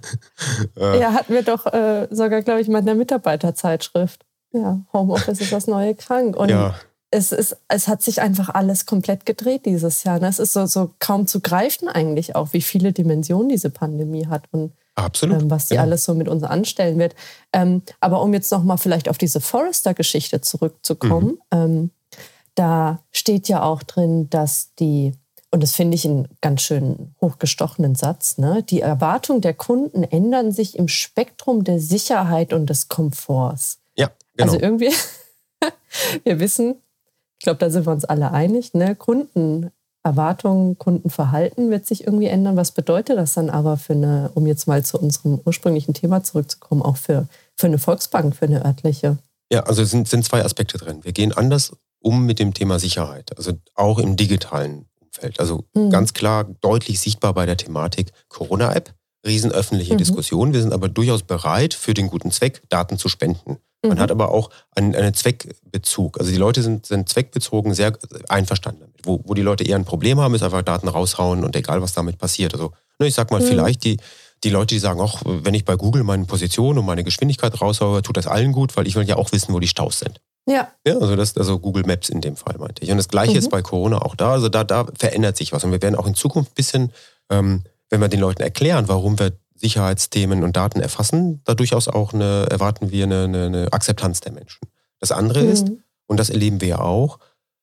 Äh, 0.78 1.00
Ja, 1.00 1.13
hatten 1.13 1.34
wir 1.34 1.43
doch 1.43 1.65
äh, 1.67 2.08
sogar, 2.12 2.41
glaube 2.41 2.62
ich, 2.62 2.67
mal 2.67 2.80
in 2.80 2.86
der 2.86 2.95
Mitarbeiterzeitschrift. 2.95 4.26
Ja, 4.54 4.82
Homeoffice 4.91 5.39
ist 5.41 5.52
das 5.54 5.67
neue 5.67 5.95
krank. 5.95 6.36
Und 6.36 6.50
ja. 6.50 6.76
Es, 7.12 7.34
ist, 7.34 7.58
es 7.67 7.88
hat 7.88 8.02
sich 8.02 8.21
einfach 8.21 8.50
alles 8.50 8.86
komplett 8.86 9.26
gedreht 9.26 9.65
dieses 9.65 10.04
Jahr. 10.04 10.19
Ne? 10.19 10.28
Es 10.28 10.39
ist 10.39 10.54
so, 10.54 10.65
so 10.65 10.91
kaum 11.00 11.28
zu 11.28 11.41
greifen 11.41 11.89
eigentlich 11.89 12.36
auch, 12.36 12.54
wie 12.54 12.62
viele 12.62 12.93
Dimensionen 12.93 13.50
diese 13.50 13.69
Pandemie 13.69 14.28
hat 14.28 14.45
und. 14.52 14.74
Ähm, 15.24 15.50
was 15.50 15.67
die 15.67 15.76
ja. 15.76 15.82
alles 15.82 16.04
so 16.04 16.13
mit 16.13 16.28
uns 16.28 16.43
anstellen 16.43 17.00
wird. 17.00 17.15
Ähm, 17.54 17.82
aber 18.02 18.21
um 18.21 18.34
jetzt 18.34 18.52
nochmal 18.52 18.78
vielleicht 18.78 19.08
auf 19.08 19.17
diese 19.17 19.39
Forrester-Geschichte 19.39 20.41
zurückzukommen, 20.41 21.39
mhm. 21.54 21.58
ähm, 21.60 21.91
da 22.56 23.00
steht 23.12 23.47
ja 23.47 23.63
auch 23.63 23.84
drin, 23.84 24.30
dass 24.30 24.76
die, 24.76 25.13
und 25.50 25.63
das 25.63 25.71
finde 25.74 25.95
ich 25.95 26.06
einen 26.06 26.28
ganz 26.41 26.62
schön 26.62 27.15
hochgestochenen 27.21 27.95
Satz, 27.95 28.38
ne, 28.38 28.63
die 28.63 28.82
Erwartungen 28.82 29.39
der 29.39 29.54
Kunden 29.54 30.04
ändern 30.04 30.52
sich 30.52 30.78
im 30.78 30.89
Spektrum 30.89 31.63
der 31.63 31.80
Sicherheit 31.80 32.52
und 32.52 32.69
des 32.69 32.89
Komforts. 32.89 33.80
Ja, 33.95 34.12
genau. 34.36 34.52
Also 34.52 34.62
irgendwie, 34.62 34.91
wir 36.26 36.39
wissen, 36.41 36.76
ich 37.41 37.43
glaube, 37.43 37.58
da 37.58 37.71
sind 37.71 37.88
wir 37.88 37.91
uns 37.91 38.06
alle 38.06 38.34
einig, 38.34 38.75
ne? 38.75 38.95
Kundenerwartungen, 38.95 40.77
Kundenverhalten 40.77 41.71
wird 41.71 41.88
sich 41.88 42.06
irgendwie 42.06 42.27
ändern. 42.27 42.56
Was 42.56 42.71
bedeutet 42.71 43.17
das 43.17 43.34
dann 43.34 43.49
aber 43.49 43.77
für 43.77 43.93
eine, 43.93 44.30
um 44.36 44.45
jetzt 44.45 44.67
mal 44.67 44.86
zu 44.86 44.99
unserem 44.99 45.41
ursprünglichen 45.43 45.95
Thema 45.95 46.23
zurückzukommen, 46.23 46.84
auch 46.84 46.97
für, 46.97 47.27
für 47.58 47.65
eine 47.65 47.80
Volksbank, 47.80 48.36
für 48.36 48.45
eine 48.45 48.63
örtliche? 48.63 49.17
Ja, 49.51 49.62
also 49.62 49.82
es 49.82 49.89
sind, 49.89 50.08
sind 50.08 50.23
zwei 50.23 50.45
Aspekte 50.45 50.77
drin. 50.77 51.04
Wir 51.04 51.13
gehen 51.13 51.32
anders 51.32 51.71
um 51.99 52.27
mit 52.27 52.38
dem 52.38 52.54
Thema 52.54 52.77
Sicherheit, 52.77 53.36
also 53.36 53.54
auch 53.73 53.97
im 53.97 54.17
digitalen 54.17 54.86
Umfeld. 54.99 55.39
Also 55.39 55.63
mhm. 55.73 55.89
ganz 55.89 56.13
klar 56.13 56.43
deutlich 56.43 56.99
sichtbar 56.99 57.34
bei 57.34 57.47
der 57.47 57.58
Thematik 57.58 58.12
Corona-App, 58.30 58.93
riesenöffentliche 59.25 59.95
mhm. 59.95 59.97
Diskussion. 59.97 60.54
Wir 60.54 60.62
sind 60.62 60.73
aber 60.73 60.89
durchaus 60.89 61.23
bereit, 61.23 61.73
für 61.73 61.95
den 61.95 62.08
guten 62.08 62.30
Zweck 62.30 62.62
Daten 62.69 62.99
zu 62.99 63.10
spenden. 63.10 63.58
Man 63.84 63.98
mhm. 63.98 64.02
hat 64.02 64.12
aber 64.12 64.30
auch 64.30 64.52
einen, 64.76 64.96
einen, 64.96 65.13
Zweckbezug. 65.13 66.20
Also 66.20 66.32
die 66.32 66.38
Leute 66.38 66.62
sind, 66.62 66.86
sind 66.86 67.10
zweckbezogen 67.10 67.74
sehr 67.74 67.98
einverstanden 68.30 68.82
damit. 68.82 68.98
Wo, 69.04 69.22
wo 69.26 69.34
die 69.34 69.41
Leute 69.41 69.63
eher 69.63 69.76
ein 69.76 69.86
Problem 69.86 70.20
haben, 70.20 70.36
ist 70.36 70.44
einfach 70.44 70.62
Daten 70.62 70.88
raushauen 70.88 71.44
und 71.44 71.56
egal, 71.56 71.82
was 71.82 71.94
damit 71.94 72.20
passiert. 72.20 72.54
Also 72.54 72.74
ne, 73.00 73.08
ich 73.08 73.15
sag 73.15 73.32
mal, 73.32 73.41
mhm. 73.41 73.46
vielleicht 73.46 73.84
die, 73.84 73.98
die 74.44 74.52
Leute, 74.52 74.76
die 74.76 74.80
sagen, 74.80 75.02
ach, 75.02 75.24
wenn 75.26 75.56
ich 75.56 75.65
bei 75.65 75.76
Google 75.76 76.04
meine 76.04 76.26
Position 76.26 76.78
und 76.78 76.86
meine 76.86 77.04
Geschwindigkeit 77.04 77.60
raushaue, 77.60 78.04
tut 78.04 78.17
das 78.17 78.28
allen 78.28 78.52
gut, 78.52 78.78
weil 78.78 78.86
ich 78.86 78.96
will 78.96 79.08
ja 79.08 79.15
auch 79.15 79.32
wissen, 79.32 79.54
wo 79.54 79.60
die 79.60 79.67
Staus 79.67 80.00
sind. 80.00 80.22
Ja. 80.48 80.72
ja 80.86 80.98
also 80.98 81.15
das 81.15 81.38
also 81.38 81.60
Google 81.60 81.84
Maps 81.86 82.10
in 82.10 82.22
dem 82.22 82.36
Fall 82.36 82.58
meinte 82.60 82.84
ich. 82.84 82.91
Und 82.91 82.98
das 82.98 83.08
gleiche 83.08 83.34
mhm. 83.34 83.39
ist 83.39 83.50
bei 83.50 83.63
Corona 83.63 84.02
auch 84.02 84.15
da. 84.15 84.34
Also 84.34 84.50
da, 84.50 84.63
da 84.63 84.86
verändert 84.98 85.38
sich 85.38 85.54
was. 85.54 85.63
Und 85.63 85.72
wir 85.72 85.82
werden 85.82 85.96
auch 85.96 86.08
in 86.08 86.15
Zukunft 86.15 86.52
ein 86.52 86.56
bisschen, 86.56 86.91
ähm, 87.32 87.63
wenn 87.89 88.00
wir 88.02 88.10
den 88.10 88.20
Leuten 88.20 88.41
erklären, 88.41 88.88
warum 88.88 89.17
wir 89.17 89.34
Sicherheitsthemen 89.62 90.43
und 90.43 90.58
Daten 90.58 90.82
erfassen, 90.82 91.41
da 91.45 91.54
durchaus 91.54 91.88
auch 91.88 92.13
eine, 92.13 92.47
erwarten 92.50 92.91
wir 92.91 93.06
eine, 93.06 93.24
eine, 93.26 93.45
eine 93.45 93.74
Akzeptanz 93.74 94.19
der 94.19 94.34
Menschen. 94.34 94.67
Das 95.00 95.12
andere 95.12 95.43
mhm. 95.43 95.50
ist, 95.50 95.71
und 96.08 96.19
das 96.19 96.30
erleben 96.30 96.62
wir 96.62 96.67
ja 96.67 96.80
auch, 96.80 97.19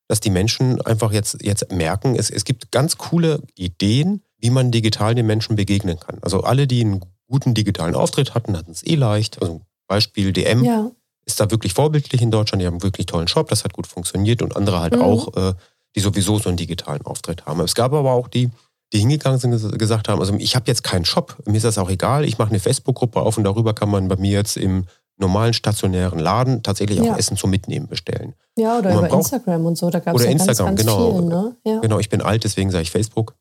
dass 0.09 0.21
die 0.21 0.31
Menschen 0.31 0.81
einfach 0.81 1.13
jetzt, 1.13 1.43
jetzt 1.43 1.71
merken, 1.71 2.17
es, 2.17 2.31
es 2.31 2.45
gibt 2.45 2.73
ganz 2.73 2.97
coole 2.97 3.43
Ideen, 3.57 4.23
wie 4.39 4.51
man 4.51 4.71
digital 4.71 5.15
den 5.15 5.27
Menschen 5.27 5.57
begegnen 5.57 6.01
kann. 6.01 6.19
Also 6.23 6.43
alle, 6.43 6.67
die 6.67 6.81
einen 6.81 7.05
guten 7.27 7.53
digitalen 7.55 7.95
Auftritt 7.95 8.35
hatten, 8.35 8.57
hatten 8.57 8.71
es 8.71 8.87
eh 8.87 8.95
leicht. 8.95 9.43
Also 9.43 9.61
Beispiel 9.87 10.33
DM 10.33 10.65
ja. 10.65 10.91
ist 11.27 11.41
da 11.41 11.51
wirklich 11.51 11.75
vorbildlich 11.75 12.23
in 12.23 12.31
Deutschland. 12.31 12.63
Die 12.63 12.67
haben 12.67 12.75
einen 12.75 12.83
wirklich 12.83 13.07
tollen 13.07 13.29
Shop, 13.29 13.49
das 13.49 13.65
hat 13.65 13.75
gut 13.75 13.87
funktioniert 13.87 14.41
und 14.41 14.57
andere 14.57 14.81
halt 14.81 14.97
mhm. 14.97 15.03
auch, 15.03 15.37
äh, 15.37 15.55
die 15.97 16.01
sowieso 16.01 16.39
so 16.39 16.49
einen 16.49 16.57
digitalen 16.57 17.03
Auftritt 17.03 17.47
haben. 17.47 17.61
Es 17.61 17.75
gab 17.75 17.93
aber 17.93 18.13
auch 18.13 18.29
die, 18.29 18.51
die 18.93 19.01
hingegangen 19.01 19.39
sind 19.39 19.53
und 19.53 19.79
gesagt 19.79 20.09
haben, 20.09 20.21
also 20.21 20.35
ich 20.39 20.57
habe 20.57 20.65
jetzt 20.67 20.83
keinen 20.83 21.05
Shop, 21.05 21.37
mir 21.47 21.57
ist 21.57 21.65
das 21.65 21.79
auch 21.79 21.91
egal, 21.91 22.25
ich 22.25 22.39
mache 22.39 22.51
eine 22.51 22.61
Facebook-Gruppe 22.61 23.21
auf 23.21 23.37
und 23.37 23.45
darüber 23.45 23.75
kann 23.75 23.91
man 23.91 24.09
bei 24.09 24.17
mir 24.17 24.33
jetzt 24.33 24.57
im 24.57 24.87
normalen 25.19 25.53
stationären 25.53 26.19
Laden 26.19 26.63
tatsächlich 26.63 27.01
ja. 27.01 27.13
auch 27.13 27.19
Essen 27.19 27.37
zum 27.37 27.51
Mitnehmen 27.51 27.89
bestellen. 27.89 28.35
Ja, 28.57 28.79
oder 28.79 28.93
über 28.93 29.09
braucht, 29.09 29.33
Instagram 29.33 29.67
und 29.67 29.77
so, 29.77 29.91
da 29.91 29.99
gab 29.99 30.17
es 30.17 30.25
ja 30.25 30.31
Instagram, 30.31 30.77
ganz, 30.77 30.87
ganz 30.87 30.97
genau. 30.97 31.19
Viel, 31.19 31.29
ne? 31.29 31.57
ja. 31.65 31.81
Genau, 31.81 31.99
ich 31.99 32.09
bin 32.09 32.23
alt, 32.23 32.45
deswegen 32.45 32.71
sage 32.71 32.83
ich 32.83 32.91
Facebook. 32.91 33.35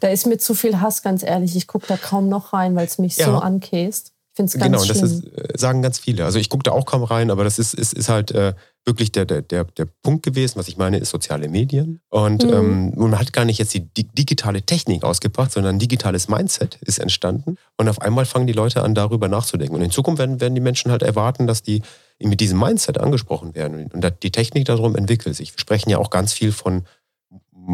da 0.00 0.08
ist 0.08 0.26
mir 0.26 0.38
zu 0.38 0.54
viel 0.54 0.80
Hass, 0.80 1.02
ganz 1.02 1.22
ehrlich. 1.22 1.56
Ich 1.56 1.66
gucke 1.66 1.86
da 1.86 1.96
kaum 1.96 2.28
noch 2.28 2.52
rein, 2.52 2.76
weil 2.76 2.86
es 2.86 2.98
mich 2.98 3.16
ja. 3.16 3.26
so 3.26 3.38
ankäst. 3.38 4.12
Ich 4.32 4.36
finde 4.36 4.48
es 4.48 4.58
ganz 4.58 4.64
Genau, 4.64 4.84
das 4.84 5.02
ist, 5.02 5.24
äh, 5.24 5.58
sagen 5.58 5.82
ganz 5.82 5.98
viele. 5.98 6.24
Also 6.24 6.38
ich 6.38 6.48
gucke 6.48 6.62
da 6.62 6.72
auch 6.72 6.84
kaum 6.86 7.02
rein, 7.02 7.30
aber 7.30 7.44
das 7.44 7.58
ist, 7.58 7.74
ist, 7.74 7.94
ist 7.94 8.08
halt 8.08 8.30
äh, 8.32 8.54
wirklich 8.86 9.12
der, 9.12 9.24
der, 9.24 9.42
der, 9.42 9.64
der 9.64 9.86
Punkt 10.02 10.22
gewesen. 10.22 10.58
Was 10.58 10.68
ich 10.68 10.76
meine, 10.76 10.98
ist 10.98 11.10
soziale 11.10 11.48
Medien. 11.48 12.00
Und 12.08 12.44
mhm. 12.44 12.52
ähm, 12.52 12.92
man 12.96 13.18
hat 13.18 13.32
gar 13.32 13.44
nicht 13.44 13.58
jetzt 13.58 13.74
die, 13.74 13.84
digitale 13.84 14.62
Technik 14.62 15.04
ausgebracht, 15.04 15.52
sondern 15.52 15.76
ein 15.76 15.78
digitales 15.78 16.28
Mindset 16.28 16.78
ist 16.82 16.98
entstanden. 16.98 17.56
Und 17.76 17.88
auf 17.88 18.00
einmal 18.00 18.24
fangen 18.24 18.46
die 18.46 18.52
Leute 18.52 18.82
an, 18.82 18.94
darüber 18.94 19.28
nachzudenken. 19.28 19.74
Und 19.74 19.82
in 19.82 19.90
Zukunft 19.90 20.18
werden, 20.18 20.40
werden 20.40 20.54
die 20.54 20.60
Menschen 20.60 20.90
halt 20.90 21.02
erwarten, 21.02 21.46
dass 21.46 21.62
die 21.62 21.82
mit 22.18 22.40
diesem 22.40 22.58
Mindset 22.58 22.98
angesprochen 22.98 23.54
werden 23.54 23.90
und 23.90 24.22
die 24.22 24.30
Technik 24.30 24.66
darum 24.66 24.94
entwickelt 24.94 25.34
sich. 25.34 25.54
Wir 25.54 25.58
sprechen 25.58 25.88
ja 25.88 25.96
auch 25.96 26.10
ganz 26.10 26.34
viel 26.34 26.52
von 26.52 26.84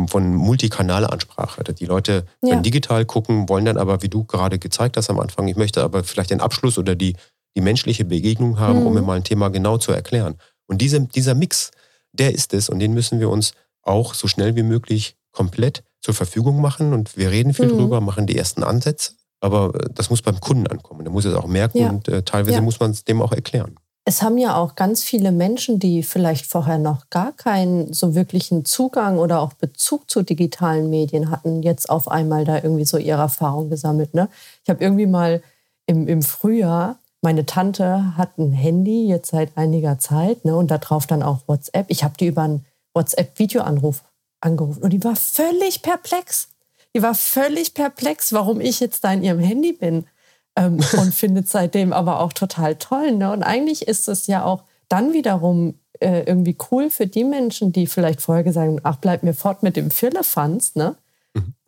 von 0.08 0.34
Multikanalansprache. 0.34 1.62
Die 1.64 1.86
Leute, 1.86 2.26
ja. 2.42 2.50
wenn 2.50 2.62
digital 2.62 3.04
gucken, 3.04 3.48
wollen 3.48 3.64
dann 3.64 3.78
aber, 3.78 4.02
wie 4.02 4.08
du 4.08 4.24
gerade 4.24 4.58
gezeigt 4.58 4.96
hast 4.96 5.10
am 5.10 5.20
Anfang, 5.20 5.48
ich 5.48 5.56
möchte 5.56 5.82
aber 5.82 6.04
vielleicht 6.04 6.30
den 6.30 6.40
Abschluss 6.40 6.76
oder 6.76 6.94
die, 6.94 7.14
die 7.56 7.60
menschliche 7.60 8.04
Begegnung 8.04 8.58
haben, 8.58 8.80
mhm. 8.80 8.86
um 8.86 8.94
mir 8.94 9.02
mal 9.02 9.16
ein 9.16 9.24
Thema 9.24 9.48
genau 9.48 9.78
zu 9.78 9.92
erklären. 9.92 10.36
Und 10.66 10.80
diese, 10.80 11.00
dieser 11.00 11.34
Mix, 11.34 11.70
der 12.12 12.34
ist 12.34 12.54
es 12.54 12.68
und 12.68 12.78
den 12.78 12.94
müssen 12.94 13.20
wir 13.20 13.30
uns 13.30 13.52
auch 13.82 14.14
so 14.14 14.28
schnell 14.28 14.56
wie 14.56 14.62
möglich 14.62 15.16
komplett 15.32 15.84
zur 16.00 16.14
Verfügung 16.14 16.60
machen. 16.60 16.92
Und 16.92 17.16
wir 17.16 17.30
reden 17.30 17.54
viel 17.54 17.66
mhm. 17.72 17.78
drüber, 17.78 18.00
machen 18.00 18.26
die 18.26 18.36
ersten 18.36 18.62
Ansätze, 18.62 19.12
aber 19.40 19.74
äh, 19.74 19.88
das 19.94 20.10
muss 20.10 20.22
beim 20.22 20.40
Kunden 20.40 20.66
ankommen. 20.66 21.04
Der 21.04 21.12
muss 21.12 21.24
es 21.24 21.34
auch 21.34 21.46
merken 21.46 21.78
ja. 21.78 21.90
und 21.90 22.08
äh, 22.08 22.22
teilweise 22.22 22.56
ja. 22.56 22.62
muss 22.62 22.80
man 22.80 22.90
es 22.90 23.04
dem 23.04 23.22
auch 23.22 23.32
erklären. 23.32 23.76
Es 24.08 24.22
haben 24.22 24.38
ja 24.38 24.54
auch 24.54 24.76
ganz 24.76 25.02
viele 25.02 25.32
Menschen, 25.32 25.80
die 25.80 26.04
vielleicht 26.04 26.46
vorher 26.46 26.78
noch 26.78 27.10
gar 27.10 27.32
keinen 27.32 27.92
so 27.92 28.14
wirklichen 28.14 28.64
Zugang 28.64 29.18
oder 29.18 29.40
auch 29.40 29.54
Bezug 29.54 30.08
zu 30.08 30.22
digitalen 30.22 30.88
Medien 30.90 31.32
hatten, 31.32 31.64
jetzt 31.64 31.90
auf 31.90 32.08
einmal 32.08 32.44
da 32.44 32.54
irgendwie 32.62 32.84
so 32.84 32.98
ihre 32.98 33.22
Erfahrung 33.22 33.68
gesammelt. 33.68 34.14
Ne? 34.14 34.28
Ich 34.62 34.70
habe 34.70 34.82
irgendwie 34.82 35.06
mal 35.06 35.42
im, 35.86 36.06
im 36.06 36.22
Frühjahr 36.22 37.00
meine 37.26 37.44
Tante 37.44 38.16
hat 38.16 38.38
ein 38.38 38.52
Handy 38.52 39.08
jetzt 39.08 39.32
seit 39.32 39.56
einiger 39.56 39.98
Zeit 39.98 40.44
ne, 40.44 40.54
und 40.54 40.70
darauf 40.70 41.08
dann 41.08 41.24
auch 41.24 41.40
WhatsApp. 41.48 41.86
Ich 41.88 42.04
habe 42.04 42.14
die 42.16 42.28
über 42.28 42.42
einen 42.42 42.64
WhatsApp-Videoanruf 42.94 44.04
angerufen 44.40 44.80
und 44.80 44.92
die 44.92 45.02
war 45.02 45.16
völlig 45.16 45.82
perplex. 45.82 46.50
Die 46.94 47.02
war 47.02 47.16
völlig 47.16 47.74
perplex, 47.74 48.32
warum 48.32 48.60
ich 48.60 48.78
jetzt 48.78 49.02
da 49.02 49.12
in 49.12 49.24
ihrem 49.24 49.40
Handy 49.40 49.72
bin 49.72 50.06
ähm, 50.54 50.74
und 51.00 51.12
findet 51.12 51.48
seitdem 51.48 51.92
aber 51.92 52.20
auch 52.20 52.32
total 52.32 52.76
toll. 52.76 53.10
Ne? 53.10 53.32
Und 53.32 53.42
eigentlich 53.42 53.88
ist 53.88 54.06
es 54.06 54.28
ja 54.28 54.44
auch 54.44 54.62
dann 54.88 55.12
wiederum 55.12 55.80
äh, 55.98 56.22
irgendwie 56.26 56.56
cool 56.70 56.90
für 56.90 57.08
die 57.08 57.24
Menschen, 57.24 57.72
die 57.72 57.88
vielleicht 57.88 58.22
vorher 58.22 58.44
gesagt 58.44 58.68
haben, 58.68 58.80
ach, 58.84 58.98
bleib 58.98 59.24
mir 59.24 59.34
fort 59.34 59.64
mit 59.64 59.74
dem 59.74 59.90
Firlefanz, 59.90 60.76
ne? 60.76 60.94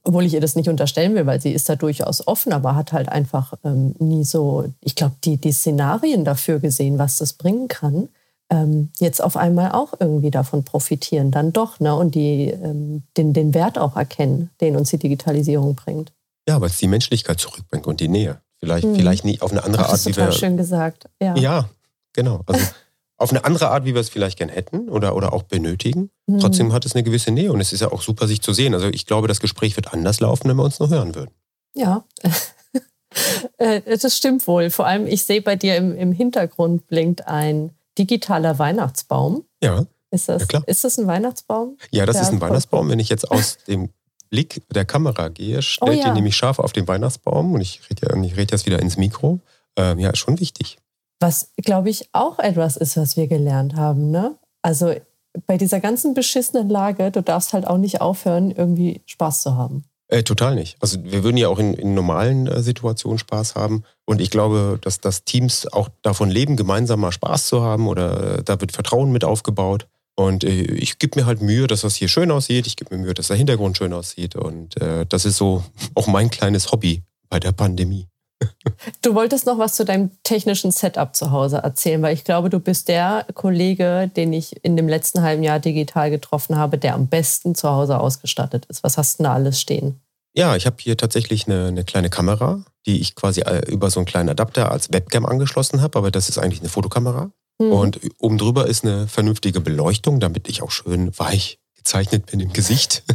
Obwohl 0.09 0.25
ich 0.25 0.33
ihr 0.33 0.41
das 0.41 0.57
nicht 0.57 0.71
unterstellen 0.71 1.15
will, 1.15 1.27
weil 1.27 1.39
sie 1.39 1.53
ist 1.53 1.69
da 1.69 1.77
durchaus 1.77 2.27
offen, 2.27 2.55
aber 2.55 2.75
hat 2.75 2.95
halt 2.95 3.11
einfach 3.11 3.53
ähm, 3.63 3.95
nie 3.99 4.25
so, 4.25 4.65
ich 4.81 4.95
glaube, 4.95 5.17
die, 5.23 5.37
die 5.37 5.53
Szenarien 5.53 6.25
dafür 6.25 6.61
gesehen, 6.61 6.99
was 6.99 7.19
das 7.19 7.35
bringen 7.35 7.69
kann, 7.69 8.09
ähm, 8.51 8.89
jetzt 9.01 9.23
auf 9.23 9.37
einmal 9.37 9.73
auch 9.73 9.93
irgendwie 10.01 10.31
davon 10.31 10.65
profitieren, 10.65 11.31
dann 11.31 11.53
doch, 11.53 11.79
ne? 11.79 11.95
Und 11.95 12.15
die 12.15 12.47
ähm, 12.47 13.03
den, 13.19 13.35
den 13.35 13.53
Wert 13.53 13.79
auch 13.79 13.97
erkennen, 13.97 14.49
den 14.63 14.77
uns 14.77 14.89
die 14.89 14.99
Digitalisierung 14.99 15.75
bringt. 15.75 16.11
Ja, 16.49 16.59
weil 16.59 16.71
es 16.71 16.79
die 16.79 16.89
Menschlichkeit 16.89 17.39
zurückbringt 17.39 17.87
und 17.87 18.01
die 18.01 18.09
Nähe. 18.09 18.39
Vielleicht, 18.61 18.85
hm. 18.85 18.95
vielleicht 18.95 19.27
nie 19.27 19.43
auf 19.43 19.53
eine 19.53 19.63
andere 19.63 19.85
Ach, 19.85 19.91
das 19.91 20.07
ist 20.07 20.07
Art, 20.07 20.17
wie 20.17 20.33
wir. 20.33 20.33
schön 20.33 20.57
gesagt. 20.57 21.05
Ja, 21.21 21.37
ja 21.37 21.69
genau. 22.15 22.41
Also 22.47 22.65
auf 23.19 23.31
eine 23.31 23.45
andere 23.45 23.71
Art, 23.71 23.85
wie 23.85 23.95
wir 23.95 24.01
es 24.01 24.09
vielleicht 24.09 24.39
gern 24.39 24.49
hätten 24.49 24.89
oder, 24.89 25.15
oder 25.17 25.33
auch 25.33 25.43
benötigen. 25.43 26.11
Mhm. 26.27 26.39
Trotzdem 26.39 26.73
hat 26.73 26.87
es 26.87 26.95
eine 26.95 27.03
gewisse 27.03 27.33
Nähe 27.33 27.53
und 27.53 27.61
es 27.61 27.73
ist 27.73 27.81
ja 27.81 27.91
auch 27.91 28.01
super, 28.01 28.29
sich 28.29 28.41
zu 28.41 28.53
sehen. 28.53 28.75
Also 28.75 28.89
ich 28.89 29.07
glaube, 29.07 29.29
das 29.29 29.41
Gespräch 29.41 29.77
wird 29.77 29.93
anders 29.93 30.21
laufen, 30.21 30.49
wenn 30.49 30.57
wir 30.57 30.65
uns 30.65 30.79
nur 30.79 30.89
hören 30.89 31.15
würden. 31.15 31.33
Ja, 31.75 32.05
äh, 33.59 33.83
das 33.99 34.17
stimmt 34.17 34.47
wohl. 34.47 34.71
Vor 34.71 34.87
allem, 34.87 35.07
ich 35.07 35.25
sehe 35.25 35.43
bei 35.43 35.57
dir 35.57 35.77
im, 35.77 35.97
im 35.97 36.13
Hintergrund 36.13 36.87
blinkt 36.87 37.27
ein 37.27 37.73
digitaler 37.99 38.59
Weihnachtsbaum. 38.59 39.45
Ja. 39.63 39.87
Ist 40.11 40.29
das, 40.29 40.47
ja, 40.51 40.63
ist 40.67 40.85
das 40.85 40.99
ein 40.99 41.07
Weihnachtsbaum? 41.07 41.77
Ja, 41.91 42.07
das 42.07 42.21
ist 42.21 42.29
ein 42.29 42.41
Weihnachtsbaum. 42.41 42.89
Wenn 42.89 42.99
ich 42.99 43.11
jetzt 43.11 43.31
aus 43.31 43.59
dem 43.67 43.91
Blick 44.31 44.63
der 44.71 44.85
Kamera 44.85 45.29
gehe, 45.29 45.61
stellt 45.61 45.91
oh, 45.91 45.95
ja. 45.95 46.07
ihr 46.07 46.13
nämlich 46.15 46.37
scharf 46.37 46.59
auf 46.61 46.73
den 46.73 46.87
Weihnachtsbaum 46.89 47.53
und 47.53 47.61
ich 47.61 47.81
rede, 47.91 48.09
ja, 48.09 48.23
ich 48.23 48.37
rede 48.37 48.55
jetzt 48.55 48.65
wieder 48.65 48.81
ins 48.81 48.97
Mikro. 48.97 49.41
Ähm, 49.77 49.99
ja, 49.99 50.11
ist 50.11 50.19
schon 50.19 50.41
wichtig. 50.41 50.79
Was, 51.21 51.53
glaube 51.57 51.91
ich, 51.91 52.09
auch 52.13 52.39
etwas 52.39 52.77
ist, 52.77 52.97
was 52.97 53.17
wir 53.17 53.27
gelernt 53.27 53.75
haben. 53.75 54.11
Ne? 54.11 54.37
Also 54.63 54.95
bei 55.47 55.57
dieser 55.57 55.81
ganzen 55.81 56.15
beschissenen 56.15 56.69
Lage, 56.69 57.11
du 57.11 57.23
darfst 57.23 57.53
halt 57.53 57.67
auch 57.67 57.79
nicht 57.79 58.01
aufhören, 58.01 58.51
irgendwie 58.51 59.03
Spaß 59.07 59.43
zu 59.43 59.57
haben. 59.57 59.85
Äh, 60.09 60.23
total 60.23 60.55
nicht. 60.55 60.77
Also 60.81 61.05
wir 61.05 61.23
würden 61.23 61.37
ja 61.37 61.49
auch 61.49 61.59
in, 61.59 61.75
in 61.75 61.93
normalen 61.95 62.47
äh, 62.47 62.63
Situationen 62.63 63.19
Spaß 63.19 63.57
haben. 63.57 63.85
Und 64.07 64.23
ich 64.23 64.31
glaube, 64.31 64.79
dass, 64.81 65.01
dass 65.01 65.25
Teams 65.25 65.71
auch 65.71 65.91
davon 66.01 66.31
leben, 66.31 66.57
gemeinsam 66.57 67.01
mal 67.01 67.13
Spaß 67.13 67.47
zu 67.47 67.63
haben 67.63 67.87
oder 67.87 68.39
äh, 68.39 68.43
da 68.43 68.59
wird 68.61 68.73
Vertrauen 68.73 69.13
mit 69.13 69.23
aufgebaut. 69.23 69.87
Und 70.15 70.45
äh, 70.45 70.63
ich 70.63 70.99
gebe 70.99 71.21
mir 71.21 71.27
halt 71.27 71.43
Mühe, 71.43 71.67
dass 71.67 71.83
das 71.83 71.95
hier 71.95 72.09
schön 72.09 72.31
aussieht. 72.31 72.67
Ich 72.67 72.77
gebe 72.77 72.97
mir 72.97 73.03
Mühe, 73.03 73.15
dass 73.15 73.29
der 73.29 73.37
Hintergrund 73.37 73.77
schön 73.77 73.93
aussieht. 73.93 74.35
Und 74.35 74.81
äh, 74.81 75.05
das 75.07 75.27
ist 75.27 75.37
so 75.37 75.63
auch 75.95 76.07
mein 76.07 76.31
kleines 76.31 76.73
Hobby 76.73 77.03
bei 77.29 77.39
der 77.39 77.53
Pandemie. 77.53 78.07
Du 79.03 79.15
wolltest 79.15 79.47
noch 79.47 79.59
was 79.59 79.75
zu 79.75 79.85
deinem 79.85 80.11
technischen 80.23 80.71
Setup 80.71 81.15
zu 81.15 81.31
Hause 81.31 81.59
erzählen, 81.59 82.01
weil 82.03 82.15
ich 82.15 82.25
glaube, 82.25 82.51
du 82.51 82.61
bist 82.61 82.89
der 82.89 83.27
Kollege, 83.35 84.11
den 84.15 84.33
ich 84.33 84.65
in 84.65 84.77
dem 84.77 84.89
letzten 84.89 85.23
halben 85.23 85.43
Jahr 85.43 85.59
digital 85.59 86.11
getroffen 86.11 86.57
habe, 86.57 86.79
der 86.79 86.95
am 86.95 87.09
besten 87.09 87.55
zu 87.55 87.69
Hause 87.69 87.99
ausgestattet 87.99 88.67
ist. 88.67 88.85
Was 88.85 88.99
hast 88.99 89.19
du 89.19 89.25
da 89.25 89.35
alles 89.35 89.61
stehen? 89.61 90.01
Ja, 90.35 90.55
ich 90.55 90.67
habe 90.67 90.77
hier 90.79 90.97
tatsächlich 90.97 91.47
eine, 91.47 91.67
eine, 91.69 91.85
kleine 91.85 92.11
Kamera, 92.11 92.65
die 92.87 93.01
ich 93.01 93.15
quasi 93.15 93.41
äh, 93.41 93.69
über 93.71 93.91
so 93.91 94.01
einen 94.01 94.07
kleinen 94.07 94.29
Adapter 94.29 94.71
als 94.71 94.93
Webcam 94.93 95.27
angeschlossen 95.27 95.81
habe, 95.81 95.99
aber 95.99 96.11
das 96.11 96.29
ist 96.29 96.39
eigentlich 96.39 96.61
eine 96.61 96.69
Fotokamera. 96.69 97.33
Mhm. 97.59 97.73
Und 97.73 98.01
oben 98.19 98.39
drüber 98.39 98.67
ist 98.67 98.85
eine 98.85 99.09
vernünftige 99.09 99.61
Beleuchtung, 99.61 100.21
damit 100.21 100.49
ich 100.49 100.63
auch 100.63 100.71
schön 100.71 101.19
weich 101.19 101.59
gezeichnet 101.75 102.27
bin 102.27 102.41
im 102.41 102.53
Gesicht. 102.53 103.03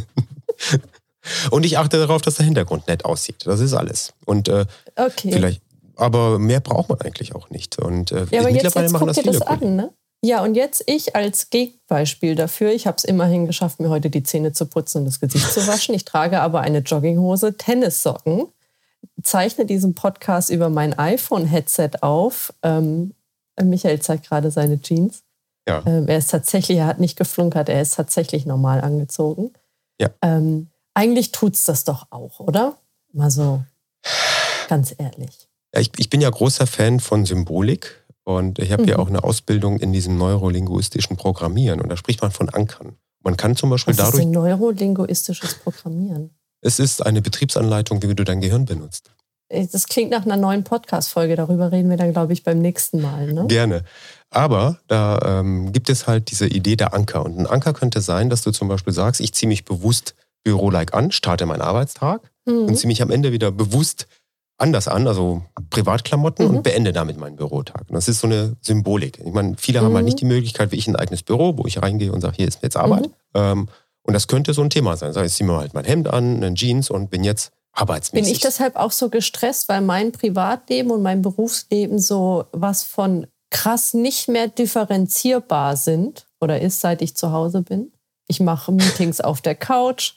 Und 1.50 1.64
ich 1.64 1.78
achte 1.78 1.98
darauf, 1.98 2.22
dass 2.22 2.36
der 2.36 2.46
Hintergrund 2.46 2.86
nett 2.86 3.04
aussieht. 3.04 3.46
Das 3.46 3.60
ist 3.60 3.74
alles. 3.74 4.12
Und 4.24 4.48
äh, 4.48 4.66
okay. 4.96 5.32
vielleicht, 5.32 5.62
aber 5.96 6.38
mehr 6.38 6.60
braucht 6.60 6.88
man 6.88 7.00
eigentlich 7.00 7.34
auch 7.34 7.50
nicht. 7.50 7.78
Und 7.78 8.12
äh, 8.12 8.26
ja, 8.30 8.40
aber 8.40 8.50
jetzt, 8.50 8.74
jetzt 8.74 8.92
machen 8.92 9.06
das 9.06 9.18
viele 9.18 9.32
das 9.32 9.42
an, 9.42 9.76
ne? 9.76 9.90
Ja, 10.24 10.42
und 10.42 10.54
jetzt 10.54 10.82
ich 10.86 11.14
als 11.14 11.50
Gegenbeispiel 11.50 12.34
dafür. 12.34 12.72
Ich 12.72 12.86
habe 12.86 12.96
es 12.96 13.04
immerhin 13.04 13.46
geschafft, 13.46 13.78
mir 13.78 13.90
heute 13.90 14.08
die 14.08 14.22
Zähne 14.22 14.54
zu 14.54 14.64
putzen 14.64 14.98
und 14.98 15.04
das 15.04 15.20
Gesicht 15.20 15.52
zu 15.52 15.66
waschen. 15.66 15.94
Ich 15.94 16.06
trage 16.06 16.40
aber 16.40 16.62
eine 16.62 16.78
Jogginghose, 16.78 17.58
Tennissocken, 17.58 18.46
zeichne 19.22 19.66
diesen 19.66 19.94
Podcast 19.94 20.48
über 20.48 20.70
mein 20.70 20.98
iPhone-Headset 20.98 21.90
auf. 22.00 22.54
Ähm, 22.62 23.12
Michael 23.62 24.00
zeigt 24.00 24.26
gerade 24.26 24.50
seine 24.50 24.80
Jeans. 24.80 25.24
Ja. 25.68 25.82
Ähm, 25.84 26.08
er 26.08 26.16
ist 26.16 26.30
tatsächlich, 26.30 26.78
er 26.78 26.86
hat 26.86 27.00
nicht 27.00 27.18
geflunkert, 27.18 27.68
er 27.68 27.82
ist 27.82 27.94
tatsächlich 27.94 28.46
normal 28.46 28.80
angezogen. 28.80 29.52
Ja. 30.00 30.08
Ähm, 30.22 30.68
eigentlich 30.94 31.32
tut's 31.32 31.64
das 31.64 31.84
doch 31.84 32.06
auch, 32.10 32.40
oder? 32.40 32.78
Mal 33.12 33.30
so 33.30 33.62
ganz 34.68 34.94
ehrlich. 34.96 35.48
Ich, 35.76 35.90
ich 35.98 36.08
bin 36.08 36.20
ja 36.20 36.30
großer 36.30 36.66
Fan 36.66 37.00
von 37.00 37.26
Symbolik 37.26 38.04
und 38.24 38.58
ich 38.58 38.72
habe 38.72 38.84
mhm. 38.84 38.88
ja 38.88 38.98
auch 38.98 39.08
eine 39.08 39.24
Ausbildung 39.24 39.78
in 39.78 39.92
diesem 39.92 40.16
neurolinguistischen 40.16 41.16
Programmieren 41.16 41.80
und 41.80 41.88
da 41.88 41.96
spricht 41.96 42.22
man 42.22 42.30
von 42.30 42.48
Ankern. 42.48 42.96
Man 43.22 43.36
kann 43.36 43.56
zum 43.56 43.70
Beispiel 43.70 43.96
Was 43.96 44.06
dadurch. 44.06 44.24
Ist 44.24 44.30
neurolinguistisches 44.30 45.54
Programmieren. 45.54 46.30
Es 46.60 46.78
ist 46.78 47.04
eine 47.04 47.22
Betriebsanleitung, 47.22 48.02
wie 48.02 48.14
du 48.14 48.24
dein 48.24 48.40
Gehirn 48.40 48.64
benutzt. 48.64 49.10
Äh, 49.48 49.66
das 49.70 49.86
klingt 49.86 50.10
nach 50.10 50.24
einer 50.24 50.36
neuen 50.36 50.64
Podcast-Folge. 50.64 51.36
Darüber 51.36 51.72
reden 51.72 51.90
wir 51.90 51.96
dann, 51.96 52.12
glaube 52.12 52.32
ich, 52.32 52.44
beim 52.44 52.58
nächsten 52.58 53.00
Mal. 53.00 53.32
Ne? 53.32 53.46
Gerne. 53.46 53.84
Aber 54.30 54.78
da 54.88 55.40
ähm, 55.40 55.72
gibt 55.72 55.88
es 55.90 56.06
halt 56.06 56.30
diese 56.30 56.46
Idee 56.46 56.76
der 56.76 56.94
Anker. 56.94 57.24
Und 57.24 57.38
ein 57.38 57.46
Anker 57.46 57.72
könnte 57.72 58.00
sein, 58.00 58.30
dass 58.30 58.42
du 58.42 58.50
zum 58.50 58.68
Beispiel 58.68 58.92
sagst, 58.92 59.20
ich 59.20 59.32
ziehe 59.34 59.48
mich 59.48 59.64
bewusst 59.64 60.14
Büro-like 60.44 60.94
an, 60.94 61.10
starte 61.10 61.46
meinen 61.46 61.62
Arbeitstag 61.62 62.30
mhm. 62.44 62.66
und 62.66 62.76
ziehe 62.76 62.88
mich 62.88 63.02
am 63.02 63.10
Ende 63.10 63.32
wieder 63.32 63.50
bewusst 63.50 64.06
anders 64.56 64.86
an, 64.86 65.08
also 65.08 65.42
Privatklamotten 65.70 66.46
mhm. 66.46 66.56
und 66.56 66.62
beende 66.62 66.92
damit 66.92 67.18
meinen 67.18 67.36
Bürotag. 67.36 67.88
Und 67.88 67.94
das 67.94 68.08
ist 68.08 68.20
so 68.20 68.26
eine 68.26 68.56
Symbolik. 68.60 69.18
Ich 69.18 69.32
meine, 69.32 69.56
viele 69.58 69.80
mhm. 69.80 69.86
haben 69.86 69.94
halt 69.96 70.04
nicht 70.04 70.20
die 70.20 70.26
Möglichkeit, 70.26 70.70
wie 70.70 70.76
ich 70.76 70.86
ein 70.86 70.96
eigenes 70.96 71.22
Büro, 71.22 71.58
wo 71.58 71.66
ich 71.66 71.82
reingehe 71.82 72.12
und 72.12 72.20
sage, 72.20 72.36
hier 72.36 72.46
ist 72.46 72.62
jetzt 72.62 72.76
Arbeit. 72.76 73.06
Mhm. 73.06 73.12
Ähm, 73.34 73.68
und 74.02 74.14
das 74.14 74.28
könnte 74.28 74.52
so 74.52 74.62
ein 74.62 74.70
Thema 74.70 74.96
sein. 74.96 75.12
Sag, 75.12 75.26
ich 75.26 75.32
ziehe 75.32 75.48
mir 75.48 75.56
halt 75.56 75.74
mein 75.74 75.84
Hemd 75.84 76.08
an, 76.08 76.36
einen 76.36 76.54
Jeans 76.54 76.90
und 76.90 77.10
bin 77.10 77.24
jetzt 77.24 77.52
arbeitsmäßig. 77.72 78.26
Bin 78.26 78.32
ich 78.32 78.40
deshalb 78.40 78.76
auch 78.76 78.92
so 78.92 79.08
gestresst, 79.08 79.68
weil 79.68 79.80
mein 79.80 80.12
Privatleben 80.12 80.90
und 80.90 81.02
mein 81.02 81.22
Berufsleben 81.22 81.98
so 81.98 82.44
was 82.52 82.82
von 82.82 83.26
krass 83.50 83.94
nicht 83.94 84.28
mehr 84.28 84.48
differenzierbar 84.48 85.76
sind 85.76 86.26
oder 86.40 86.60
ist, 86.60 86.80
seit 86.80 87.02
ich 87.02 87.16
zu 87.16 87.32
Hause 87.32 87.62
bin? 87.62 87.92
Ich 88.26 88.40
mache 88.40 88.72
Meetings 88.72 89.20
auf 89.20 89.40
der 89.40 89.54
Couch. 89.54 90.14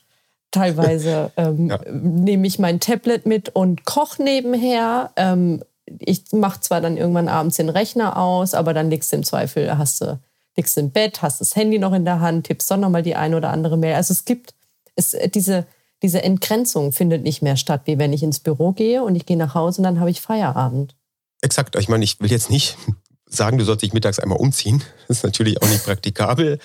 Teilweise 0.51 1.31
ähm, 1.37 1.69
ja. 1.69 1.79
nehme 1.91 2.47
ich 2.47 2.59
mein 2.59 2.79
Tablet 2.79 3.25
mit 3.25 3.49
und 3.49 3.85
koche 3.85 4.23
nebenher. 4.23 5.11
Ähm, 5.15 5.63
ich 5.99 6.31
mache 6.31 6.61
zwar 6.61 6.81
dann 6.81 6.97
irgendwann 6.97 7.29
abends 7.29 7.57
den 7.57 7.69
Rechner 7.69 8.17
aus, 8.17 8.53
aber 8.53 8.73
dann 8.73 8.89
liegst 8.89 9.11
du 9.11 9.17
im 9.17 9.23
Zweifel, 9.23 9.77
hast 9.77 10.01
du, 10.01 10.19
liegst 10.55 10.77
im 10.77 10.91
Bett, 10.91 11.21
hast 11.21 11.39
das 11.41 11.55
Handy 11.55 11.79
noch 11.79 11.93
in 11.93 12.05
der 12.05 12.19
Hand, 12.19 12.47
tippst 12.47 12.69
doch 12.69 12.77
nochmal 12.77 13.03
die 13.03 13.15
eine 13.15 13.37
oder 13.37 13.49
andere 13.49 13.77
Mail. 13.77 13.95
Also 13.95 14.11
es 14.11 14.25
gibt, 14.25 14.53
es, 14.95 15.13
äh, 15.13 15.29
diese, 15.29 15.65
diese 16.03 16.23
Entgrenzung 16.23 16.91
findet 16.91 17.23
nicht 17.23 17.41
mehr 17.41 17.57
statt, 17.57 17.81
wie 17.85 17.97
wenn 17.97 18.13
ich 18.13 18.23
ins 18.23 18.39
Büro 18.39 18.71
gehe 18.71 19.03
und 19.03 19.15
ich 19.15 19.25
gehe 19.25 19.37
nach 19.37 19.55
Hause 19.55 19.79
und 19.79 19.83
dann 19.83 19.99
habe 19.99 20.09
ich 20.09 20.21
Feierabend. 20.21 20.95
Exakt. 21.41 21.75
Ich 21.75 21.89
meine, 21.89 22.03
ich 22.03 22.19
will 22.19 22.31
jetzt 22.31 22.49
nicht 22.49 22.77
sagen, 23.25 23.57
du 23.57 23.63
sollst 23.65 23.83
dich 23.83 23.93
mittags 23.93 24.19
einmal 24.19 24.39
umziehen. 24.39 24.83
Das 25.07 25.17
ist 25.17 25.23
natürlich 25.23 25.61
auch 25.61 25.69
nicht 25.69 25.85
praktikabel. 25.85 26.59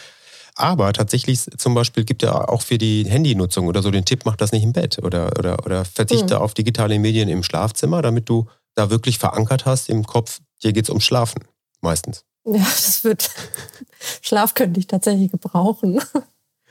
Aber 0.62 0.92
tatsächlich 0.92 1.40
zum 1.40 1.74
Beispiel 1.74 2.04
gibt 2.04 2.22
er 2.22 2.48
auch 2.48 2.62
für 2.62 2.78
die 2.78 3.04
Handynutzung 3.04 3.66
oder 3.66 3.82
so 3.82 3.90
den 3.90 4.04
Tipp, 4.04 4.20
mach 4.24 4.36
das 4.36 4.52
nicht 4.52 4.62
im 4.62 4.72
Bett 4.72 5.00
oder, 5.02 5.36
oder, 5.36 5.66
oder 5.66 5.84
verzichte 5.84 6.36
mhm. 6.36 6.40
auf 6.40 6.54
digitale 6.54 7.00
Medien 7.00 7.28
im 7.28 7.42
Schlafzimmer, 7.42 8.00
damit 8.00 8.28
du 8.28 8.46
da 8.76 8.88
wirklich 8.88 9.18
verankert 9.18 9.66
hast 9.66 9.88
im 9.88 10.06
Kopf, 10.06 10.38
hier 10.58 10.72
geht 10.72 10.84
es 10.84 10.88
ums 10.88 11.02
Schlafen 11.02 11.42
meistens. 11.80 12.24
Ja, 12.44 12.60
das 12.60 13.02
wird. 13.02 13.28
Schlaf 14.22 14.54
könnte 14.54 14.78
ich 14.78 14.86
tatsächlich 14.86 15.32
gebrauchen. 15.32 16.00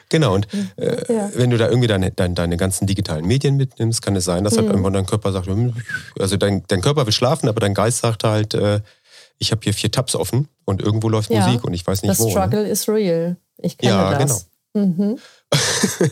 Genau, 0.08 0.36
und 0.36 0.48
äh, 0.78 1.14
ja. 1.14 1.30
wenn 1.36 1.50
du 1.50 1.58
da 1.58 1.68
irgendwie 1.68 1.88
deine, 1.88 2.12
deine, 2.12 2.34
deine, 2.34 2.56
ganzen 2.56 2.88
digitalen 2.88 3.26
Medien 3.26 3.58
mitnimmst, 3.58 4.02
kann 4.02 4.16
es 4.16 4.24
sein, 4.24 4.46
dass 4.46 4.56
halt 4.56 4.68
mhm. 4.68 4.72
irgendwann 4.72 4.94
dein 4.94 5.06
Körper 5.06 5.34
sagt, 5.34 5.48
hm, 5.48 5.74
also 6.18 6.38
dein, 6.38 6.64
dein 6.68 6.82
Körper 6.82 7.06
will 7.06 7.14
schlafen, 7.14 7.50
aber 7.50 7.60
dein 7.60 7.74
Geist 7.74 8.00
sagt 8.00 8.24
halt, 8.24 8.54
äh, 8.54 8.80
ich 9.42 9.52
habe 9.52 9.62
hier 9.64 9.74
vier 9.74 9.92
Tabs 9.92 10.16
offen 10.16 10.48
und 10.66 10.82
irgendwo 10.82 11.10
läuft 11.10 11.32
ja. 11.32 11.46
Musik 11.46 11.64
und 11.64 11.74
ich 11.74 11.86
weiß 11.86 12.04
nicht 12.04 12.16
The 12.16 12.20
wo. 12.20 12.30
The 12.30 12.34
ne? 12.36 12.40
struggle 12.40 12.64
ne? 12.64 12.70
is 12.70 12.88
real. 12.88 13.38
Ich 13.58 13.78
kenne 13.78 13.92
ja, 13.92 14.18
das. 14.18 14.48
Genau. 14.74 14.86
Mhm. 14.88 15.20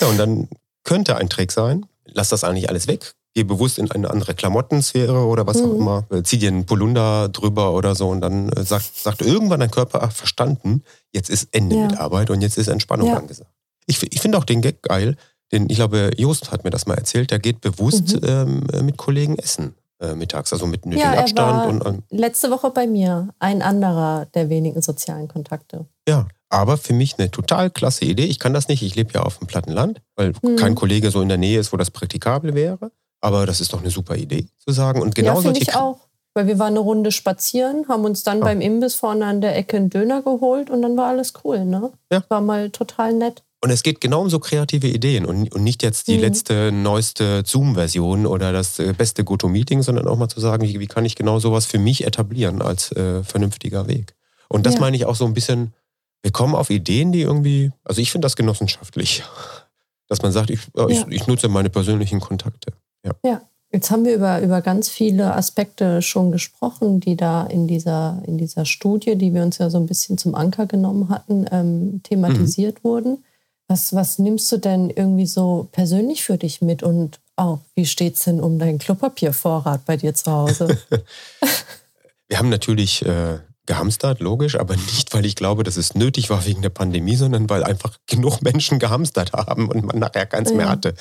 ja, 0.00 0.06
und 0.08 0.18
dann 0.18 0.48
könnte 0.82 1.16
ein 1.16 1.28
Trick 1.28 1.52
sein, 1.52 1.86
lass 2.06 2.30
das 2.30 2.42
eigentlich 2.42 2.70
alles 2.70 2.88
weg, 2.88 3.12
geh 3.34 3.44
bewusst 3.44 3.78
in 3.78 3.90
eine 3.90 4.10
andere 4.10 4.34
Klamottensphäre 4.34 5.26
oder 5.26 5.46
was 5.46 5.58
mhm. 5.58 5.64
auch 5.64 5.74
immer, 5.74 6.06
äh, 6.10 6.22
zieh 6.22 6.38
dir 6.38 6.48
einen 6.48 6.64
Polunder 6.64 7.28
drüber 7.28 7.74
oder 7.74 7.94
so 7.94 8.08
und 8.08 8.22
dann 8.22 8.48
äh, 8.48 8.64
sagt, 8.64 8.96
sagt 8.96 9.20
irgendwann 9.20 9.60
dein 9.60 9.70
Körper, 9.70 10.02
ach, 10.02 10.12
verstanden, 10.12 10.82
jetzt 11.12 11.28
ist 11.28 11.48
Ende 11.52 11.76
ja. 11.76 11.86
mit 11.86 11.98
Arbeit 11.98 12.30
und 12.30 12.40
jetzt 12.40 12.56
ist 12.56 12.68
Entspannung 12.68 13.08
ja. 13.08 13.18
angesagt. 13.18 13.50
Ich, 13.86 14.02
ich 14.02 14.20
finde 14.20 14.38
auch 14.38 14.44
den 14.44 14.62
Gag 14.62 14.82
geil, 14.82 15.16
denn 15.52 15.68
ich 15.68 15.76
glaube, 15.76 16.12
Jost 16.16 16.50
hat 16.50 16.64
mir 16.64 16.70
das 16.70 16.86
mal 16.86 16.96
erzählt, 16.96 17.30
der 17.30 17.38
geht 17.38 17.60
bewusst 17.60 18.20
mhm. 18.22 18.64
ähm, 18.72 18.86
mit 18.86 18.96
Kollegen 18.96 19.36
essen 19.36 19.74
äh, 20.00 20.14
mittags, 20.14 20.52
also 20.52 20.66
mit 20.66 20.86
nötigem 20.86 21.12
ja, 21.12 21.20
Abstand. 21.20 21.68
und, 21.68 21.82
und 21.82 22.04
letzte 22.10 22.50
Woche 22.50 22.70
bei 22.70 22.86
mir, 22.86 23.28
ein 23.38 23.62
anderer 23.62 24.26
der 24.34 24.48
wenigen 24.48 24.82
sozialen 24.82 25.28
Kontakte. 25.28 25.86
Ja, 26.08 26.26
aber 26.48 26.76
für 26.76 26.92
mich 26.92 27.18
eine 27.18 27.30
total 27.30 27.70
klasse 27.70 28.04
Idee. 28.04 28.24
Ich 28.24 28.38
kann 28.38 28.52
das 28.52 28.68
nicht, 28.68 28.82
ich 28.82 28.96
lebe 28.96 29.12
ja 29.14 29.22
auf 29.22 29.38
dem 29.38 29.46
platten 29.46 29.72
Land, 29.72 30.02
weil 30.16 30.32
hm. 30.42 30.56
kein 30.56 30.74
Kollege 30.74 31.10
so 31.10 31.20
in 31.22 31.28
der 31.28 31.38
Nähe 31.38 31.60
ist, 31.60 31.72
wo 31.72 31.76
das 31.76 31.90
praktikabel 31.90 32.54
wäre. 32.54 32.90
Aber 33.20 33.46
das 33.46 33.60
ist 33.60 33.72
doch 33.72 33.80
eine 33.80 33.90
super 33.90 34.16
Idee 34.16 34.48
zu 34.58 34.72
sagen. 34.72 35.02
Und 35.02 35.14
genau 35.14 35.36
ja, 35.36 35.40
finde 35.40 35.60
ich 35.60 35.74
auch. 35.76 35.98
Weil 36.32 36.46
wir 36.46 36.58
waren 36.58 36.74
eine 36.74 36.80
Runde 36.80 37.10
spazieren, 37.10 37.86
haben 37.88 38.04
uns 38.04 38.22
dann 38.22 38.38
ja. 38.38 38.44
beim 38.44 38.60
Imbiss 38.60 38.94
vorne 38.94 39.26
an 39.26 39.40
der 39.40 39.56
Ecke 39.56 39.76
einen 39.76 39.90
Döner 39.90 40.22
geholt 40.22 40.70
und 40.70 40.80
dann 40.80 40.96
war 40.96 41.08
alles 41.08 41.32
cool, 41.44 41.64
ne? 41.64 41.90
Ja. 42.12 42.22
War 42.28 42.40
mal 42.40 42.70
total 42.70 43.12
nett. 43.14 43.42
Und 43.62 43.70
es 43.70 43.82
geht 43.82 44.00
genau 44.00 44.22
um 44.22 44.30
so 44.30 44.38
kreative 44.38 44.88
Ideen 44.88 45.26
und, 45.26 45.54
und 45.54 45.62
nicht 45.62 45.82
jetzt 45.82 46.08
die 46.08 46.16
mhm. 46.16 46.20
letzte, 46.20 46.72
neueste 46.72 47.42
Zoom-Version 47.44 48.24
oder 48.24 48.52
das 48.52 48.78
äh, 48.78 48.94
beste 48.96 49.22
GoToMeeting, 49.22 49.82
sondern 49.82 50.08
auch 50.08 50.16
mal 50.16 50.28
zu 50.28 50.40
sagen, 50.40 50.66
wie, 50.66 50.80
wie 50.80 50.86
kann 50.86 51.04
ich 51.04 51.14
genau 51.14 51.38
sowas 51.38 51.66
für 51.66 51.78
mich 51.78 52.06
etablieren 52.06 52.62
als 52.62 52.90
äh, 52.92 53.22
vernünftiger 53.22 53.86
Weg. 53.86 54.14
Und 54.48 54.64
das 54.64 54.74
ja. 54.74 54.80
meine 54.80 54.96
ich 54.96 55.04
auch 55.04 55.14
so 55.14 55.26
ein 55.26 55.34
bisschen, 55.34 55.74
wir 56.22 56.32
kommen 56.32 56.54
auf 56.54 56.70
Ideen, 56.70 57.12
die 57.12 57.20
irgendwie, 57.20 57.70
also 57.84 58.00
ich 58.00 58.10
finde 58.10 58.24
das 58.24 58.34
genossenschaftlich, 58.34 59.24
dass 60.08 60.22
man 60.22 60.32
sagt, 60.32 60.48
ich, 60.48 60.60
ja. 60.74 60.88
ich, 60.88 61.06
ich, 61.08 61.26
nutze 61.26 61.48
meine 61.48 61.68
persönlichen 61.68 62.20
Kontakte. 62.20 62.72
Ja. 63.04 63.12
ja. 63.22 63.40
Jetzt 63.72 63.92
haben 63.92 64.04
wir 64.04 64.16
über, 64.16 64.40
über 64.40 64.62
ganz 64.62 64.88
viele 64.88 65.32
Aspekte 65.36 66.02
schon 66.02 66.32
gesprochen, 66.32 66.98
die 66.98 67.16
da 67.16 67.46
in 67.46 67.68
dieser, 67.68 68.20
in 68.26 68.36
dieser 68.36 68.64
Studie, 68.64 69.14
die 69.14 69.32
wir 69.32 69.42
uns 69.42 69.58
ja 69.58 69.70
so 69.70 69.78
ein 69.78 69.86
bisschen 69.86 70.18
zum 70.18 70.34
Anker 70.34 70.66
genommen 70.66 71.08
hatten, 71.08 71.46
ähm, 71.52 72.00
thematisiert 72.02 72.82
mhm. 72.82 72.88
wurden. 72.88 73.24
Was, 73.70 73.94
was 73.94 74.18
nimmst 74.18 74.50
du 74.50 74.56
denn 74.56 74.90
irgendwie 74.90 75.26
so 75.26 75.68
persönlich 75.70 76.24
für 76.24 76.36
dich 76.36 76.60
mit 76.60 76.82
und 76.82 77.20
auch, 77.36 77.60
wie 77.76 77.86
steht 77.86 78.16
es 78.16 78.24
denn 78.24 78.40
um 78.40 78.58
deinen 78.58 78.80
Klopapiervorrat 78.80 79.84
bei 79.84 79.96
dir 79.96 80.12
zu 80.12 80.32
Hause? 80.32 80.76
wir 82.28 82.36
haben 82.36 82.48
natürlich 82.48 83.06
äh, 83.06 83.38
gehamstert, 83.66 84.18
logisch, 84.18 84.58
aber 84.58 84.74
nicht, 84.74 85.14
weil 85.14 85.24
ich 85.24 85.36
glaube, 85.36 85.62
dass 85.62 85.76
es 85.76 85.94
nötig 85.94 86.30
war 86.30 86.44
wegen 86.46 86.62
der 86.62 86.70
Pandemie, 86.70 87.14
sondern 87.14 87.48
weil 87.48 87.62
einfach 87.62 87.96
genug 88.08 88.42
Menschen 88.42 88.80
gehamstert 88.80 89.34
haben 89.34 89.68
und 89.68 89.84
man 89.84 90.00
nachher 90.00 90.26
keins 90.26 90.50
ja. 90.50 90.56
mehr 90.56 90.68
hatte. 90.68 90.94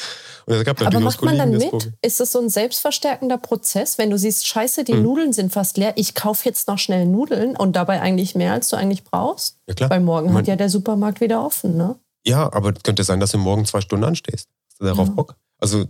Und 0.45 0.53
es 0.53 0.63
gab 0.63 0.79
aber 0.79 0.99
macht 0.99 1.23
man 1.23 1.39
dann 1.39 1.49
mit? 1.49 1.91
Ist 2.03 2.19
das 2.19 2.31
so 2.31 2.39
ein 2.39 2.49
selbstverstärkender 2.49 3.39
Prozess, 3.39 3.97
wenn 3.97 4.11
du 4.11 4.19
siehst, 4.19 4.45
scheiße, 4.45 4.83
die 4.83 4.93
hm. 4.93 5.01
Nudeln 5.01 5.33
sind 5.33 5.51
fast 5.51 5.75
leer, 5.79 5.93
ich 5.95 6.13
kaufe 6.13 6.45
jetzt 6.45 6.67
noch 6.67 6.77
schnell 6.77 7.07
Nudeln 7.07 7.57
und 7.57 7.75
dabei 7.75 7.99
eigentlich 7.99 8.35
mehr, 8.35 8.53
als 8.53 8.69
du 8.69 8.75
eigentlich 8.75 9.03
brauchst? 9.03 9.57
Ja, 9.67 9.73
klar. 9.73 9.89
Weil 9.89 10.01
morgen 10.01 10.27
man, 10.27 10.37
hat 10.37 10.47
ja 10.47 10.55
der 10.55 10.69
Supermarkt 10.69 11.19
wieder 11.19 11.43
offen, 11.43 11.75
ne? 11.75 11.95
Ja, 12.29 12.53
aber 12.53 12.73
es 12.75 12.83
könnte 12.83 13.03
sein, 13.03 13.19
dass 13.19 13.31
du 13.31 13.37
morgen 13.39 13.65
zwei 13.65 13.81
Stunden 13.81 14.05
anstehst. 14.05 14.47
Hast 14.69 14.79
du 14.79 14.85
darauf 14.85 15.07
ja. 15.07 15.13
Bock? 15.13 15.35
Also 15.59 15.85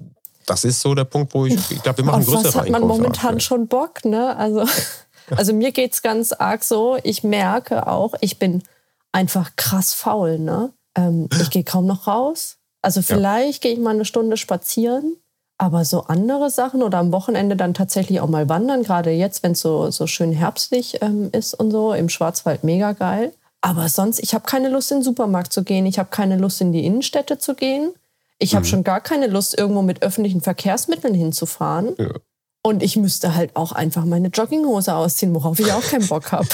das 0.45 0.63
ist 0.63 0.81
so 0.81 0.95
der 0.95 1.03
Punkt, 1.03 1.33
wo 1.33 1.45
ich, 1.45 1.55
ich 1.69 1.83
glaube, 1.83 1.97
wir 1.99 2.05
machen 2.05 2.25
größere 2.25 2.45
Was 2.45 2.55
hat 2.55 2.69
man 2.69 2.81
momentan 2.81 3.39
schon 3.39 3.67
Bock, 3.67 4.03
ne? 4.05 4.35
Also, 4.35 4.65
also 5.35 5.53
mir 5.53 5.71
geht 5.71 5.93
es 5.93 6.01
ganz 6.01 6.31
arg 6.31 6.63
so. 6.63 6.97
Ich 7.03 7.23
merke 7.23 7.87
auch, 7.87 8.13
ich 8.21 8.39
bin 8.39 8.63
einfach 9.11 9.51
krass 9.57 9.93
faul, 9.93 10.39
ne? 10.39 10.71
Ähm, 10.95 11.29
ich 11.39 11.49
gehe 11.49 11.63
kaum 11.63 11.85
noch 11.85 12.07
raus. 12.07 12.57
Also 12.81 13.01
vielleicht 13.01 13.63
ja. 13.63 13.69
gehe 13.69 13.77
ich 13.77 13.83
mal 13.83 13.93
eine 13.93 14.05
Stunde 14.05 14.37
spazieren, 14.37 15.17
Aber 15.57 15.83
so 15.83 16.05
andere 16.05 16.49
Sachen 16.49 16.81
oder 16.81 16.97
am 16.99 17.11
Wochenende 17.11 17.57
dann 17.57 17.73
tatsächlich 17.73 18.21
auch 18.21 18.29
mal 18.29 18.47
wandern, 18.47 18.83
gerade 18.83 19.11
jetzt, 19.11 19.43
wenn 19.43 19.51
es 19.51 19.59
so, 19.59 19.91
so 19.91 20.07
schön 20.07 20.31
herbstlich 20.31 21.01
ähm, 21.01 21.29
ist 21.33 21.53
und 21.53 21.71
so, 21.71 21.93
im 21.93 22.07
Schwarzwald 22.07 22.63
mega 22.63 22.93
geil. 22.93 23.33
Aber 23.61 23.89
sonst, 23.89 24.19
ich 24.19 24.33
habe 24.33 24.45
keine 24.45 24.69
Lust, 24.69 24.91
in 24.91 24.99
den 24.99 25.03
Supermarkt 25.03 25.51
zu 25.51 25.63
gehen. 25.63 25.85
Ich 25.85 25.99
habe 25.99 26.09
keine 26.09 26.37
Lust, 26.37 26.61
in 26.61 26.71
die 26.71 26.85
Innenstädte 26.85 27.37
zu 27.39 27.55
gehen. 27.55 27.93
Ich 28.37 28.55
habe 28.55 28.65
mhm. 28.65 28.69
schon 28.69 28.83
gar 28.83 29.01
keine 29.01 29.27
Lust, 29.27 29.57
irgendwo 29.57 29.81
mit 29.81 30.01
öffentlichen 30.01 30.41
Verkehrsmitteln 30.41 31.13
hinzufahren. 31.13 31.95
Ja. 31.97 32.13
Und 32.61 32.83
ich 32.83 32.97
müsste 32.97 33.35
halt 33.35 33.55
auch 33.55 33.71
einfach 33.71 34.03
meine 34.03 34.27
Jogginghose 34.27 34.93
ausziehen, 34.93 35.33
worauf 35.33 35.59
ich 35.59 35.71
auch 35.71 35.81
keinen 35.81 36.07
Bock 36.07 36.33
habe. 36.33 36.47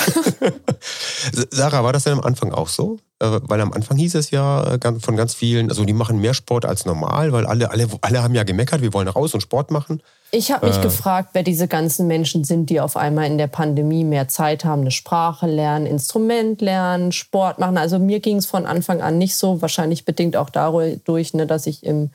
Sarah, 1.49 1.83
war 1.83 1.93
das 1.93 2.03
denn 2.03 2.13
am 2.13 2.21
Anfang 2.21 2.53
auch 2.53 2.67
so? 2.67 2.97
Äh, 3.19 3.39
weil 3.43 3.59
am 3.61 3.71
Anfang 3.73 3.97
hieß 3.97 4.13
es 4.15 4.29
ja 4.29 4.75
äh, 4.75 4.99
von 4.99 5.15
ganz 5.15 5.33
vielen, 5.33 5.69
also 5.69 5.83
die 5.83 5.93
machen 5.93 6.19
mehr 6.19 6.35
Sport 6.35 6.65
als 6.65 6.85
normal, 6.85 7.31
weil 7.31 7.47
alle, 7.47 7.71
alle, 7.71 7.87
alle 8.01 8.21
haben 8.21 8.35
ja 8.35 8.43
gemeckert, 8.43 8.81
wir 8.81 8.93
wollen 8.93 9.07
raus 9.07 9.33
und 9.33 9.41
Sport 9.41 9.71
machen. 9.71 10.03
Ich 10.31 10.51
habe 10.51 10.67
mich 10.67 10.77
äh, 10.77 10.81
gefragt, 10.81 11.29
wer 11.33 11.41
diese 11.41 11.67
ganzen 11.67 12.07
Menschen 12.07 12.43
sind, 12.43 12.69
die 12.69 12.81
auf 12.81 12.97
einmal 12.97 13.25
in 13.25 13.37
der 13.37 13.47
Pandemie 13.47 14.03
mehr 14.03 14.27
Zeit 14.27 14.63
haben, 14.63 14.81
eine 14.81 14.91
Sprache 14.91 15.47
lernen, 15.47 15.85
Instrument 15.85 16.61
lernen, 16.61 17.13
Sport 17.13 17.57
machen. 17.57 17.77
Also 17.77 17.97
mir 17.97 18.19
ging 18.19 18.37
es 18.37 18.45
von 18.45 18.65
Anfang 18.65 19.01
an 19.01 19.17
nicht 19.17 19.37
so, 19.37 19.61
wahrscheinlich 19.61 20.05
bedingt 20.05 20.35
auch 20.35 20.49
dadurch, 20.49 21.33
ne, 21.33 21.47
dass 21.47 21.65
ich 21.65 21.83
im 21.83 22.11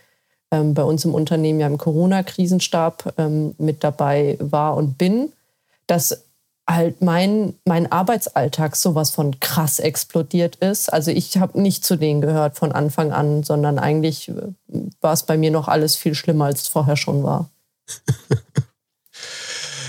ähm, 0.51 0.74
bei 0.74 0.82
uns 0.82 1.05
im 1.05 1.14
Unternehmen 1.14 1.61
ja 1.61 1.66
im 1.66 1.78
Corona-Krisenstab 1.78 3.14
ähm, 3.18 3.55
mit 3.59 3.84
dabei 3.84 4.36
war 4.40 4.76
und 4.76 4.98
bin, 4.98 5.32
dass 5.86 6.24
halt 6.68 7.03
mein, 7.03 7.55
mein 7.64 7.90
Arbeitsalltag 7.90 8.76
sowas 8.76 9.11
von 9.11 9.40
krass 9.40 9.78
explodiert 9.78 10.57
ist. 10.57 10.92
Also 10.92 11.11
ich 11.11 11.36
habe 11.38 11.61
nicht 11.61 11.84
zu 11.84 11.96
denen 11.96 12.20
gehört 12.20 12.57
von 12.57 12.72
Anfang 12.72 13.12
an, 13.12 13.42
sondern 13.42 13.78
eigentlich 13.78 14.28
äh, 14.28 14.34
war 15.01 15.12
es 15.12 15.24
bei 15.24 15.36
mir 15.36 15.51
noch 15.51 15.68
alles 15.68 15.96
viel 15.96 16.14
schlimmer, 16.14 16.46
als 16.46 16.62
es 16.62 16.68
vorher 16.68 16.96
schon 16.96 17.22
war. 17.22 17.51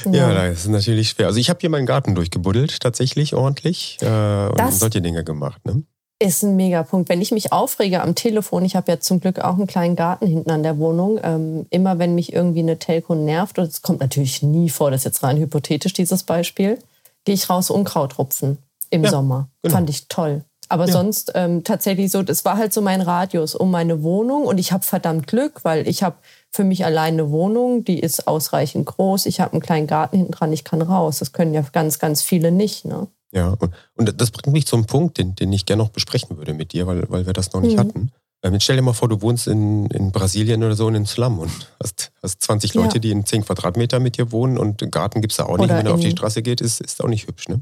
ja, 0.05 0.31
ja, 0.31 0.47
das 0.47 0.61
ist 0.61 0.69
natürlich 0.69 1.09
schwer. 1.09 1.27
Also 1.27 1.39
ich 1.39 1.49
habe 1.49 1.59
hier 1.59 1.69
meinen 1.69 1.85
Garten 1.85 2.15
durchgebuddelt, 2.15 2.79
tatsächlich 2.79 3.35
ordentlich. 3.35 3.97
Äh, 4.01 4.47
und 4.47 4.59
das, 4.59 4.79
solche 4.79 5.01
Dinge 5.01 5.23
gemacht. 5.23 5.63
Ne? 5.65 5.83
Ist 6.21 6.43
ein 6.43 6.55
Megapunkt. 6.55 7.09
Wenn 7.09 7.21
ich 7.21 7.31
mich 7.31 7.51
aufrege 7.51 8.01
am 8.01 8.13
Telefon, 8.15 8.63
ich 8.63 8.75
habe 8.75 8.91
ja 8.91 8.99
zum 8.99 9.19
Glück 9.19 9.39
auch 9.39 9.55
einen 9.55 9.67
kleinen 9.67 9.95
Garten 9.95 10.27
hinten 10.27 10.51
an 10.51 10.61
der 10.61 10.77
Wohnung, 10.77 11.19
ähm, 11.23 11.65
immer 11.71 11.97
wenn 11.97 12.13
mich 12.13 12.31
irgendwie 12.31 12.59
eine 12.59 12.77
Telco 12.77 13.15
nervt, 13.15 13.57
und 13.57 13.67
es 13.67 13.81
kommt 13.81 14.01
natürlich 14.01 14.43
nie 14.43 14.69
vor, 14.69 14.91
das 14.91 15.01
ist 15.01 15.05
jetzt 15.05 15.23
rein 15.23 15.37
hypothetisch 15.37 15.93
dieses 15.93 16.23
Beispiel, 16.23 16.77
gehe 17.25 17.35
ich 17.35 17.49
raus 17.49 17.69
Unkraut 17.69 18.19
rupfen 18.19 18.59
im 18.91 19.03
ja, 19.03 19.09
Sommer. 19.09 19.49
Genau. 19.63 19.75
Fand 19.75 19.89
ich 19.89 20.07
toll. 20.07 20.43
Aber 20.69 20.85
ja. 20.85 20.93
sonst 20.93 21.31
ähm, 21.35 21.63
tatsächlich 21.63 22.11
so, 22.11 22.23
das 22.23 22.45
war 22.45 22.55
halt 22.55 22.71
so 22.71 22.81
mein 22.81 23.01
Radius 23.01 23.55
um 23.55 23.71
meine 23.71 24.03
Wohnung 24.03 24.45
und 24.45 24.57
ich 24.57 24.71
habe 24.71 24.85
verdammt 24.85 25.27
Glück, 25.27 25.63
weil 25.63 25.87
ich 25.87 26.03
habe 26.03 26.15
für 26.49 26.63
mich 26.63 26.85
allein 26.85 27.15
eine 27.15 27.31
Wohnung, 27.31 27.83
die 27.83 27.99
ist 27.99 28.27
ausreichend 28.27 28.85
groß. 28.85 29.25
Ich 29.25 29.41
habe 29.41 29.53
einen 29.53 29.61
kleinen 29.61 29.87
Garten 29.87 30.17
hinten 30.17 30.31
dran, 30.31 30.53
ich 30.53 30.63
kann 30.63 30.81
raus. 30.81 31.19
Das 31.19 31.33
können 31.33 31.53
ja 31.53 31.61
ganz, 31.73 31.99
ganz 31.99 32.21
viele 32.21 32.51
nicht. 32.51 32.85
Ne? 32.85 33.07
Ja, 33.31 33.55
und, 33.59 33.73
und 33.95 34.19
das 34.21 34.31
bringt 34.31 34.53
mich 34.53 34.67
zum 34.67 34.85
Punkt, 34.85 35.17
den, 35.17 35.35
den 35.35 35.53
ich 35.53 35.65
gerne 35.65 35.83
noch 35.83 35.89
besprechen 35.89 36.37
würde 36.37 36.53
mit 36.53 36.73
dir, 36.73 36.87
weil, 36.87 37.09
weil 37.09 37.25
wir 37.25 37.33
das 37.33 37.53
noch 37.53 37.61
nicht 37.61 37.75
mhm. 37.75 37.79
hatten. 37.79 38.11
Ähm, 38.43 38.59
stell 38.59 38.75
dir 38.75 38.81
mal 38.81 38.93
vor, 38.93 39.07
du 39.07 39.21
wohnst 39.21 39.47
in, 39.47 39.85
in 39.87 40.11
Brasilien 40.11 40.63
oder 40.63 40.75
so 40.75 40.87
in 40.87 40.95
einem 40.95 41.05
Slum 41.05 41.39
und 41.39 41.51
hast, 41.81 42.11
hast 42.23 42.41
20 42.41 42.73
Leute, 42.73 42.95
ja. 42.95 42.99
die 42.99 43.11
in 43.11 43.25
10 43.25 43.45
Quadratmeter 43.45 43.99
mit 43.99 44.17
dir 44.17 44.31
wohnen 44.31 44.57
und 44.57 44.91
Garten 44.91 45.21
gibt 45.21 45.31
es 45.31 45.37
da 45.37 45.45
auch 45.45 45.57
nicht. 45.57 45.65
Oder 45.65 45.77
wenn 45.77 45.85
du 45.85 45.93
auf 45.93 45.99
die 45.99 46.11
Straße 46.11 46.41
geht, 46.41 46.59
ist, 46.59 46.81
ist 46.81 47.03
auch 47.03 47.07
nicht 47.07 47.27
hübsch, 47.27 47.47
ne? 47.49 47.61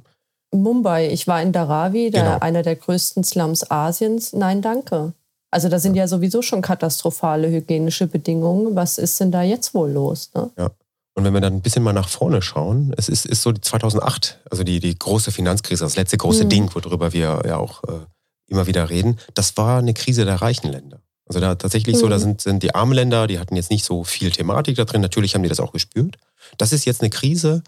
Mumbai, 0.51 1.09
ich 1.11 1.27
war 1.27 1.41
in 1.43 1.51
Dharavi, 1.51 2.09
der, 2.09 2.23
genau. 2.23 2.39
einer 2.39 2.63
der 2.63 2.75
größten 2.75 3.23
Slums 3.23 3.69
Asiens. 3.69 4.33
Nein, 4.33 4.61
danke. 4.63 5.13
Also 5.51 5.69
da 5.69 5.79
sind 5.79 5.95
ja 5.95 6.07
sowieso 6.07 6.41
schon 6.41 6.61
katastrophale 6.61 7.49
hygienische 7.49 8.07
Bedingungen. 8.07 8.75
Was 8.75 8.97
ist 8.97 9.19
denn 9.19 9.31
da 9.31 9.43
jetzt 9.43 9.73
wohl 9.73 9.91
los? 9.91 10.31
Ne? 10.33 10.49
Ja. 10.57 10.71
Und 11.19 11.25
wenn 11.25 11.33
wir 11.33 11.41
dann 11.41 11.55
ein 11.55 11.61
bisschen 11.61 11.83
mal 11.83 11.91
nach 11.91 12.07
vorne 12.07 12.41
schauen, 12.41 12.93
es 12.95 13.09
ist, 13.09 13.25
ist 13.25 13.41
so 13.41 13.51
2008, 13.51 14.39
also 14.49 14.63
die, 14.63 14.79
die 14.79 14.97
große 14.97 15.33
Finanzkrise, 15.33 15.83
das 15.83 15.97
letzte 15.97 16.15
große 16.15 16.45
mhm. 16.45 16.49
Ding, 16.49 16.69
worüber 16.73 17.11
wir 17.11 17.41
ja 17.45 17.57
auch 17.57 17.83
äh, 17.83 18.05
immer 18.47 18.67
wieder 18.67 18.89
reden, 18.89 19.19
das 19.33 19.57
war 19.57 19.79
eine 19.79 19.93
Krise 19.93 20.23
der 20.23 20.41
reichen 20.41 20.71
Länder. 20.71 21.01
Also 21.25 21.41
da 21.41 21.55
tatsächlich 21.55 21.97
mhm. 21.97 21.99
so, 21.99 22.07
da 22.07 22.15
mhm. 22.15 22.21
sind, 22.21 22.41
sind 22.41 22.63
die 22.63 22.73
armen 22.73 22.93
Länder, 22.93 23.27
die 23.27 23.37
hatten 23.37 23.57
jetzt 23.57 23.69
nicht 23.69 23.83
so 23.83 24.05
viel 24.05 24.31
Thematik 24.31 24.77
da 24.77 24.85
drin, 24.85 25.01
natürlich 25.01 25.35
haben 25.35 25.43
die 25.43 25.49
das 25.49 25.59
auch 25.59 25.73
gespürt. 25.73 26.15
Das 26.57 26.71
ist 26.71 26.85
jetzt 26.85 27.01
eine 27.01 27.09
Krise 27.09 27.63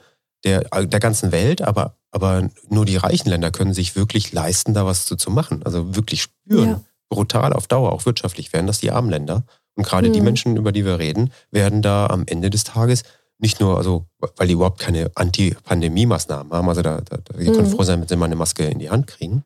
der, 0.45 0.61
der 0.85 0.99
ganzen 1.01 1.33
Welt, 1.33 1.61
aber, 1.61 1.97
aber 2.11 2.49
nur 2.69 2.85
die 2.85 2.95
reichen 2.95 3.27
Länder 3.27 3.51
können 3.51 3.73
sich 3.73 3.97
wirklich 3.97 4.31
leisten, 4.31 4.73
da 4.73 4.85
was 4.85 5.05
zu, 5.05 5.17
zu 5.17 5.29
machen. 5.29 5.61
Also 5.65 5.93
wirklich 5.93 6.21
spüren, 6.21 6.69
ja. 6.69 6.81
brutal 7.09 7.51
auf 7.51 7.67
Dauer, 7.67 7.91
auch 7.91 8.05
wirtschaftlich 8.05 8.53
werden 8.53 8.67
das 8.67 8.79
die 8.79 8.91
armen 8.91 9.09
Länder. 9.09 9.43
Und 9.75 9.85
gerade 9.85 10.07
mhm. 10.07 10.13
die 10.13 10.21
Menschen, 10.21 10.55
über 10.55 10.71
die 10.71 10.85
wir 10.85 10.99
reden, 10.99 11.31
werden 11.51 11.81
da 11.81 12.07
am 12.07 12.23
Ende 12.27 12.49
des 12.49 12.63
Tages 12.63 13.03
nicht 13.41 13.59
nur, 13.59 13.77
also, 13.77 14.05
weil 14.37 14.47
die 14.47 14.53
überhaupt 14.53 14.79
keine 14.79 15.11
Anti-Pandemie-Maßnahmen 15.15 16.53
haben. 16.53 16.69
Also 16.69 16.81
da, 16.81 17.01
da, 17.01 17.17
die 17.37 17.49
mhm. 17.49 17.55
können 17.55 17.69
froh 17.69 17.83
sein, 17.83 17.99
wenn 17.99 18.07
sie 18.07 18.15
mal 18.15 18.25
eine 18.25 18.35
Maske 18.35 18.65
in 18.65 18.79
die 18.79 18.89
Hand 18.89 19.07
kriegen. 19.07 19.43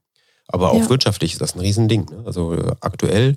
Aber 0.47 0.71
auch 0.71 0.79
ja. 0.79 0.89
wirtschaftlich 0.89 1.33
ist 1.33 1.41
das 1.41 1.55
ein 1.55 1.61
Riesending. 1.61 2.05
Ne? 2.11 2.23
Also 2.25 2.55
aktuell 2.81 3.35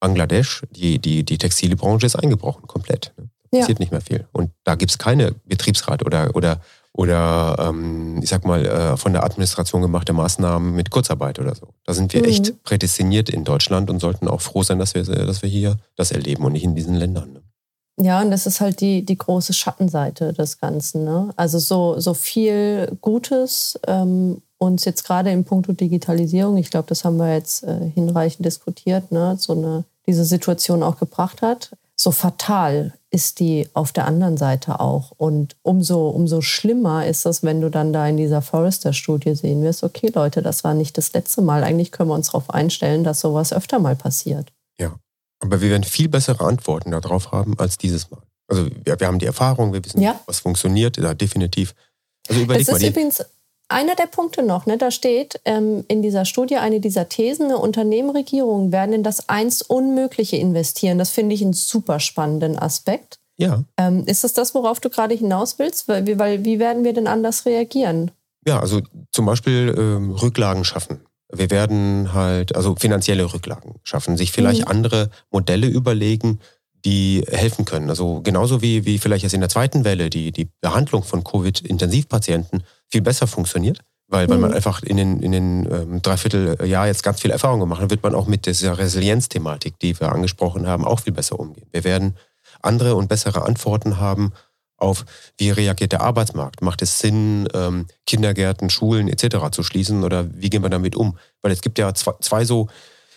Bangladesch, 0.00 0.62
die, 0.70 0.98
die, 0.98 1.24
die 1.24 1.38
Textilbranche 1.38 2.06
ist 2.06 2.16
eingebrochen, 2.16 2.66
komplett. 2.66 3.12
Ne? 3.16 3.30
Ja. 3.52 3.60
Passiert 3.60 3.80
nicht 3.80 3.92
mehr 3.92 4.00
viel. 4.00 4.26
Und 4.32 4.50
da 4.64 4.74
gibt 4.74 4.90
es 4.90 4.98
keine 4.98 5.32
Betriebsrat 5.44 6.04
oder, 6.04 6.34
oder, 6.34 6.60
oder 6.92 7.56
ähm, 7.58 8.20
ich 8.22 8.28
sag 8.28 8.44
mal, 8.44 8.64
äh, 8.66 8.96
von 8.96 9.12
der 9.12 9.24
Administration 9.24 9.82
gemachte 9.82 10.12
Maßnahmen 10.12 10.74
mit 10.74 10.90
Kurzarbeit 10.90 11.38
oder 11.38 11.54
so. 11.54 11.68
Da 11.84 11.94
sind 11.94 12.12
wir 12.12 12.22
mhm. 12.22 12.28
echt 12.28 12.62
prädestiniert 12.64 13.28
in 13.28 13.44
Deutschland 13.44 13.90
und 13.90 14.00
sollten 14.00 14.28
auch 14.28 14.40
froh 14.40 14.62
sein, 14.62 14.78
dass 14.78 14.94
wir, 14.94 15.04
dass 15.04 15.42
wir 15.42 15.48
hier 15.48 15.78
das 15.96 16.12
erleben 16.12 16.44
und 16.44 16.52
nicht 16.52 16.64
in 16.64 16.74
diesen 16.74 16.94
Ländern. 16.94 17.32
Ne? 17.32 17.42
Ja, 18.02 18.22
und 18.22 18.30
das 18.30 18.46
ist 18.46 18.60
halt 18.60 18.80
die, 18.80 19.04
die 19.04 19.18
große 19.18 19.52
Schattenseite 19.52 20.32
des 20.32 20.58
Ganzen. 20.58 21.04
Ne? 21.04 21.30
Also 21.36 21.58
so, 21.58 22.00
so 22.00 22.14
viel 22.14 22.96
Gutes 23.00 23.78
ähm, 23.86 24.40
uns 24.56 24.84
jetzt 24.84 25.04
gerade 25.04 25.30
in 25.30 25.44
puncto 25.44 25.72
Digitalisierung, 25.72 26.56
ich 26.56 26.70
glaube, 26.70 26.88
das 26.88 27.04
haben 27.04 27.16
wir 27.18 27.32
jetzt 27.32 27.62
äh, 27.64 27.90
hinreichend 27.94 28.44
diskutiert, 28.44 29.10
ne? 29.12 29.36
so 29.38 29.52
eine, 29.52 29.84
diese 30.06 30.24
Situation 30.24 30.82
auch 30.82 30.98
gebracht 30.98 31.42
hat. 31.42 31.70
So 31.96 32.10
fatal 32.10 32.94
ist 33.10 33.40
die 33.40 33.68
auf 33.74 33.92
der 33.92 34.06
anderen 34.06 34.38
Seite 34.38 34.80
auch. 34.80 35.12
Und 35.18 35.56
umso, 35.62 36.08
umso 36.08 36.40
schlimmer 36.40 37.06
ist 37.06 37.26
es, 37.26 37.42
wenn 37.42 37.60
du 37.60 37.70
dann 37.70 37.92
da 37.92 38.06
in 38.06 38.16
dieser 38.16 38.40
Forrester-Studie 38.40 39.34
sehen 39.34 39.62
wirst, 39.62 39.82
okay 39.82 40.10
Leute, 40.14 40.40
das 40.40 40.64
war 40.64 40.72
nicht 40.72 40.96
das 40.96 41.12
letzte 41.12 41.42
Mal. 41.42 41.64
Eigentlich 41.64 41.92
können 41.92 42.08
wir 42.08 42.14
uns 42.14 42.28
darauf 42.28 42.48
einstellen, 42.48 43.04
dass 43.04 43.20
sowas 43.20 43.52
öfter 43.52 43.78
mal 43.78 43.96
passiert. 43.96 44.52
Aber 45.40 45.60
wir 45.60 45.70
werden 45.70 45.84
viel 45.84 46.08
bessere 46.08 46.44
Antworten 46.44 46.90
darauf 46.90 47.32
haben 47.32 47.58
als 47.58 47.78
dieses 47.78 48.10
Mal. 48.10 48.20
Also 48.46 48.66
wir, 48.84 49.00
wir 49.00 49.06
haben 49.06 49.18
die 49.18 49.26
Erfahrung, 49.26 49.72
wir 49.72 49.84
wissen, 49.84 50.00
ja. 50.02 50.20
was 50.26 50.40
funktioniert, 50.40 50.96
ja, 50.96 51.14
definitiv. 51.14 51.74
Also 52.28 52.42
überleg 52.42 52.68
es 52.68 52.74
ist 52.74 52.82
übrigens 52.82 53.24
einer 53.68 53.94
der 53.94 54.06
Punkte 54.06 54.42
noch, 54.42 54.66
ne, 54.66 54.76
da 54.76 54.90
steht 54.90 55.40
ähm, 55.44 55.84
in 55.88 56.02
dieser 56.02 56.24
Studie 56.24 56.56
eine 56.56 56.80
dieser 56.80 57.08
Thesen, 57.08 57.46
eine 57.46 57.58
Unternehmen, 57.58 58.10
Regierungen 58.10 58.72
werden 58.72 58.92
in 58.92 59.02
das 59.02 59.28
einst 59.28 59.70
Unmögliche 59.70 60.36
investieren. 60.36 60.98
Das 60.98 61.10
finde 61.10 61.34
ich 61.34 61.42
einen 61.42 61.52
super 61.52 62.00
spannenden 62.00 62.58
Aspekt. 62.58 63.20
Ja. 63.38 63.62
Ähm, 63.76 64.04
ist 64.06 64.24
das 64.24 64.34
das, 64.34 64.54
worauf 64.54 64.80
du 64.80 64.90
gerade 64.90 65.14
hinaus 65.14 65.58
willst? 65.58 65.88
Weil, 65.88 66.18
weil, 66.18 66.44
wie 66.44 66.58
werden 66.58 66.84
wir 66.84 66.92
denn 66.92 67.06
anders 67.06 67.46
reagieren? 67.46 68.10
Ja, 68.46 68.60
also 68.60 68.80
zum 69.12 69.26
Beispiel 69.26 69.74
ähm, 69.78 70.10
Rücklagen 70.10 70.64
schaffen. 70.64 71.00
Wir 71.32 71.50
werden 71.50 72.12
halt, 72.12 72.56
also 72.56 72.74
finanzielle 72.76 73.32
Rücklagen 73.32 73.76
schaffen, 73.84 74.16
sich 74.16 74.32
vielleicht 74.32 74.62
mhm. 74.62 74.68
andere 74.68 75.10
Modelle 75.30 75.66
überlegen, 75.66 76.40
die 76.84 77.24
helfen 77.28 77.64
können. 77.64 77.90
Also 77.90 78.20
genauso 78.22 78.62
wie, 78.62 78.84
wie 78.86 78.98
vielleicht 78.98 79.22
jetzt 79.22 79.34
in 79.34 79.40
der 79.40 79.50
zweiten 79.50 79.84
Welle 79.84 80.10
die, 80.10 80.32
die 80.32 80.48
Behandlung 80.60 81.02
von 81.02 81.24
Covid-Intensivpatienten 81.24 82.64
viel 82.88 83.02
besser 83.02 83.26
funktioniert, 83.26 83.80
weil, 84.08 84.28
weil 84.28 84.38
man 84.38 84.50
mhm. 84.50 84.56
einfach 84.56 84.82
in 84.82 84.96
den, 84.96 85.22
in 85.22 85.32
den 85.32 85.68
ähm, 85.70 86.02
Dreivierteljahr 86.02 86.86
jetzt 86.86 87.02
ganz 87.02 87.20
viel 87.20 87.30
Erfahrung 87.30 87.60
gemacht 87.60 87.82
hat, 87.82 87.90
wird 87.90 88.02
man 88.02 88.14
auch 88.14 88.26
mit 88.26 88.46
dieser 88.46 88.78
Resilienzthematik, 88.78 89.78
die 89.78 89.98
wir 90.00 90.12
angesprochen 90.12 90.66
haben, 90.66 90.84
auch 90.84 91.00
viel 91.00 91.12
besser 91.12 91.38
umgehen. 91.38 91.68
Wir 91.70 91.84
werden 91.84 92.16
andere 92.62 92.94
und 92.94 93.08
bessere 93.08 93.42
Antworten 93.42 93.98
haben 93.98 94.32
auf, 94.80 95.04
wie 95.38 95.50
reagiert 95.50 95.92
der 95.92 96.00
Arbeitsmarkt? 96.00 96.62
Macht 96.62 96.82
es 96.82 96.98
Sinn, 96.98 97.48
ähm, 97.54 97.86
Kindergärten, 98.06 98.70
Schulen 98.70 99.08
etc. 99.08 99.50
zu 99.52 99.62
schließen 99.62 100.04
oder 100.04 100.26
wie 100.32 100.50
gehen 100.50 100.62
wir 100.62 100.70
damit 100.70 100.96
um? 100.96 101.18
Weil 101.42 101.52
es 101.52 101.60
gibt 101.60 101.78
ja 101.78 101.94
zwei, 101.94 102.12
zwei 102.20 102.44
so 102.44 102.68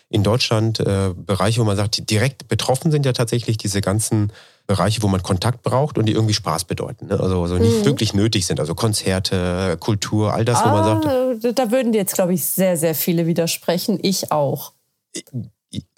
in 0.10 0.22
Deutschland 0.24 0.80
äh, 0.80 1.12
Bereiche, 1.16 1.60
wo 1.60 1.66
man 1.66 1.76
sagt, 1.76 1.98
die 1.98 2.06
direkt 2.06 2.48
betroffen 2.48 2.92
sind 2.92 3.06
ja 3.06 3.14
tatsächlich 3.14 3.58
diese 3.58 3.82
ganzen 3.82 4.32
Bereiche, 4.68 5.02
wo 5.02 5.08
man 5.08 5.24
Kontakt 5.24 5.64
braucht 5.64 5.98
und 5.98 6.06
die 6.06 6.14
irgendwie 6.14 6.36
Spaß 6.36 6.66
bedeuten. 6.66 7.08
Ne? 7.08 7.20
Also, 7.20 7.42
also 7.42 7.58
nicht 7.58 7.80
mhm. 7.80 7.86
wirklich 7.86 8.14
nötig 8.14 8.46
sind. 8.46 8.60
Also 8.60 8.76
Konzerte, 8.76 9.76
Kultur, 9.80 10.34
all 10.34 10.46
das, 10.46 10.60
ah, 10.60 10.66
wo 10.66 10.78
man 10.78 11.42
sagt. 11.42 11.58
Da 11.58 11.72
würden 11.72 11.94
jetzt, 11.94 12.14
glaube 12.14 12.34
ich, 12.34 12.46
sehr, 12.46 12.78
sehr 12.78 12.96
viele 12.96 13.26
widersprechen. 13.26 14.00
Ich 14.02 14.32
auch. 14.32 14.74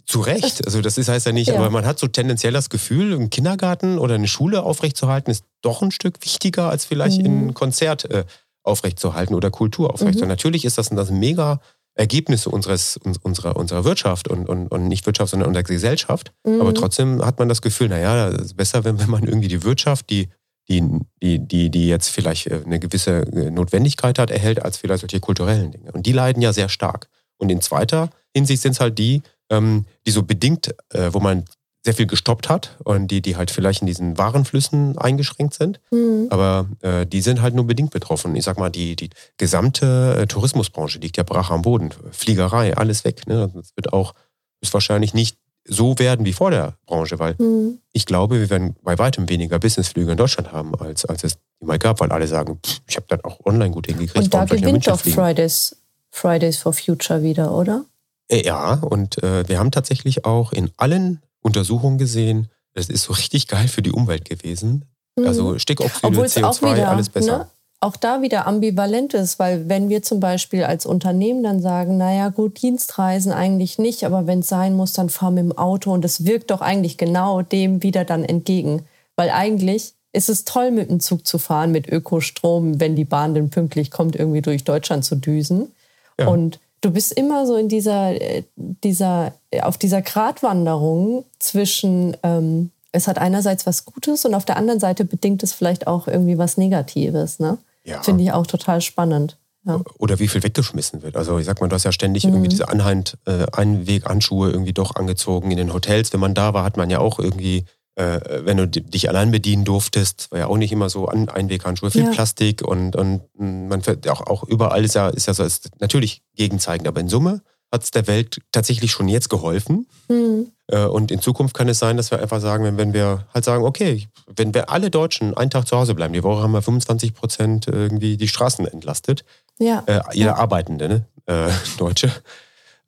Zu 0.05 0.19
Recht. 0.19 0.65
Also 0.65 0.81
das 0.81 0.97
ist, 0.97 1.09
heißt 1.09 1.25
ja 1.25 1.31
nicht, 1.31 1.47
ja. 1.47 1.55
aber 1.55 1.69
man 1.69 1.85
hat 1.85 1.97
so 1.97 2.07
tendenziell 2.07 2.53
das 2.53 2.69
Gefühl, 2.69 3.15
einen 3.15 3.29
Kindergarten 3.29 3.97
oder 3.97 4.15
eine 4.15 4.27
Schule 4.27 4.63
aufrechtzuerhalten, 4.63 5.31
ist 5.31 5.45
doch 5.61 5.81
ein 5.81 5.91
Stück 5.91 6.23
wichtiger, 6.23 6.69
als 6.69 6.85
vielleicht 6.85 7.21
mhm. 7.21 7.47
ein 7.47 7.53
Konzert 7.53 8.05
äh, 8.11 8.25
aufrechtzuerhalten 8.63 9.35
oder 9.35 9.49
Kultur 9.51 9.87
aufrechtzuerhalten. 9.87 10.25
Mhm. 10.25 10.29
Natürlich 10.29 10.65
ist 10.65 10.77
das, 10.77 10.89
das 10.89 11.09
mega 11.09 11.59
Ergebnisse 11.95 12.49
unseres, 12.49 12.99
unserer, 13.23 13.55
unserer 13.55 13.85
Wirtschaft 13.85 14.27
und, 14.27 14.49
und, 14.49 14.67
und 14.67 14.87
nicht 14.87 15.05
Wirtschaft, 15.05 15.31
sondern 15.31 15.47
unserer 15.47 15.63
Gesellschaft. 15.63 16.33
Mhm. 16.45 16.61
Aber 16.61 16.73
trotzdem 16.73 17.25
hat 17.25 17.39
man 17.39 17.49
das 17.49 17.61
Gefühl, 17.61 17.89
naja, 17.89 18.29
es 18.29 18.47
ist 18.47 18.57
besser, 18.57 18.83
wenn, 18.83 18.99
wenn 18.99 19.09
man 19.09 19.23
irgendwie 19.23 19.47
die 19.47 19.63
Wirtschaft, 19.63 20.09
die, 20.09 20.29
die, 20.67 20.83
die, 21.23 21.39
die, 21.39 21.69
die 21.69 21.87
jetzt 21.87 22.09
vielleicht 22.09 22.47
äh, 22.47 22.61
eine 22.65 22.79
gewisse 22.79 23.21
äh, 23.21 23.49
Notwendigkeit 23.49 24.19
hat, 24.19 24.29
erhält, 24.29 24.61
als 24.61 24.77
vielleicht 24.77 25.01
solche 25.01 25.19
kulturellen 25.19 25.71
Dinge. 25.71 25.91
Und 25.93 26.05
die 26.05 26.11
leiden 26.11 26.41
ja 26.41 26.51
sehr 26.51 26.69
stark. 26.69 27.07
Und 27.37 27.49
in 27.49 27.61
zweiter 27.61 28.09
Hinsicht 28.33 28.61
sind 28.61 28.73
es 28.73 28.79
halt 28.79 28.99
die, 28.99 29.21
ähm, 29.49 29.85
die 30.05 30.11
so 30.11 30.23
bedingt, 30.23 30.75
äh, 30.93 31.09
wo 31.11 31.19
man 31.19 31.45
sehr 31.83 31.93
viel 31.93 32.07
gestoppt 32.07 32.49
hat 32.49 32.77
und 32.83 33.09
die, 33.11 33.21
die 33.21 33.37
halt 33.37 33.51
vielleicht 33.51 33.81
in 33.81 33.87
diesen 33.87 34.17
Warenflüssen 34.17 34.97
eingeschränkt 34.97 35.53
sind. 35.53 35.79
Mhm. 35.91 36.27
Aber 36.31 36.67
äh, 36.81 37.05
die 37.05 37.21
sind 37.21 37.43
halt 37.43 37.53
nur 37.53 37.67
bedingt 37.67 37.91
betroffen. 37.91 38.35
Ich 38.35 38.43
sag 38.43 38.57
mal, 38.57 38.71
die, 38.71 38.95
die 38.95 39.11
gesamte 39.37 40.17
äh, 40.17 40.25
Tourismusbranche 40.25 40.97
liegt 40.97 41.17
ja 41.17 41.23
brach 41.23 41.51
am 41.51 41.61
Boden. 41.61 41.93
Fliegerei, 42.11 42.75
alles 42.75 43.05
weg. 43.05 43.27
Ne? 43.27 43.51
Das 43.53 43.75
wird 43.75 43.93
auch 43.93 44.13
ist 44.61 44.73
wahrscheinlich 44.73 45.13
nicht 45.13 45.37
so 45.67 45.97
werden 45.97 46.25
wie 46.25 46.33
vor 46.33 46.51
der 46.51 46.75
Branche, 46.85 47.17
weil 47.19 47.35
mhm. 47.39 47.79
ich 47.91 48.05
glaube, 48.05 48.39
wir 48.39 48.49
werden 48.49 48.75
bei 48.83 48.97
weitem 48.97 49.29
weniger 49.29 49.59
Businessflüge 49.59 50.11
in 50.11 50.17
Deutschland 50.17 50.51
haben, 50.51 50.75
als, 50.75 51.05
als 51.05 51.23
es 51.23 51.37
mal 51.59 51.79
gab, 51.79 51.99
weil 51.99 52.11
alle 52.11 52.27
sagen, 52.27 52.59
pff, 52.63 52.81
ich 52.87 52.95
habe 52.97 53.07
das 53.09 53.23
auch 53.23 53.39
online 53.45 53.71
gut 53.71 53.87
hingekriegt. 53.87 54.17
Und 54.17 54.33
da 54.33 54.45
gewinnt 54.45 54.87
doch 54.87 54.99
Fridays, 54.99 55.75
Fridays 56.11 56.57
for 56.57 56.73
Future 56.73 57.23
wieder, 57.23 57.51
oder? 57.51 57.85
Äh, 58.29 58.45
ja, 58.45 58.75
und 58.75 59.21
äh, 59.23 59.47
wir 59.47 59.59
haben 59.59 59.71
tatsächlich 59.71 60.25
auch 60.25 60.51
in 60.51 60.71
allen 60.77 61.21
Untersuchungen 61.41 61.97
gesehen, 61.97 62.49
das 62.73 62.89
ist 62.89 63.03
so 63.03 63.13
richtig 63.13 63.47
geil 63.47 63.67
für 63.67 63.81
die 63.81 63.91
Umwelt 63.91 64.25
gewesen. 64.27 64.85
Mhm. 65.15 65.27
Also 65.27 65.59
Stickoxide, 65.59 66.07
CO2, 66.07 66.73
wieder, 66.73 66.89
alles 66.89 67.09
besser. 67.09 67.37
Ne? 67.39 67.47
Auch 67.81 67.97
da 67.97 68.21
wieder 68.21 68.47
ambivalent 68.47 69.13
ist, 69.13 69.37
weil 69.37 69.69
wenn 69.69 69.89
wir 69.89 70.01
zum 70.01 70.19
Beispiel 70.19 70.63
als 70.63 70.85
Unternehmen 70.85 71.43
dann 71.43 71.61
sagen, 71.61 71.97
naja 71.97 72.29
gut, 72.29 72.61
Dienstreisen 72.61 73.31
eigentlich 73.31 73.77
nicht, 73.77 74.05
aber 74.05 74.27
wenn 74.27 74.39
es 74.39 74.47
sein 74.47 74.75
muss, 74.75 74.93
dann 74.93 75.09
fahren 75.09 75.35
wir 75.35 75.41
im 75.41 75.57
Auto 75.57 75.91
und 75.91 76.01
das 76.01 76.25
wirkt 76.25 76.51
doch 76.51 76.61
eigentlich 76.61 76.97
genau 76.97 77.41
dem 77.41 77.83
wieder 77.83 78.03
dann 78.05 78.23
entgegen. 78.23 78.85
Weil 79.15 79.29
eigentlich 79.29 79.93
ist 80.13 80.29
es 80.29 80.45
toll, 80.45 80.71
mit 80.71 80.89
dem 80.89 80.99
Zug 80.99 81.27
zu 81.27 81.37
fahren, 81.37 81.71
mit 81.71 81.87
Ökostrom, 81.87 82.79
wenn 82.79 82.95
die 82.95 83.05
Bahn 83.05 83.35
dann 83.35 83.49
pünktlich 83.49 83.91
kommt, 83.91 84.15
irgendwie 84.15 84.41
durch 84.41 84.63
Deutschland 84.63 85.05
zu 85.05 85.15
düsen. 85.15 85.71
Ja. 86.19 86.27
Und 86.27 86.59
du 86.85 86.91
bist 86.91 87.13
immer 87.13 87.47
so 87.47 87.55
in 87.55 87.67
dieser, 87.67 88.21
äh, 88.21 88.43
dieser, 88.55 89.33
auf 89.61 89.77
dieser 89.77 90.01
Gratwanderung 90.03 91.25
zwischen, 91.39 92.15
ähm, 92.21 92.69
es 92.91 93.07
hat 93.07 93.17
einerseits 93.17 93.65
was 93.65 93.85
Gutes 93.85 94.23
und 94.23 94.35
auf 94.35 94.45
der 94.45 94.57
anderen 94.57 94.79
Seite 94.79 95.03
bedingt 95.03 95.41
es 95.41 95.51
vielleicht 95.51 95.87
auch 95.87 96.07
irgendwie 96.07 96.37
was 96.37 96.57
Negatives. 96.57 97.39
Ne? 97.39 97.57
Ja. 97.83 98.03
Finde 98.03 98.23
ich 98.23 98.31
auch 98.31 98.45
total 98.45 98.81
spannend. 98.81 99.37
Ja. 99.65 99.81
Oder 99.97 100.19
wie 100.19 100.27
viel 100.27 100.43
weggeschmissen 100.43 101.01
wird. 101.01 101.17
Also 101.17 101.39
ich 101.39 101.45
sag 101.45 101.59
mal, 101.59 101.67
du 101.67 101.73
hast 101.73 101.85
ja 101.85 101.91
ständig 101.91 102.23
mhm. 102.23 102.33
irgendwie 102.33 102.49
diese 102.49 102.69
Anhand, 102.69 103.17
äh, 103.25 103.47
Einweganschuhe 103.51 104.51
irgendwie 104.51 104.73
doch 104.73 104.95
angezogen 104.95 105.49
in 105.49 105.57
den 105.57 105.73
Hotels. 105.73 106.13
Wenn 106.13 106.19
man 106.19 106.35
da 106.35 106.53
war, 106.53 106.63
hat 106.63 106.77
man 106.77 106.91
ja 106.91 106.99
auch 106.99 107.17
irgendwie 107.17 107.57
äh, 107.57 107.65
wenn 107.95 108.57
du 108.57 108.67
dich 108.67 109.07
allein 109.07 109.31
bedienen 109.31 109.63
durftest, 109.63 110.29
war 110.29 110.39
ja 110.39 110.47
auch 110.47 110.57
nicht 110.57 110.73
immer 110.73 110.89
so 110.89 111.07
An 111.07 111.29
Einweghandschuhe, 111.29 111.91
viel 111.91 112.03
ja. 112.03 112.11
Plastik 112.11 112.61
und, 112.61 112.95
und 112.95 113.21
man 113.37 113.81
auch, 114.09 114.27
auch 114.27 114.43
überall 114.43 114.83
ist 114.83 114.95
ja, 114.95 115.07
ist 115.07 115.27
ja 115.27 115.33
so, 115.33 115.43
ist 115.43 115.69
natürlich 115.79 116.21
gegenzeigend, 116.35 116.89
aber 116.89 116.99
in 116.99 117.07
Summe 117.07 117.41
hat 117.71 117.83
es 117.83 117.91
der 117.91 118.07
Welt 118.07 118.39
tatsächlich 118.51 118.91
schon 118.91 119.07
jetzt 119.07 119.29
geholfen. 119.29 119.87
Mhm. 120.07 120.51
Äh, 120.67 120.85
und 120.85 121.11
in 121.11 121.21
Zukunft 121.21 121.55
kann 121.55 121.69
es 121.69 121.79
sein, 121.79 121.97
dass 121.97 122.11
wir 122.11 122.19
einfach 122.21 122.41
sagen, 122.41 122.63
wenn, 122.63 122.77
wenn 122.77 122.93
wir 122.93 123.27
halt 123.33 123.45
sagen, 123.45 123.63
okay, 123.63 124.07
wenn 124.35 124.53
wir 124.53 124.69
alle 124.69 124.89
Deutschen 124.89 125.35
einen 125.35 125.51
Tag 125.51 125.67
zu 125.67 125.77
Hause 125.77 125.93
bleiben, 125.93 126.13
die 126.13 126.23
Woche 126.23 126.41
haben 126.41 126.51
wir 126.51 126.61
25 126.61 127.13
Prozent 127.13 127.67
irgendwie 127.67 128.17
die 128.17 128.27
Straßen 128.27 128.65
entlastet. 128.67 129.25
Ja. 129.59 129.83
Äh, 129.85 130.01
jeder 130.13 130.31
ja. 130.31 130.35
Arbeitende, 130.35 130.87
ne? 130.87 131.05
Äh, 131.25 131.51
Deutsche. 131.77 132.11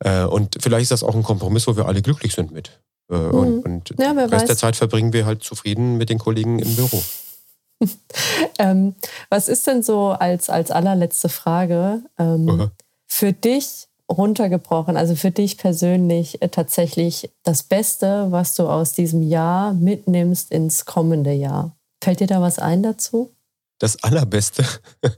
Äh, 0.00 0.24
und 0.24 0.56
vielleicht 0.60 0.84
ist 0.84 0.92
das 0.92 1.02
auch 1.02 1.14
ein 1.14 1.22
Kompromiss, 1.22 1.66
wo 1.66 1.76
wir 1.76 1.86
alle 1.86 2.02
glücklich 2.02 2.34
sind 2.34 2.50
mit. 2.50 2.80
Äh, 3.10 3.16
mhm. 3.16 3.34
Und, 3.34 3.64
und 3.64 3.90
ja, 3.98 4.12
den 4.12 4.18
Rest 4.18 4.32
weiß. 4.32 4.44
der 4.44 4.56
Zeit 4.56 4.76
verbringen 4.76 5.12
wir 5.12 5.26
halt 5.26 5.42
zufrieden 5.42 5.96
mit 5.96 6.10
den 6.10 6.18
Kollegen 6.18 6.58
im 6.58 6.76
Büro. 6.76 7.02
ähm, 8.58 8.94
was 9.30 9.48
ist 9.48 9.66
denn 9.66 9.82
so 9.82 10.08
als, 10.08 10.50
als 10.50 10.70
allerletzte 10.70 11.28
Frage 11.28 12.02
ähm, 12.18 12.70
für 13.06 13.32
dich 13.32 13.88
runtergebrochen, 14.10 14.96
also 14.96 15.14
für 15.14 15.30
dich 15.30 15.58
persönlich 15.58 16.42
äh, 16.42 16.48
tatsächlich 16.48 17.30
das 17.44 17.62
Beste, 17.62 18.26
was 18.30 18.54
du 18.54 18.68
aus 18.68 18.92
diesem 18.92 19.22
Jahr 19.22 19.74
mitnimmst 19.74 20.50
ins 20.50 20.86
kommende 20.86 21.32
Jahr? 21.32 21.76
Fällt 22.02 22.20
dir 22.20 22.26
da 22.26 22.40
was 22.40 22.58
ein 22.58 22.82
dazu? 22.82 23.30
Das 23.78 24.02
Allerbeste. 24.02 24.64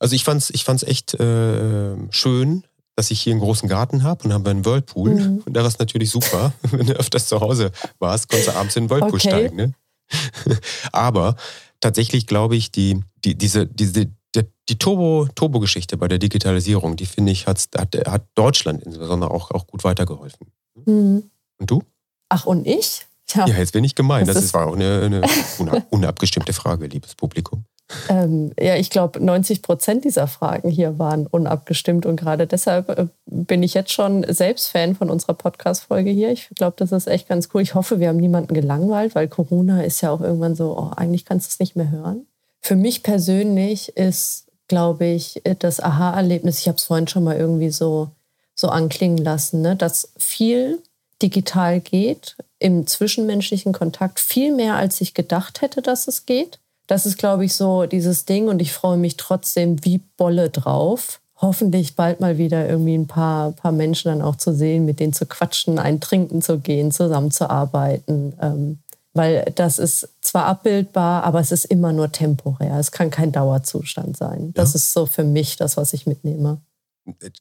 Also 0.00 0.14
ich 0.14 0.22
fand 0.22 0.40
es 0.40 0.50
ich 0.50 0.62
fand's 0.62 0.84
echt 0.84 1.14
äh, 1.14 1.96
schön, 2.10 2.62
dass 2.98 3.12
ich 3.12 3.20
hier 3.20 3.32
einen 3.32 3.40
großen 3.40 3.68
Garten 3.68 4.02
habe 4.02 4.24
und 4.24 4.32
haben 4.32 4.44
wir 4.44 4.50
einen 4.50 4.64
Whirlpool. 4.64 5.14
Mhm. 5.14 5.42
Und 5.46 5.52
da 5.54 5.60
war 5.60 5.68
es 5.68 5.78
natürlich 5.78 6.10
super, 6.10 6.52
wenn 6.62 6.84
du 6.84 6.94
öfters 6.94 7.28
zu 7.28 7.40
Hause 7.40 7.70
warst, 8.00 8.28
konntest 8.28 8.48
du 8.48 8.56
abends 8.56 8.74
in 8.74 8.84
den 8.84 8.90
Whirlpool 8.90 9.20
okay. 9.20 9.28
steigen. 9.28 9.56
Ne? 9.56 9.72
Aber 10.92 11.36
tatsächlich 11.78 12.26
glaube 12.26 12.56
ich, 12.56 12.72
die, 12.72 13.00
die, 13.24 13.36
diese, 13.36 13.68
diese, 13.68 14.06
die, 14.06 14.42
die 14.68 14.78
Turbo, 14.78 15.28
Turbo-Geschichte 15.32 15.96
bei 15.96 16.08
der 16.08 16.18
Digitalisierung, 16.18 16.96
die 16.96 17.06
finde 17.06 17.30
ich, 17.30 17.46
hat, 17.46 17.64
hat, 17.76 17.94
hat 17.94 18.26
Deutschland 18.34 18.82
insbesondere 18.82 19.30
auch, 19.30 19.52
auch 19.52 19.68
gut 19.68 19.84
weitergeholfen. 19.84 20.48
Mhm. 20.84 21.30
Und 21.58 21.70
du? 21.70 21.84
Ach, 22.30 22.46
und 22.46 22.66
ich? 22.66 23.06
Ja, 23.32 23.46
ja 23.46 23.58
jetzt 23.58 23.74
bin 23.74 23.84
ich 23.84 23.94
gemein. 23.94 24.26
Das, 24.26 24.34
das 24.34 24.46
ist, 24.46 24.54
war 24.54 24.66
auch 24.66 24.74
eine, 24.74 25.22
eine 25.60 25.86
unabgestimmte 25.90 26.52
Frage, 26.52 26.86
liebes 26.86 27.14
Publikum. 27.14 27.64
Ähm, 28.10 28.52
ja, 28.60 28.76
ich 28.76 28.90
glaube, 28.90 29.24
90 29.24 29.62
Prozent 29.62 30.04
dieser 30.04 30.26
Fragen 30.26 30.68
hier 30.68 30.98
waren 30.98 31.26
unabgestimmt 31.26 32.04
und 32.04 32.16
gerade 32.16 32.46
deshalb 32.46 32.88
äh, 32.90 33.06
bin 33.26 33.62
ich 33.62 33.72
jetzt 33.72 33.92
schon 33.92 34.26
selbst 34.28 34.68
Fan 34.68 34.94
von 34.94 35.08
unserer 35.08 35.34
Podcast-Folge 35.34 36.10
hier. 36.10 36.30
Ich 36.30 36.50
glaube, 36.54 36.74
das 36.76 36.92
ist 36.92 37.06
echt 37.06 37.28
ganz 37.28 37.48
cool. 37.54 37.62
Ich 37.62 37.74
hoffe, 37.74 37.98
wir 37.98 38.08
haben 38.08 38.18
niemanden 38.18 38.52
gelangweilt, 38.52 39.14
weil 39.14 39.28
Corona 39.28 39.82
ist 39.82 40.02
ja 40.02 40.10
auch 40.10 40.20
irgendwann 40.20 40.54
so, 40.54 40.76
oh, 40.76 40.90
eigentlich 40.96 41.24
kannst 41.24 41.46
du 41.46 41.52
es 41.52 41.60
nicht 41.60 41.76
mehr 41.76 41.90
hören. 41.90 42.26
Für 42.60 42.76
mich 42.76 43.02
persönlich 43.02 43.96
ist, 43.96 44.46
glaube 44.68 45.06
ich, 45.06 45.40
das 45.58 45.80
Aha-Erlebnis, 45.80 46.58
ich 46.58 46.68
habe 46.68 46.76
es 46.76 46.84
vorhin 46.84 47.08
schon 47.08 47.24
mal 47.24 47.36
irgendwie 47.36 47.70
so, 47.70 48.10
so 48.54 48.68
anklingen 48.68 49.18
lassen, 49.18 49.62
ne, 49.62 49.76
dass 49.76 50.12
viel 50.18 50.82
digital 51.22 51.80
geht 51.80 52.36
im 52.58 52.86
zwischenmenschlichen 52.86 53.72
Kontakt, 53.72 54.20
viel 54.20 54.54
mehr 54.54 54.74
als 54.74 55.00
ich 55.00 55.14
gedacht 55.14 55.62
hätte, 55.62 55.80
dass 55.80 56.06
es 56.06 56.26
geht 56.26 56.58
das 56.88 57.06
ist, 57.06 57.18
glaube 57.18 57.44
ich, 57.44 57.54
so 57.54 57.86
dieses 57.86 58.24
Ding 58.24 58.48
und 58.48 58.60
ich 58.60 58.72
freue 58.72 58.96
mich 58.96 59.16
trotzdem 59.16 59.84
wie 59.84 59.98
Bolle 60.16 60.50
drauf. 60.50 61.20
Hoffentlich 61.36 61.94
bald 61.94 62.20
mal 62.20 62.38
wieder 62.38 62.68
irgendwie 62.68 62.96
ein 62.96 63.06
paar, 63.06 63.52
paar 63.52 63.70
Menschen 63.70 64.08
dann 64.08 64.22
auch 64.22 64.36
zu 64.36 64.52
sehen, 64.52 64.86
mit 64.86 64.98
denen 64.98 65.12
zu 65.12 65.26
quatschen, 65.26 65.78
ein 65.78 66.00
Trinken 66.00 66.42
zu 66.42 66.58
gehen, 66.58 66.90
zusammenzuarbeiten. 66.90 68.32
Ähm, 68.40 68.78
weil 69.12 69.52
das 69.54 69.78
ist 69.78 70.08
zwar 70.22 70.46
abbildbar, 70.46 71.24
aber 71.24 71.40
es 71.40 71.52
ist 71.52 71.66
immer 71.66 71.92
nur 71.92 72.10
temporär. 72.10 72.78
Es 72.78 72.90
kann 72.90 73.10
kein 73.10 73.32
Dauerzustand 73.32 74.16
sein. 74.16 74.52
Das 74.54 74.72
ja. 74.72 74.76
ist 74.76 74.92
so 74.92 75.06
für 75.06 75.24
mich 75.24 75.56
das, 75.56 75.76
was 75.76 75.92
ich 75.92 76.06
mitnehme. 76.06 76.58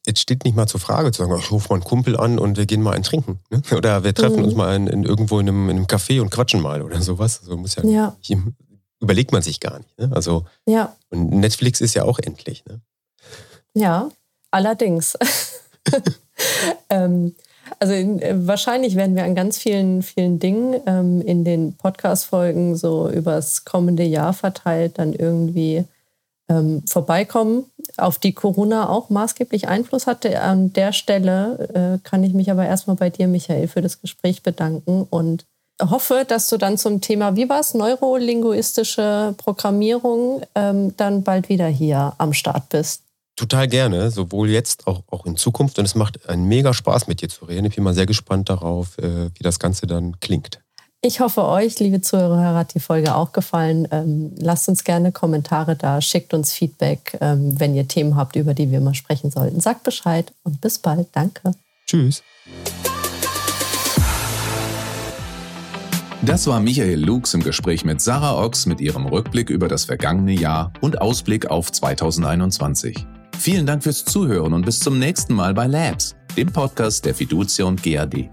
Es 0.06 0.20
steht 0.20 0.44
nicht 0.44 0.56
mal 0.56 0.68
zur 0.68 0.80
Frage 0.80 1.12
zu 1.12 1.24
sagen, 1.24 1.38
ich 1.40 1.52
rufe 1.52 1.70
mal 1.70 1.76
einen 1.76 1.84
Kumpel 1.84 2.18
an 2.18 2.40
und 2.40 2.58
wir 2.58 2.66
gehen 2.66 2.82
mal 2.82 2.96
ein 2.96 3.04
Trinken. 3.04 3.40
Ne? 3.50 3.62
Oder 3.76 4.04
wir 4.04 4.14
treffen 4.14 4.40
mhm. 4.40 4.46
uns 4.46 4.56
mal 4.56 4.76
in, 4.76 4.88
in 4.88 5.04
irgendwo 5.04 5.40
in 5.40 5.48
einem, 5.48 5.70
in 5.70 5.78
einem, 5.78 5.86
Café 5.86 6.22
und 6.22 6.30
quatschen 6.30 6.62
mal 6.62 6.82
oder 6.82 7.02
sowas. 7.02 7.40
Also 7.42 7.58
muss 7.58 7.76
ja, 7.76 7.86
ja. 7.86 8.16
Überlegt 9.00 9.32
man 9.32 9.42
sich 9.42 9.60
gar 9.60 9.78
nicht. 9.80 9.98
Ne? 10.00 10.12
Also, 10.14 10.46
ja. 10.66 10.96
Und 11.10 11.32
Netflix 11.32 11.82
ist 11.82 11.94
ja 11.94 12.04
auch 12.04 12.20
endlich. 12.20 12.66
Ne? 12.66 12.82
Ja, 13.74 14.10
allerdings. 14.52 15.18
ähm, 16.90 17.36
also 17.80 17.94
in, 17.94 18.22
äh, 18.22 18.48
wahrscheinlich 18.48 18.96
werden 18.96 19.16
wir 19.16 19.24
an 19.24 19.36
ganz 19.36 19.58
vielen, 19.58 20.02
vielen 20.02 20.40
Dingen 20.40 20.82
ähm, 20.86 21.22
in 21.22 21.44
den 21.44 21.74
Podcast-Folgen 21.74 22.76
so 22.76 23.10
übers 23.10 23.66
kommende 23.66 24.04
Jahr 24.04 24.34
verteilt 24.34 24.98
dann 24.98 25.14
irgendwie 25.14 25.86
ähm, 26.50 26.84
vorbeikommen, 26.88 27.66
auf 27.98 28.20
die 28.20 28.34
Corona 28.34 28.90
auch 28.90 29.10
maßgeblich 29.10 29.68
Einfluss 29.68 30.08
hatte. 30.08 30.42
An 30.42 30.72
der 30.74 30.94
Stelle 30.94 32.00
äh, 32.02 32.08
kann 32.08 32.24
ich 32.24 32.34
mich 32.34 32.50
aber 32.50 32.66
erstmal 32.66 32.96
bei 32.96 33.10
dir, 33.10 33.28
Michael, 33.28 33.68
für 33.68 33.82
das 33.82 34.02
Gespräch 34.02 34.44
bedanken 34.44 35.06
und 35.10 35.46
hoffe, 35.82 36.26
dass 36.28 36.50
du 36.50 36.58
dann 36.58 36.78
zum 36.78 37.02
Thema, 37.02 37.36
wie 37.36 37.50
war 37.50 37.60
es, 37.60 37.74
neurolinguistische 37.74 39.36
Programmierung, 39.38 40.42
ähm, 40.56 40.96
dann 40.98 41.24
bald 41.24 41.50
wieder 41.50 41.68
hier 41.68 42.14
am 42.18 42.34
Start 42.34 42.70
bist. 42.70 43.04
Total 43.36 43.68
gerne, 43.68 44.10
sowohl 44.10 44.50
jetzt 44.50 44.88
auch, 44.88 45.04
auch 45.12 45.28
in 45.28 45.38
Zukunft. 45.38 45.78
Und 45.78 45.86
es 45.86 45.94
macht 45.94 46.28
einen 46.28 46.46
mega 46.48 46.74
Spaß, 46.74 47.08
mit 47.08 47.22
dir 47.22 47.30
zu 47.30 47.46
reden. 47.46 47.68
Ich 47.68 47.76
bin 47.76 47.84
mal 47.84 47.94
sehr 47.94 48.08
gespannt 48.08 48.50
darauf, 48.50 48.98
äh, 48.98 49.30
wie 49.36 49.44
das 49.44 49.60
Ganze 49.60 49.86
dann 49.86 50.20
klingt. 50.20 50.60
Ich 51.02 51.20
hoffe, 51.20 51.46
euch, 51.46 51.78
liebe 51.78 52.02
Zuhörer, 52.02 52.56
hat 52.56 52.74
die 52.74 52.80
Folge 52.80 53.14
auch 53.14 53.32
gefallen. 53.32 53.88
Ähm, 53.92 54.34
lasst 54.38 54.68
uns 54.68 54.84
gerne 54.84 55.12
Kommentare 55.12 55.76
da, 55.76 56.02
schickt 56.02 56.34
uns 56.34 56.54
Feedback, 56.54 57.16
ähm, 57.22 57.60
wenn 57.60 57.76
ihr 57.76 57.88
Themen 57.88 58.16
habt, 58.16 58.36
über 58.36 58.56
die 58.56 58.72
wir 58.72 58.82
mal 58.82 58.96
sprechen 58.96 59.30
sollten. 59.30 59.60
Sagt 59.60 59.84
Bescheid 59.84 60.34
und 60.44 60.60
bis 60.60 60.80
bald. 60.80 61.08
Danke. 61.14 61.52
Tschüss. 61.86 62.24
Das 66.24 66.48
war 66.48 66.60
Michael 66.60 67.00
Lux 67.00 67.36
im 67.36 67.44
Gespräch 67.44 67.86
mit 67.86 68.02
Sarah 68.02 68.44
Ochs 68.44 68.66
mit 68.66 68.82
ihrem 68.82 69.06
Rückblick 69.06 69.50
über 69.52 69.68
das 69.68 69.86
vergangene 69.86 70.34
Jahr 70.34 70.74
und 70.82 71.00
Ausblick 71.00 71.46
auf 71.46 71.72
2021. 71.72 73.06
Vielen 73.38 73.68
Dank 73.68 73.84
fürs 73.84 74.04
Zuhören 74.04 74.54
und 74.54 74.66
bis 74.66 74.80
zum 74.80 74.98
nächsten 74.98 75.36
Mal 75.36 75.54
bei 75.54 75.68
Labs, 75.68 76.16
dem 76.36 76.52
Podcast 76.52 77.06
der 77.06 77.14
Fiducia 77.14 77.66
und 77.66 77.84
GAD. 77.84 78.30